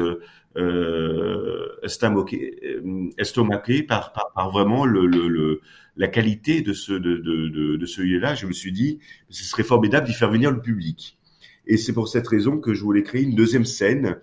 euh, 0.57 1.67
estomaqués, 1.83 3.83
par, 3.83 4.13
par, 4.13 4.31
par, 4.33 4.51
vraiment 4.51 4.85
le, 4.85 5.05
le, 5.05 5.27
le, 5.27 5.61
la 5.95 6.07
qualité 6.07 6.61
de 6.61 6.73
ce, 6.73 6.93
de, 6.93 7.17
de, 7.17 7.77
de, 7.77 7.85
ce 7.85 8.01
lieu-là. 8.01 8.35
Je 8.35 8.47
me 8.47 8.53
suis 8.53 8.71
dit, 8.71 8.99
ce 9.29 9.43
serait 9.43 9.63
formidable 9.63 10.07
d'y 10.07 10.13
faire 10.13 10.31
venir 10.31 10.51
le 10.51 10.61
public. 10.61 11.17
Et 11.67 11.77
c'est 11.77 11.93
pour 11.93 12.07
cette 12.07 12.27
raison 12.27 12.59
que 12.59 12.73
je 12.73 12.83
voulais 12.83 13.03
créer 13.03 13.21
une 13.21 13.35
deuxième 13.35 13.65
scène 13.65 14.07
euh, 14.07 14.15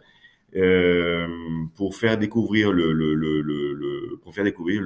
pour 1.75 1.97
faire 1.97 2.17
découvrir 2.19 2.73
le, 2.73 2.93
le, 2.93 3.15
le, 3.15 3.43
le 3.43 4.19
pour 4.23 4.35
faire 4.35 4.45
découvrir 4.45 4.83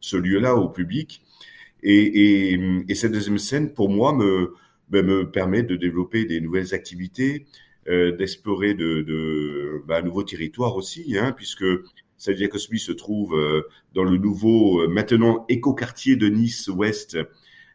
ce 0.00 0.16
lieu-là 0.16 0.56
au 0.56 0.68
public. 0.68 1.22
Et, 1.82 2.52
et, 2.52 2.60
et, 2.88 2.94
cette 2.94 3.12
deuxième 3.12 3.38
scène, 3.38 3.72
pour 3.72 3.88
moi, 3.88 4.12
me, 4.12 4.54
ben, 4.88 5.04
me 5.04 5.30
permet 5.30 5.62
de 5.62 5.74
développer 5.76 6.24
des 6.24 6.40
nouvelles 6.40 6.74
activités, 6.74 7.46
euh, 7.88 8.12
d'explorer 8.16 8.74
de, 8.74 9.02
de 9.02 9.82
ben, 9.86 9.96
un 9.96 10.02
nouveau 10.02 10.22
territoire 10.22 10.76
aussi, 10.76 11.16
hein, 11.18 11.32
puisque 11.32 11.64
Saint 12.16 12.34
Cosby 12.48 12.78
se 12.78 12.92
trouve 12.92 13.34
euh, 13.34 13.62
dans 13.94 14.04
le 14.04 14.16
nouveau, 14.16 14.82
euh, 14.82 14.88
maintenant 14.88 15.44
écoquartier 15.48 16.14
de 16.14 16.28
Nice-Ouest, 16.28 17.18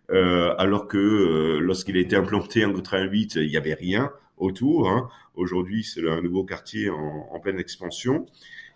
euh, 0.09 0.55
alors 0.57 0.87
que 0.87 0.97
euh, 0.97 1.59
lorsqu'il 1.59 1.97
a 1.97 1.99
été 1.99 2.15
implanté 2.15 2.63
en 2.63 2.73
88, 2.73 3.35
il 3.35 3.49
n'y 3.49 3.57
avait 3.57 3.73
rien 3.73 4.09
autour. 4.37 4.89
Hein. 4.89 5.09
Aujourd'hui, 5.35 5.83
c'est 5.83 6.07
un 6.07 6.21
nouveau 6.21 6.43
quartier 6.43 6.89
en, 6.89 7.39
pleine 7.39 7.59
expansion. 7.59 8.25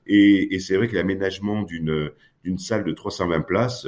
Et, 0.07 0.55
et 0.55 0.59
c'est 0.59 0.77
vrai 0.77 0.87
que 0.87 0.95
l'aménagement 0.95 1.63
d'une 1.63 2.57
salle 2.57 2.83
de 2.83 2.91
320 2.91 3.41
places 3.41 3.87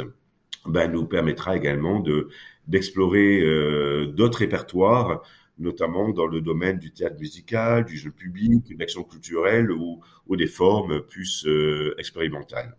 ben, 0.65 0.91
nous 0.91 1.05
permettra 1.05 1.55
également 1.57 1.99
de 1.99 2.29
d'explorer 2.67 3.41
euh, 3.41 4.07
d'autres 4.07 4.39
répertoires, 4.39 5.21
notamment 5.59 6.09
dans 6.09 6.27
le 6.27 6.41
domaine 6.41 6.79
du 6.79 6.91
théâtre 6.91 7.19
musical, 7.19 7.83
du 7.85 7.97
jeu 7.97 8.11
public, 8.11 8.73
de 8.73 8.79
l'action 8.79 9.03
culturelle 9.03 9.71
ou, 9.71 10.01
ou 10.27 10.35
des 10.37 10.47
formes 10.47 11.01
plus 11.01 11.45
euh, 11.45 11.93
expérimentales. 11.97 12.77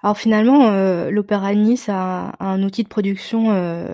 Alors 0.00 0.16
finalement, 0.16 0.68
euh, 0.70 1.10
l'Opéra 1.10 1.54
Nice 1.54 1.88
a, 1.88 2.28
a, 2.38 2.46
un 2.46 2.62
outil 2.62 2.84
de 2.84 2.88
production 2.88 3.50
euh, 3.50 3.88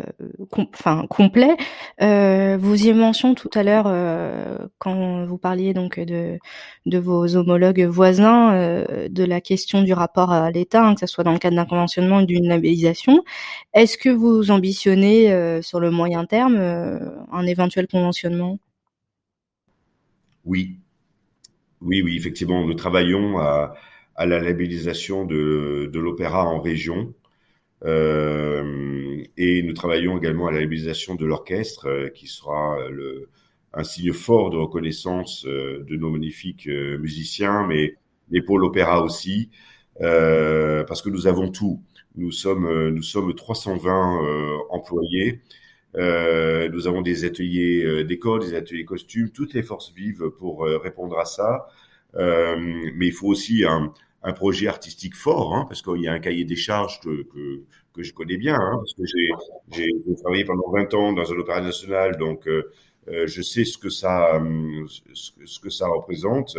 enfin 0.75 1.07
complet. 1.09 1.57
Euh, 2.03 2.59
vous 2.61 2.87
y 2.87 2.93
mentionné 2.93 3.35
tout 3.35 3.49
à 3.55 3.63
l'heure 3.63 3.87
euh, 3.87 4.59
quand 4.79 5.25
vous 5.25 5.39
parliez 5.39 5.73
donc 5.73 5.99
de, 5.99 6.39
de 6.85 6.99
vos 6.99 7.37
homologues 7.37 7.87
voisins 7.87 8.53
euh, 8.53 9.09
de 9.09 9.25
la 9.25 9.41
question 9.41 9.83
du 9.83 9.95
rapport 9.95 10.31
à 10.31 10.51
l'État, 10.51 10.85
hein, 10.85 10.95
que 10.95 11.01
ce 11.01 11.07
soit 11.07 11.25
dans 11.25 11.33
le 11.33 11.39
cadre 11.39 11.57
d'un 11.57 11.65
conventionnement 11.65 12.19
ou 12.19 12.27
d'une 12.27 12.49
labellisation. 12.49 13.25
Est-ce 13.73 13.97
que 13.97 14.11
vous 14.11 14.51
ambitionnez 14.51 15.33
euh, 15.33 15.63
sur 15.63 15.81
le 15.81 15.91
moyen 15.91 16.27
terme 16.27 16.59
un 17.33 17.47
éventuel 17.47 17.87
conventionnement? 17.87 18.59
Oui, 20.45 20.77
oui, 21.81 22.03
oui, 22.03 22.15
effectivement, 22.17 22.67
nous 22.67 22.75
travaillons 22.75 23.39
à 23.39 23.75
à 24.17 24.27
la 24.27 24.41
labellisation 24.41 25.25
de, 25.25 25.91
de 25.93 25.99
l'opéra 26.01 26.47
en 26.47 26.61
région. 26.61 27.15
Euh, 27.85 29.23
et 29.37 29.63
nous 29.63 29.73
travaillons 29.75 30.17
également 30.19 30.47
à 30.49 30.53
la 30.53 30.61
labellisation 30.61 31.15
de 31.15 31.27
l'orchestre, 31.27 31.87
euh, 31.89 32.09
qui 32.09 32.27
sera 32.29 32.79
le, 32.91 33.29
un 33.73 33.85
signe 33.85 34.13
fort 34.13 34.51
de 34.51 34.57
reconnaissance 34.57 35.45
euh, 35.47 35.85
de 35.89 35.97
nos 35.97 36.11
magnifiques 36.11 36.67
euh, 36.69 36.99
musiciens, 36.99 37.67
mais, 37.67 37.97
mais 38.31 38.41
pour 38.43 38.59
l'opéra 38.59 39.03
aussi, 39.03 39.51
parce 40.01 41.03
que 41.03 41.11
nous 41.11 41.27
avons 41.27 41.51
tout. 41.51 41.83
Nous 42.17 42.33
sommes, 42.33 42.91
nous 42.91 43.03
sommes 43.03 43.35
320 43.35 44.21
employés. 44.71 45.41
nous 45.95 46.87
avons 46.89 47.03
des 47.03 47.25
ateliers 47.25 48.05
d'école, 48.05 48.41
des 48.41 48.55
ateliers 48.55 48.85
costumes, 48.85 49.31
toutes 49.31 49.55
les 49.55 49.63
forces 49.63 49.93
vives 49.95 50.31
pour 50.39 50.65
répondre 50.65 51.19
à 51.19 51.25
ça. 51.25 51.67
Euh, 52.17 52.57
mais 52.95 53.07
il 53.07 53.13
faut 53.13 53.29
aussi 53.29 53.65
un, 53.65 53.93
projet 54.35 54.69
artistique 54.69 55.15
fort, 55.15 55.55
hein, 55.55 55.67
parce 55.69 55.83
qu'il 55.83 56.01
y 56.01 56.09
a 56.09 56.13
un 56.13 56.19
cahier 56.19 56.45
des 56.45 56.57
charges 56.57 56.99
que, 57.01 57.27
que, 57.93 58.03
je 58.03 58.15
connais 58.15 58.39
bien, 58.39 58.55
hein, 58.55 58.77
parce 58.79 58.95
que 58.95 59.03
j'ai 59.71 59.93
travaillé 60.23 60.45
pendant 60.45 60.71
20 60.71 60.95
ans 60.95 61.13
dans 61.13 61.31
un 61.31 61.37
opéra 61.37 61.61
national, 61.61 62.17
donc 62.17 62.49
euh, 62.49 62.73
euh, 63.09 63.27
je 63.27 63.43
sais 63.43 63.65
ce 63.65 63.77
que 63.77 63.91
ça 63.91 64.43
ce 64.89 65.61
que 65.61 65.69
ça 65.71 65.89
représente. 65.89 66.57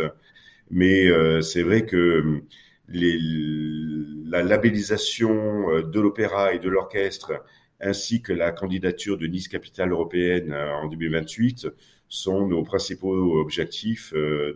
Mais 0.70 1.08
c'est 1.42 1.62
vrai 1.62 1.86
que 1.86 2.42
la 2.88 4.42
labellisation 4.42 5.80
de 5.80 6.00
l'opéra 6.00 6.54
et 6.54 6.58
de 6.58 6.68
l'orchestre, 6.68 7.32
ainsi 7.80 8.22
que 8.22 8.32
la 8.32 8.52
candidature 8.52 9.18
de 9.18 9.26
Nice 9.26 9.48
Capitale 9.48 9.92
Européenne 9.92 10.52
en 10.52 10.88
2028, 10.88 11.68
sont 12.08 12.46
nos 12.46 12.62
principaux 12.62 13.40
objectifs 13.40 14.12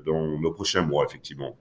dans 0.07 0.39
nos 0.39 0.53
prochains 0.53 0.83
mois, 0.83 1.05
effectivement. 1.05 1.57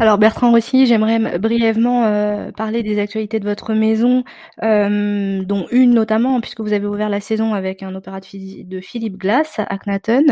Alors 0.00 0.16
Bertrand 0.16 0.50
Rossi, 0.50 0.86
j'aimerais 0.86 1.38
brièvement 1.38 2.06
euh, 2.06 2.52
parler 2.52 2.82
des 2.82 2.98
actualités 2.98 3.38
de 3.38 3.44
votre 3.44 3.74
maison, 3.74 4.24
euh, 4.62 5.44
dont 5.44 5.66
une 5.70 5.92
notamment, 5.92 6.40
puisque 6.40 6.60
vous 6.60 6.72
avez 6.72 6.86
ouvert 6.86 7.10
la 7.10 7.20
saison 7.20 7.52
avec 7.52 7.82
un 7.82 7.94
opéra 7.94 8.18
de, 8.20 8.80
Philippe 8.80 9.18
Glass 9.18 9.58
à 9.58 9.64
Akhenaton. 9.64 10.24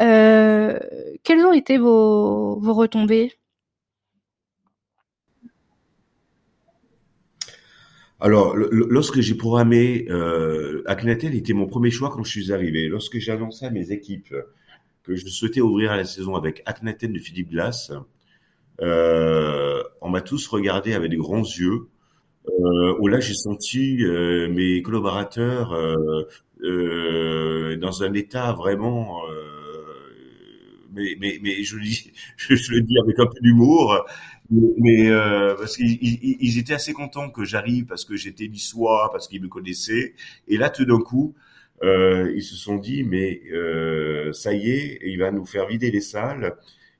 Euh, 0.00 0.78
quelles 1.24 1.44
ont 1.44 1.52
été 1.52 1.78
vos 1.78 2.60
retombées? 2.60 3.37
Alors, 8.20 8.56
lorsque 8.56 9.20
j'ai 9.20 9.36
programmé 9.36 10.06
euh, 10.10 10.82
était 10.88 11.52
mon 11.52 11.66
premier 11.66 11.90
choix 11.90 12.10
quand 12.10 12.24
je 12.24 12.30
suis 12.30 12.52
arrivé. 12.52 12.88
Lorsque 12.88 13.18
j'ai 13.18 13.32
annoncé 13.32 13.66
à 13.66 13.70
mes 13.70 13.92
équipes 13.92 14.34
que 15.04 15.14
je 15.14 15.26
souhaitais 15.26 15.60
ouvrir 15.60 15.96
la 15.96 16.04
saison 16.04 16.34
avec 16.34 16.62
Akhenaton 16.66 17.10
de 17.10 17.18
Philippe 17.18 17.50
Glass, 17.50 17.92
euh, 18.80 19.82
on 20.00 20.08
m'a 20.08 20.20
tous 20.20 20.46
regardé 20.48 20.94
avec 20.94 21.10
des 21.10 21.16
grands 21.16 21.42
yeux. 21.42 21.88
Euh, 22.48 22.96
où 22.98 23.08
là, 23.08 23.20
j'ai 23.20 23.34
senti 23.34 24.02
euh, 24.02 24.48
mes 24.48 24.80
collaborateurs 24.82 25.72
euh, 25.72 26.22
euh, 26.62 27.76
dans 27.76 28.02
un 28.02 28.14
état 28.14 28.52
vraiment 28.52 29.22
mais, 30.92 31.16
mais, 31.20 31.38
mais 31.42 31.62
je, 31.62 31.76
le 31.76 31.82
dis, 31.82 32.12
je, 32.36 32.72
le 32.72 32.80
dis 32.80 32.98
avec 32.98 33.18
un 33.18 33.26
peu 33.26 33.40
d'humour, 33.40 34.04
mais 34.50 35.08
euh, 35.10 35.54
parce 35.56 35.76
qu'ils 35.76 35.98
ils 36.02 36.58
étaient 36.58 36.74
assez 36.74 36.92
contents 36.92 37.30
que 37.30 37.44
j'arrive 37.44 37.84
parce 37.86 38.04
que 38.04 38.16
j'étais 38.16 38.48
niçois, 38.48 39.10
parce 39.12 39.28
qu'ils 39.28 39.42
me 39.42 39.48
connaissaient. 39.48 40.14
Et 40.48 40.56
là, 40.56 40.70
tout 40.70 40.84
d'un 40.86 41.00
coup, 41.00 41.34
euh, 41.82 42.32
ils 42.34 42.42
se 42.42 42.56
sont 42.56 42.76
dit, 42.76 43.04
mais 43.04 43.42
euh, 43.52 44.32
ça 44.32 44.54
y 44.54 44.70
est, 44.70 45.00
il 45.04 45.18
va 45.18 45.30
nous 45.32 45.44
faire 45.46 45.66
vider 45.66 45.90
les 45.90 46.00
salles, 46.00 46.56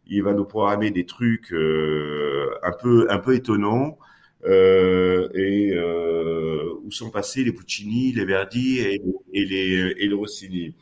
il 0.06 0.22
va 0.22 0.34
nous 0.34 0.44
programmer 0.44 0.90
des 0.90 1.06
trucs 1.06 1.52
euh, 1.52 2.50
un 2.62 2.72
peu 2.72 3.06
un 3.10 3.18
peu 3.18 3.34
étonnants. 3.34 3.98
Euh, 4.44 5.28
et 5.34 5.72
euh, 5.74 6.72
où 6.84 6.92
sont 6.92 7.10
passés 7.10 7.42
les 7.42 7.52
Puccini, 7.52 8.12
les 8.12 8.24
Verdi 8.24 8.78
et, 8.78 9.02
et 9.34 9.44
les 9.44 9.94
et 9.98 10.06
le 10.06 10.14
Rossini. 10.16 10.74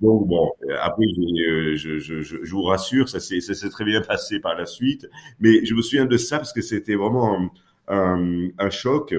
Donc 0.00 0.28
bon, 0.28 0.52
après 0.80 1.04
je, 1.16 1.74
je, 1.76 1.98
je, 1.98 2.22
je, 2.22 2.50
vous 2.50 2.62
rassure, 2.62 3.08
ça 3.08 3.18
s'est 3.18 3.40
ça 3.40 3.54
s'est 3.54 3.68
très 3.68 3.84
bien 3.84 4.00
passé 4.00 4.38
par 4.38 4.54
la 4.56 4.66
suite. 4.66 5.08
Mais 5.40 5.64
je 5.64 5.74
me 5.74 5.82
souviens 5.82 6.06
de 6.06 6.16
ça 6.16 6.38
parce 6.38 6.52
que 6.52 6.62
c'était 6.62 6.94
vraiment 6.94 7.50
un, 7.88 8.70
choc. 8.70 9.14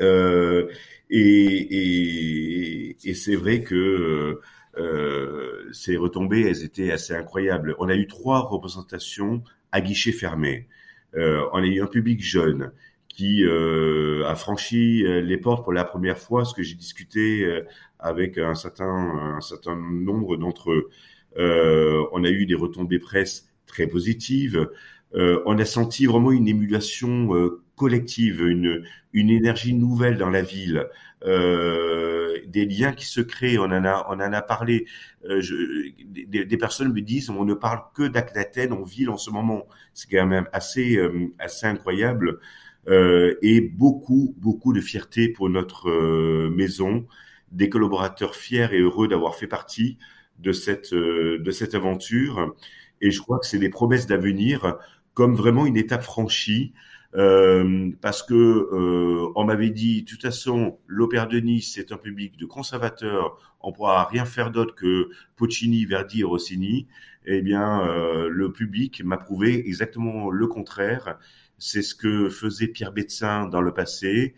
Euh, 0.00 0.68
et, 1.10 2.96
et, 3.04 3.14
c'est 3.14 3.34
vrai 3.34 3.62
que 3.62 4.40
euh, 4.76 5.68
ces 5.72 5.96
retombées, 5.96 6.42
elles 6.42 6.62
étaient 6.64 6.92
assez 6.92 7.14
incroyables. 7.14 7.74
On 7.78 7.88
a 7.88 7.96
eu 7.96 8.06
trois 8.06 8.40
représentations 8.40 9.42
à 9.72 9.80
guichet 9.80 10.12
fermé. 10.12 10.68
Euh, 11.16 11.44
on 11.52 11.62
a 11.62 11.66
eu 11.66 11.80
un 11.82 11.86
public 11.86 12.22
jeune 12.22 12.70
qui 13.08 13.42
euh, 13.44 14.22
a 14.28 14.36
franchi 14.36 15.04
euh, 15.04 15.20
les 15.20 15.38
portes 15.38 15.64
pour 15.64 15.72
la 15.72 15.84
première 15.84 16.18
fois, 16.18 16.44
ce 16.44 16.54
que 16.54 16.62
j'ai 16.62 16.76
discuté 16.76 17.44
euh, 17.44 17.66
avec 17.98 18.38
un 18.38 18.54
certain, 18.54 18.86
un 19.36 19.40
certain 19.40 19.76
nombre 19.76 20.36
d'entre 20.36 20.72
eux. 20.72 20.90
Euh, 21.36 22.04
on 22.12 22.24
a 22.24 22.30
eu 22.30 22.46
des 22.46 22.54
retombées 22.54 22.98
presse 22.98 23.48
très 23.66 23.86
positives. 23.86 24.68
Euh, 25.14 25.42
on 25.46 25.58
a 25.58 25.64
senti 25.64 26.06
vraiment 26.06 26.32
une 26.32 26.48
émulation 26.48 27.30
collective, 27.76 28.42
une, 28.46 28.84
une 29.12 29.30
énergie 29.30 29.74
nouvelle 29.74 30.18
dans 30.18 30.30
la 30.30 30.42
ville, 30.42 30.86
euh, 31.24 32.38
des 32.46 32.66
liens 32.66 32.92
qui 32.92 33.06
se 33.06 33.20
créent. 33.20 33.58
On 33.58 33.64
en 33.64 33.84
a, 33.84 34.06
on 34.10 34.14
en 34.14 34.32
a 34.32 34.42
parlé. 34.42 34.86
Euh, 35.24 35.40
je, 35.40 35.90
des, 36.04 36.56
personnes 36.56 36.92
me 36.92 37.00
disent, 37.00 37.30
on 37.30 37.44
ne 37.44 37.54
parle 37.54 37.80
que 37.94 38.06
d'Athènes 38.06 38.72
en 38.72 38.82
ville 38.82 39.10
en 39.10 39.16
ce 39.16 39.30
moment. 39.30 39.66
C'est 39.94 40.10
quand 40.10 40.26
même 40.26 40.48
assez, 40.52 40.98
assez 41.38 41.66
incroyable 41.66 42.40
euh, 42.88 43.36
et 43.42 43.60
beaucoup, 43.60 44.34
beaucoup 44.38 44.72
de 44.72 44.80
fierté 44.80 45.28
pour 45.28 45.50
notre 45.50 45.90
euh, 45.90 46.50
maison, 46.50 47.06
des 47.52 47.68
collaborateurs 47.68 48.34
fiers 48.34 48.68
et 48.72 48.80
heureux 48.80 49.08
d'avoir 49.08 49.34
fait 49.34 49.46
partie 49.46 49.98
de 50.38 50.52
cette, 50.52 50.92
euh, 50.92 51.38
de 51.38 51.50
cette 51.50 51.74
aventure. 51.74 52.54
Et 53.00 53.10
je 53.10 53.20
crois 53.20 53.38
que 53.38 53.46
c'est 53.46 53.58
des 53.58 53.70
promesses 53.70 54.06
d'avenir 54.06 54.76
comme 55.14 55.34
vraiment 55.34 55.66
une 55.66 55.76
étape 55.76 56.02
franchie. 56.02 56.72
Euh, 57.14 57.90
parce 58.02 58.22
que 58.22 58.34
euh, 58.34 59.32
on 59.34 59.44
m'avait 59.44 59.70
dit, 59.70 60.02
de 60.02 60.06
toute 60.08 60.22
façon, 60.22 60.78
l'Opéra 60.86 61.26
de 61.26 61.40
Nice, 61.40 61.72
c'est 61.74 61.90
un 61.92 61.96
public 61.96 62.36
de 62.36 62.44
conservateurs, 62.44 63.38
on 63.60 63.72
pourra 63.72 64.04
rien 64.04 64.24
faire 64.24 64.50
d'autre 64.50 64.74
que 64.74 65.08
Puccini, 65.36 65.86
Verdi 65.86 66.20
et 66.20 66.24
Rossini. 66.24 66.86
Eh 67.26 67.42
bien, 67.42 67.86
euh, 67.86 68.28
le 68.28 68.52
public 68.52 69.02
m'a 69.04 69.16
prouvé 69.16 69.66
exactement 69.68 70.30
le 70.30 70.46
contraire. 70.46 71.18
C'est 71.58 71.82
ce 71.82 71.94
que 71.94 72.28
faisait 72.28 72.68
Pierre 72.68 72.92
Betsin 72.92 73.46
dans 73.48 73.60
le 73.60 73.72
passé. 73.72 74.34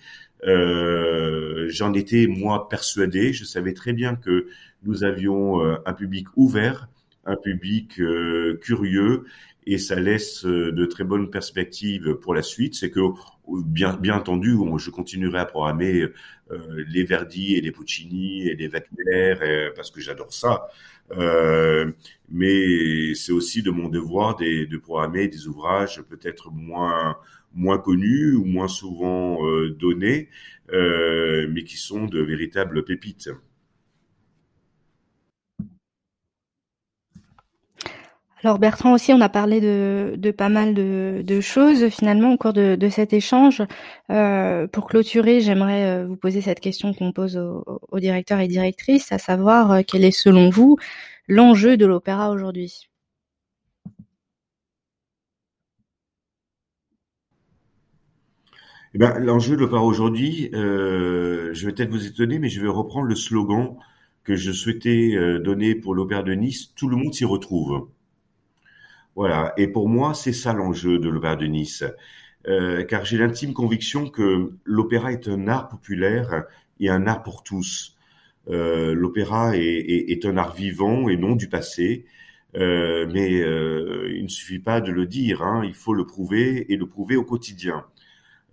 Euh, 0.46 1.66
J'en 1.68 1.92
étais 1.94 2.26
moi 2.26 2.68
persuadé. 2.68 3.32
Je 3.32 3.44
savais 3.44 3.74
très 3.74 3.92
bien 3.92 4.16
que 4.16 4.46
nous 4.82 5.04
avions 5.04 5.62
euh, 5.64 5.76
un 5.86 5.92
public 5.92 6.26
ouvert, 6.36 6.88
un 7.24 7.36
public 7.36 8.00
euh, 8.00 8.58
curieux, 8.62 9.24
et 9.66 9.78
ça 9.78 9.96
laisse 10.00 10.44
euh, 10.46 10.72
de 10.72 10.86
très 10.86 11.04
bonnes 11.04 11.30
perspectives 11.30 12.14
pour 12.14 12.34
la 12.34 12.42
suite. 12.42 12.74
C'est 12.74 12.90
que 12.90 13.00
bien, 13.48 13.96
bien 13.96 14.16
entendu, 14.16 14.56
je 14.78 14.90
continuerai 14.90 15.38
à 15.38 15.44
programmer 15.44 16.08
euh, 16.50 16.84
les 16.88 17.04
Verdi 17.04 17.54
et 17.56 17.60
les 17.60 17.72
Puccini 17.72 18.48
et 18.48 18.56
les 18.56 18.68
Wagner 18.68 19.34
parce 19.76 19.90
que 19.90 20.00
j'adore 20.00 20.32
ça. 20.32 20.68
Euh, 21.12 21.90
mais 22.30 23.14
c'est 23.14 23.32
aussi 23.32 23.62
de 23.62 23.70
mon 23.70 23.88
devoir 23.88 24.36
de, 24.36 24.76
programmer 24.78 25.28
des 25.28 25.48
ouvrages 25.48 26.02
peut-être 26.08 26.50
moins 26.52 27.16
moins 27.54 27.78
connus 27.78 28.34
ou 28.36 28.44
moins 28.44 28.68
souvent 28.68 29.44
euh, 29.46 29.70
donnés, 29.70 30.28
euh, 30.72 31.48
mais 31.50 31.64
qui 31.64 31.76
sont 31.76 32.06
de 32.06 32.20
véritables 32.20 32.84
pépites. 32.84 33.30
Alors 38.42 38.58
Bertrand 38.58 38.94
aussi, 38.94 39.12
on 39.12 39.20
a 39.20 39.28
parlé 39.28 39.60
de, 39.60 40.30
pas 40.30 40.48
mal 40.48 40.72
de, 40.74 41.40
choses 41.40 41.88
finalement 41.90 42.32
au 42.32 42.36
cours 42.38 42.54
de, 42.54 42.88
cet 42.90 43.12
échange. 43.12 43.62
Euh, 44.10 44.66
pour 44.66 44.86
clôturer, 44.86 45.40
j'aimerais 45.42 45.84
euh, 45.84 46.06
vous 46.06 46.16
poser 46.16 46.40
cette 46.40 46.60
question 46.60 46.94
qu'on 46.94 47.12
pose 47.12 47.36
aux, 47.36 47.98
directeurs 47.98 48.40
et 48.40 48.48
directrices, 48.48 49.12
à 49.12 49.18
savoir 49.18 49.72
euh, 49.72 49.80
quel 49.86 50.04
est 50.04 50.10
selon 50.10 50.48
vous 50.48 50.78
l'enjeu 51.28 51.76
de 51.76 51.84
l'opéra 51.84 52.30
aujourd'hui? 52.30 52.88
Eh 58.94 58.98
ben, 58.98 59.18
L'enjeu 59.18 59.54
de 59.56 59.60
l'opéra 59.60 59.84
aujourd'hui, 59.84 60.48
je 60.52 61.66
vais 61.66 61.72
peut-être 61.72 61.90
vous 61.90 62.06
étonner, 62.06 62.38
mais 62.38 62.48
je 62.48 62.60
vais 62.60 62.68
reprendre 62.68 63.06
le 63.06 63.14
slogan 63.14 63.76
que 64.24 64.34
je 64.34 64.50
souhaitais 64.50 65.14
donner 65.40 65.74
pour 65.74 65.94
l'opéra 65.94 66.22
de 66.22 66.32
Nice, 66.32 66.72
tout 66.74 66.88
le 66.88 66.96
monde 66.96 67.12
s'y 67.14 67.24
retrouve. 67.24 67.88
Voilà. 69.16 69.52
Et 69.56 69.68
pour 69.68 69.88
moi, 69.88 70.14
c'est 70.14 70.32
ça 70.32 70.52
l'enjeu 70.52 70.98
de 70.98 71.08
l'Opéra 71.08 71.36
de 71.36 71.46
Nice. 71.46 71.84
Euh, 72.48 72.84
car 72.84 73.04
j'ai 73.04 73.18
l'intime 73.18 73.52
conviction 73.52 74.08
que 74.08 74.52
l'opéra 74.64 75.12
est 75.12 75.28
un 75.28 75.46
art 75.46 75.68
populaire 75.68 76.44
et 76.78 76.88
un 76.88 77.06
art 77.06 77.22
pour 77.22 77.42
tous. 77.42 77.96
Euh, 78.48 78.94
l'opéra 78.94 79.56
est, 79.56 79.60
est, 79.60 80.10
est, 80.10 80.24
un 80.24 80.38
art 80.38 80.54
vivant 80.54 81.08
et 81.10 81.16
non 81.18 81.36
du 81.36 81.48
passé, 81.48 82.06
euh, 82.56 83.06
mais 83.12 83.40
euh, 83.40 84.10
il 84.14 84.24
ne 84.24 84.28
suffit 84.28 84.58
pas 84.58 84.80
de 84.80 84.90
le 84.90 85.06
dire, 85.06 85.42
hein, 85.42 85.62
il 85.64 85.74
faut 85.74 85.94
le 85.94 86.06
prouver 86.06 86.72
et 86.72 86.76
le 86.76 86.86
prouver 86.86 87.16
au 87.16 87.24
quotidien. 87.24 87.84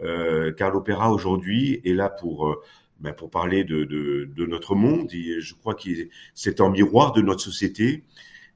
Euh, 0.02 0.52
car 0.54 0.72
l'opéra 0.72 1.12
aujourd'hui 1.12 1.82
est 1.84 1.94
là 1.94 2.10
pour 2.10 2.48
euh, 2.50 2.62
ben, 3.00 3.14
pour 3.14 3.30
parler 3.32 3.64
de, 3.64 3.84
de, 3.84 4.30
de, 4.36 4.46
notre 4.46 4.76
monde. 4.76 5.10
Je 5.12 5.54
crois 5.56 5.76
que 5.76 5.90
c'est 6.34 6.62
un 6.62 6.70
miroir 6.70 7.14
de 7.14 7.22
notre 7.22 7.42
société 7.42 8.04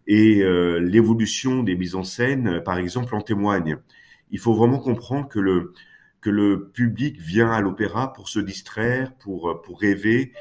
et 0.07 0.41
euh, 0.41 0.79
l'évolution 0.79 1.63
des 1.63 1.75
mises 1.75 1.95
en 1.95 2.03
scène, 2.03 2.61
par 2.63 2.77
exemple, 2.77 3.15
en 3.15 3.21
témoigne. 3.21 3.77
Il 4.31 4.39
faut 4.39 4.53
vraiment 4.53 4.79
comprendre 4.79 5.27
que 5.27 5.39
le, 5.39 5.73
que 6.21 6.29
le 6.29 6.69
public 6.69 7.19
vient 7.19 7.51
à 7.51 7.61
l'opéra 7.61 8.13
pour 8.13 8.29
se 8.29 8.39
distraire, 8.39 9.13
pour, 9.15 9.61
pour 9.61 9.79
rêver, 9.79 10.31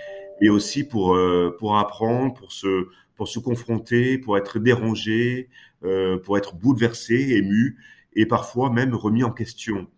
mais 0.40 0.48
aussi 0.48 0.84
pour, 0.84 1.14
euh, 1.14 1.56
pour 1.58 1.78
apprendre, 1.78 2.34
pour 2.34 2.52
se, 2.52 2.88
pour 3.16 3.28
se 3.28 3.38
confronter, 3.38 4.18
pour 4.18 4.38
être 4.38 4.58
dérangé, 4.58 5.48
euh, 5.84 6.18
pour 6.18 6.38
être 6.38 6.54
bouleversé, 6.54 7.36
ému, 7.36 7.78
et 8.14 8.26
parfois 8.26 8.70
même 8.70 8.94
remis 8.94 9.24
en 9.24 9.30
question. 9.30 9.88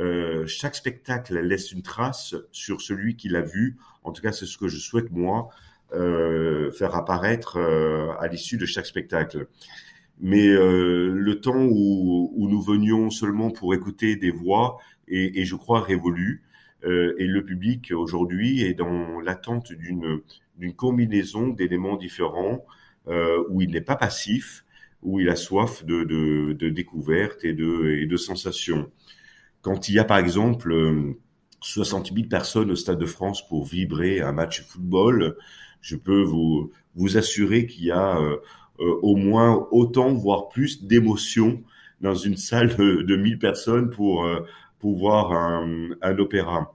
Euh, 0.00 0.46
chaque 0.46 0.74
spectacle 0.74 1.38
laisse 1.38 1.72
une 1.72 1.82
trace 1.82 2.34
sur 2.52 2.80
celui 2.80 3.16
qui 3.16 3.28
l'a 3.28 3.42
vu. 3.42 3.76
En 4.02 4.12
tout 4.12 4.22
cas, 4.22 4.32
c'est 4.32 4.46
ce 4.46 4.58
que 4.58 4.68
je 4.68 4.78
souhaite 4.78 5.12
moi 5.12 5.50
euh, 5.50 5.52
faire 6.72 6.94
apparaître 6.94 7.58
euh, 7.58 8.12
à 8.20 8.28
l'issue 8.28 8.56
de 8.56 8.66
chaque 8.66 8.86
spectacle. 8.86 9.48
Mais 10.20 10.48
euh, 10.48 11.12
le 11.14 11.40
temps 11.40 11.64
où, 11.64 12.48
nous 12.48 12.62
venions 12.62 13.10
seulement 13.10 13.50
pour 13.50 13.74
écouter 13.74 14.16
des 14.16 14.30
voix 14.30 14.78
est, 15.08 15.44
je 15.44 15.56
crois, 15.56 15.80
révolu. 15.80 16.42
et 16.84 17.26
le 17.26 17.44
public 17.44 17.92
aujourd'hui 17.94 18.62
est 18.62 18.74
dans 18.74 19.20
l'attente 19.20 19.72
d'une 19.72 20.74
combinaison 20.76 21.48
d'éléments 21.48 21.96
différents 21.96 22.64
où 23.50 23.60
il 23.60 23.70
n'est 23.70 23.82
pas 23.82 23.96
passif, 23.96 24.64
où 25.02 25.20
il 25.20 25.28
a 25.28 25.36
soif 25.36 25.84
de 25.84 26.68
découvertes 26.70 27.44
et 27.44 27.52
de, 27.52 27.98
et 28.00 28.06
de 28.06 28.16
sensations. 28.16 28.90
Quand 29.60 29.88
il 29.88 29.94
y 29.96 29.98
a 29.98 30.04
par 30.04 30.18
exemple 30.18 30.74
60 31.64 32.12
000 32.12 32.28
personnes 32.28 32.70
au 32.70 32.76
Stade 32.76 32.98
de 32.98 33.06
France 33.06 33.46
pour 33.48 33.64
vibrer 33.64 34.20
un 34.20 34.32
match 34.32 34.60
de 34.60 34.66
football, 34.66 35.36
je 35.84 35.96
peux 35.96 36.22
vous, 36.22 36.72
vous 36.96 37.18
assurer 37.18 37.66
qu'il 37.66 37.84
y 37.84 37.90
a 37.90 38.18
euh, 38.18 38.38
euh, 38.80 38.98
au 39.02 39.16
moins 39.16 39.68
autant, 39.70 40.14
voire 40.14 40.48
plus 40.48 40.82
d'émotions 40.82 41.62
dans 42.00 42.14
une 42.14 42.38
salle 42.38 42.74
de, 42.74 43.02
de 43.02 43.16
1000 43.16 43.38
personnes 43.38 43.90
pour, 43.90 44.24
euh, 44.24 44.40
pour 44.78 44.96
voir 44.96 45.32
un, 45.32 45.90
un 46.00 46.18
opéra. 46.18 46.74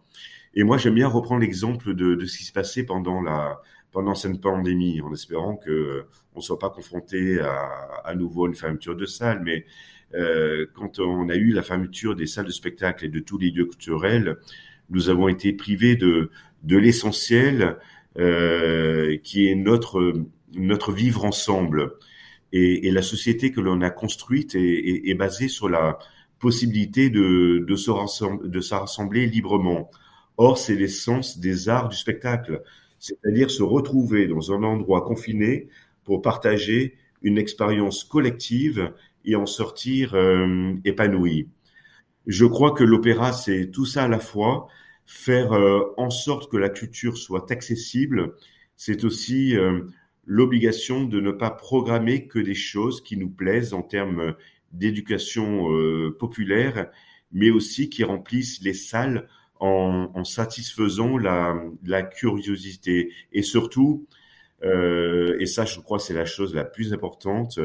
Et 0.53 0.64
moi, 0.64 0.78
j'aime 0.78 0.93
bien 0.93 1.07
reprendre 1.07 1.41
l'exemple 1.41 1.95
de, 1.95 2.14
de, 2.14 2.26
ce 2.26 2.38
qui 2.38 2.43
se 2.43 2.53
passait 2.53 2.84
pendant 2.84 3.22
la 3.22 3.60
pendant 3.91 4.14
cette 4.14 4.39
pandémie, 4.39 5.01
en 5.01 5.12
espérant 5.12 5.55
que 5.55 6.05
on 6.36 6.41
soit 6.41 6.60
pas 6.60 6.70
confronté 6.70 7.39
à, 7.39 7.72
à 8.05 8.14
nouveau 8.14 8.45
une 8.45 8.53
fermeture 8.53 8.95
de 8.95 9.07
salle. 9.07 9.41
Mais 9.43 9.66
euh, 10.14 10.68
quand 10.76 10.99
on 10.99 11.28
a 11.30 11.36
eu 11.36 11.51
la 11.53 11.64
fermeture 11.64 12.16
des 12.16 12.28
salles 12.28 12.45
de 12.45 12.51
spectacle 12.51 13.05
et 13.05 13.10
de 13.10 13.20
tous 13.20 13.39
les 13.39 13.49
lieux 13.49 13.66
culturels, 13.66 14.38
nous 14.91 15.10
avons 15.10 15.28
été 15.28 15.53
privés 15.53 15.95
de 15.95 16.30
de 16.64 16.78
l'essentiel, 16.78 17.78
qui 19.24 19.47
est 19.47 19.55
notre 19.55 20.13
notre 20.55 20.91
vivre 20.91 21.26
ensemble. 21.26 21.93
Et, 22.51 22.89
la 22.91 23.01
société 23.01 23.51
que 23.51 23.61
l'on 23.61 23.82
a 23.82 23.89
construite 23.89 24.55
est, 24.55 25.13
basée 25.13 25.47
sur 25.47 25.70
la 25.70 25.99
possibilité 26.39 27.09
de, 27.09 27.63
de, 27.67 27.76
se 27.76 27.91
rassembler, 27.91 28.49
de 28.49 28.59
se 28.59 28.74
rassembler 28.74 29.28
librement. 29.28 29.91
Or, 30.38 30.57
c'est 30.57 30.76
l'essence 30.76 31.39
des 31.39 31.70
arts 31.70 31.89
du 31.89 31.97
spectacle, 31.97 32.63
c'est-à-dire 32.97 33.51
se 33.51 33.61
retrouver 33.61 34.28
dans 34.28 34.51
un 34.51 34.63
endroit 34.63 35.01
confiné 35.01 35.67
pour 36.05 36.22
partager 36.22 36.95
une 37.22 37.38
expérience 37.38 38.03
collective 38.03 38.93
et 39.26 39.36
en 39.36 39.45
sortir 39.45 40.15
euh, 40.15 40.74
épanoui. 40.86 41.49
Je 42.26 42.45
crois 42.45 42.72
que 42.72 42.84
l'opéra, 42.84 43.34
c'est 43.34 43.70
tout 43.70 43.86
ça 43.86 44.05
à 44.05 44.07
la 44.07 44.20
fois, 44.20 44.67
faire 45.10 45.53
euh, 45.53 45.91
en 45.97 46.12
sorte 46.12 46.51
que 46.51 46.57
la 46.57 46.70
culture 46.70 47.18
soit 47.18 47.51
accessible, 47.51 48.36
c'est 48.76 49.03
aussi 49.03 49.57
euh, 49.57 49.82
l'obligation 50.28 51.03
de 51.03 51.20
ne 51.20 51.32
pas 51.32 51.49
programmer 51.49 52.28
que 52.28 52.38
des 52.38 52.53
choses 52.53 53.01
qui 53.01 53.18
nous 53.18 53.30
plaisent 53.30 53.74
en 53.74 53.82
termes 53.82 54.36
d'éducation 54.72 55.74
euh, 55.74 56.16
populaire, 56.20 56.91
mais 57.32 57.49
aussi 57.49 57.89
qui 57.89 58.03
remplissent 58.03 58.62
les 58.62 58.76
salles 58.76 59.28
en, 59.60 60.12
en 60.14 60.24
satisfaisant 60.24 61.18
la, 61.18 61.60
la, 61.84 62.03
curiosité. 62.03 63.12
Et 63.34 63.41
surtout, 63.41 64.05
euh, 64.64 65.38
et 65.39 65.47
ça 65.47 65.66
je 65.66 65.80
crois 65.80 65.97
c'est 65.97 66.14
la 66.14 66.26
chose 66.26 66.53
la 66.53 66.66
plus 66.66 66.93
importante, 66.93 67.57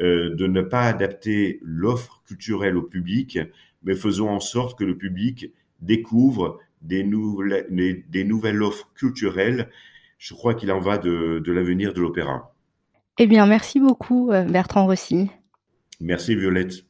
euh, 0.00 0.34
de 0.34 0.46
ne 0.48 0.62
pas 0.62 0.82
adapter 0.82 1.60
l'offre 1.62 2.22
culturelle 2.26 2.76
au 2.76 2.82
public, 2.82 3.38
mais 3.84 3.94
faisons 3.94 4.30
en 4.30 4.40
sorte 4.40 4.76
que 4.76 4.84
le 4.84 4.98
public 4.98 5.52
découvre 5.80 6.58
des 6.82 7.04
nouvelles, 7.04 7.66
des 8.08 8.24
nouvelles 8.24 8.62
offres 8.62 8.90
culturelles 8.94 9.68
je 10.18 10.34
crois 10.34 10.54
qu'il 10.54 10.70
en 10.72 10.80
va 10.80 10.98
de, 10.98 11.40
de 11.44 11.52
l'avenir 11.52 11.94
de 11.94 12.00
l'opéra. 12.00 12.52
Eh 13.18 13.26
bien, 13.26 13.46
merci 13.46 13.80
beaucoup, 13.80 14.30
euh, 14.30 14.44
Bertrand 14.44 14.86
Rossi. 14.86 15.30
Merci, 16.00 16.36
Violette. 16.36 16.84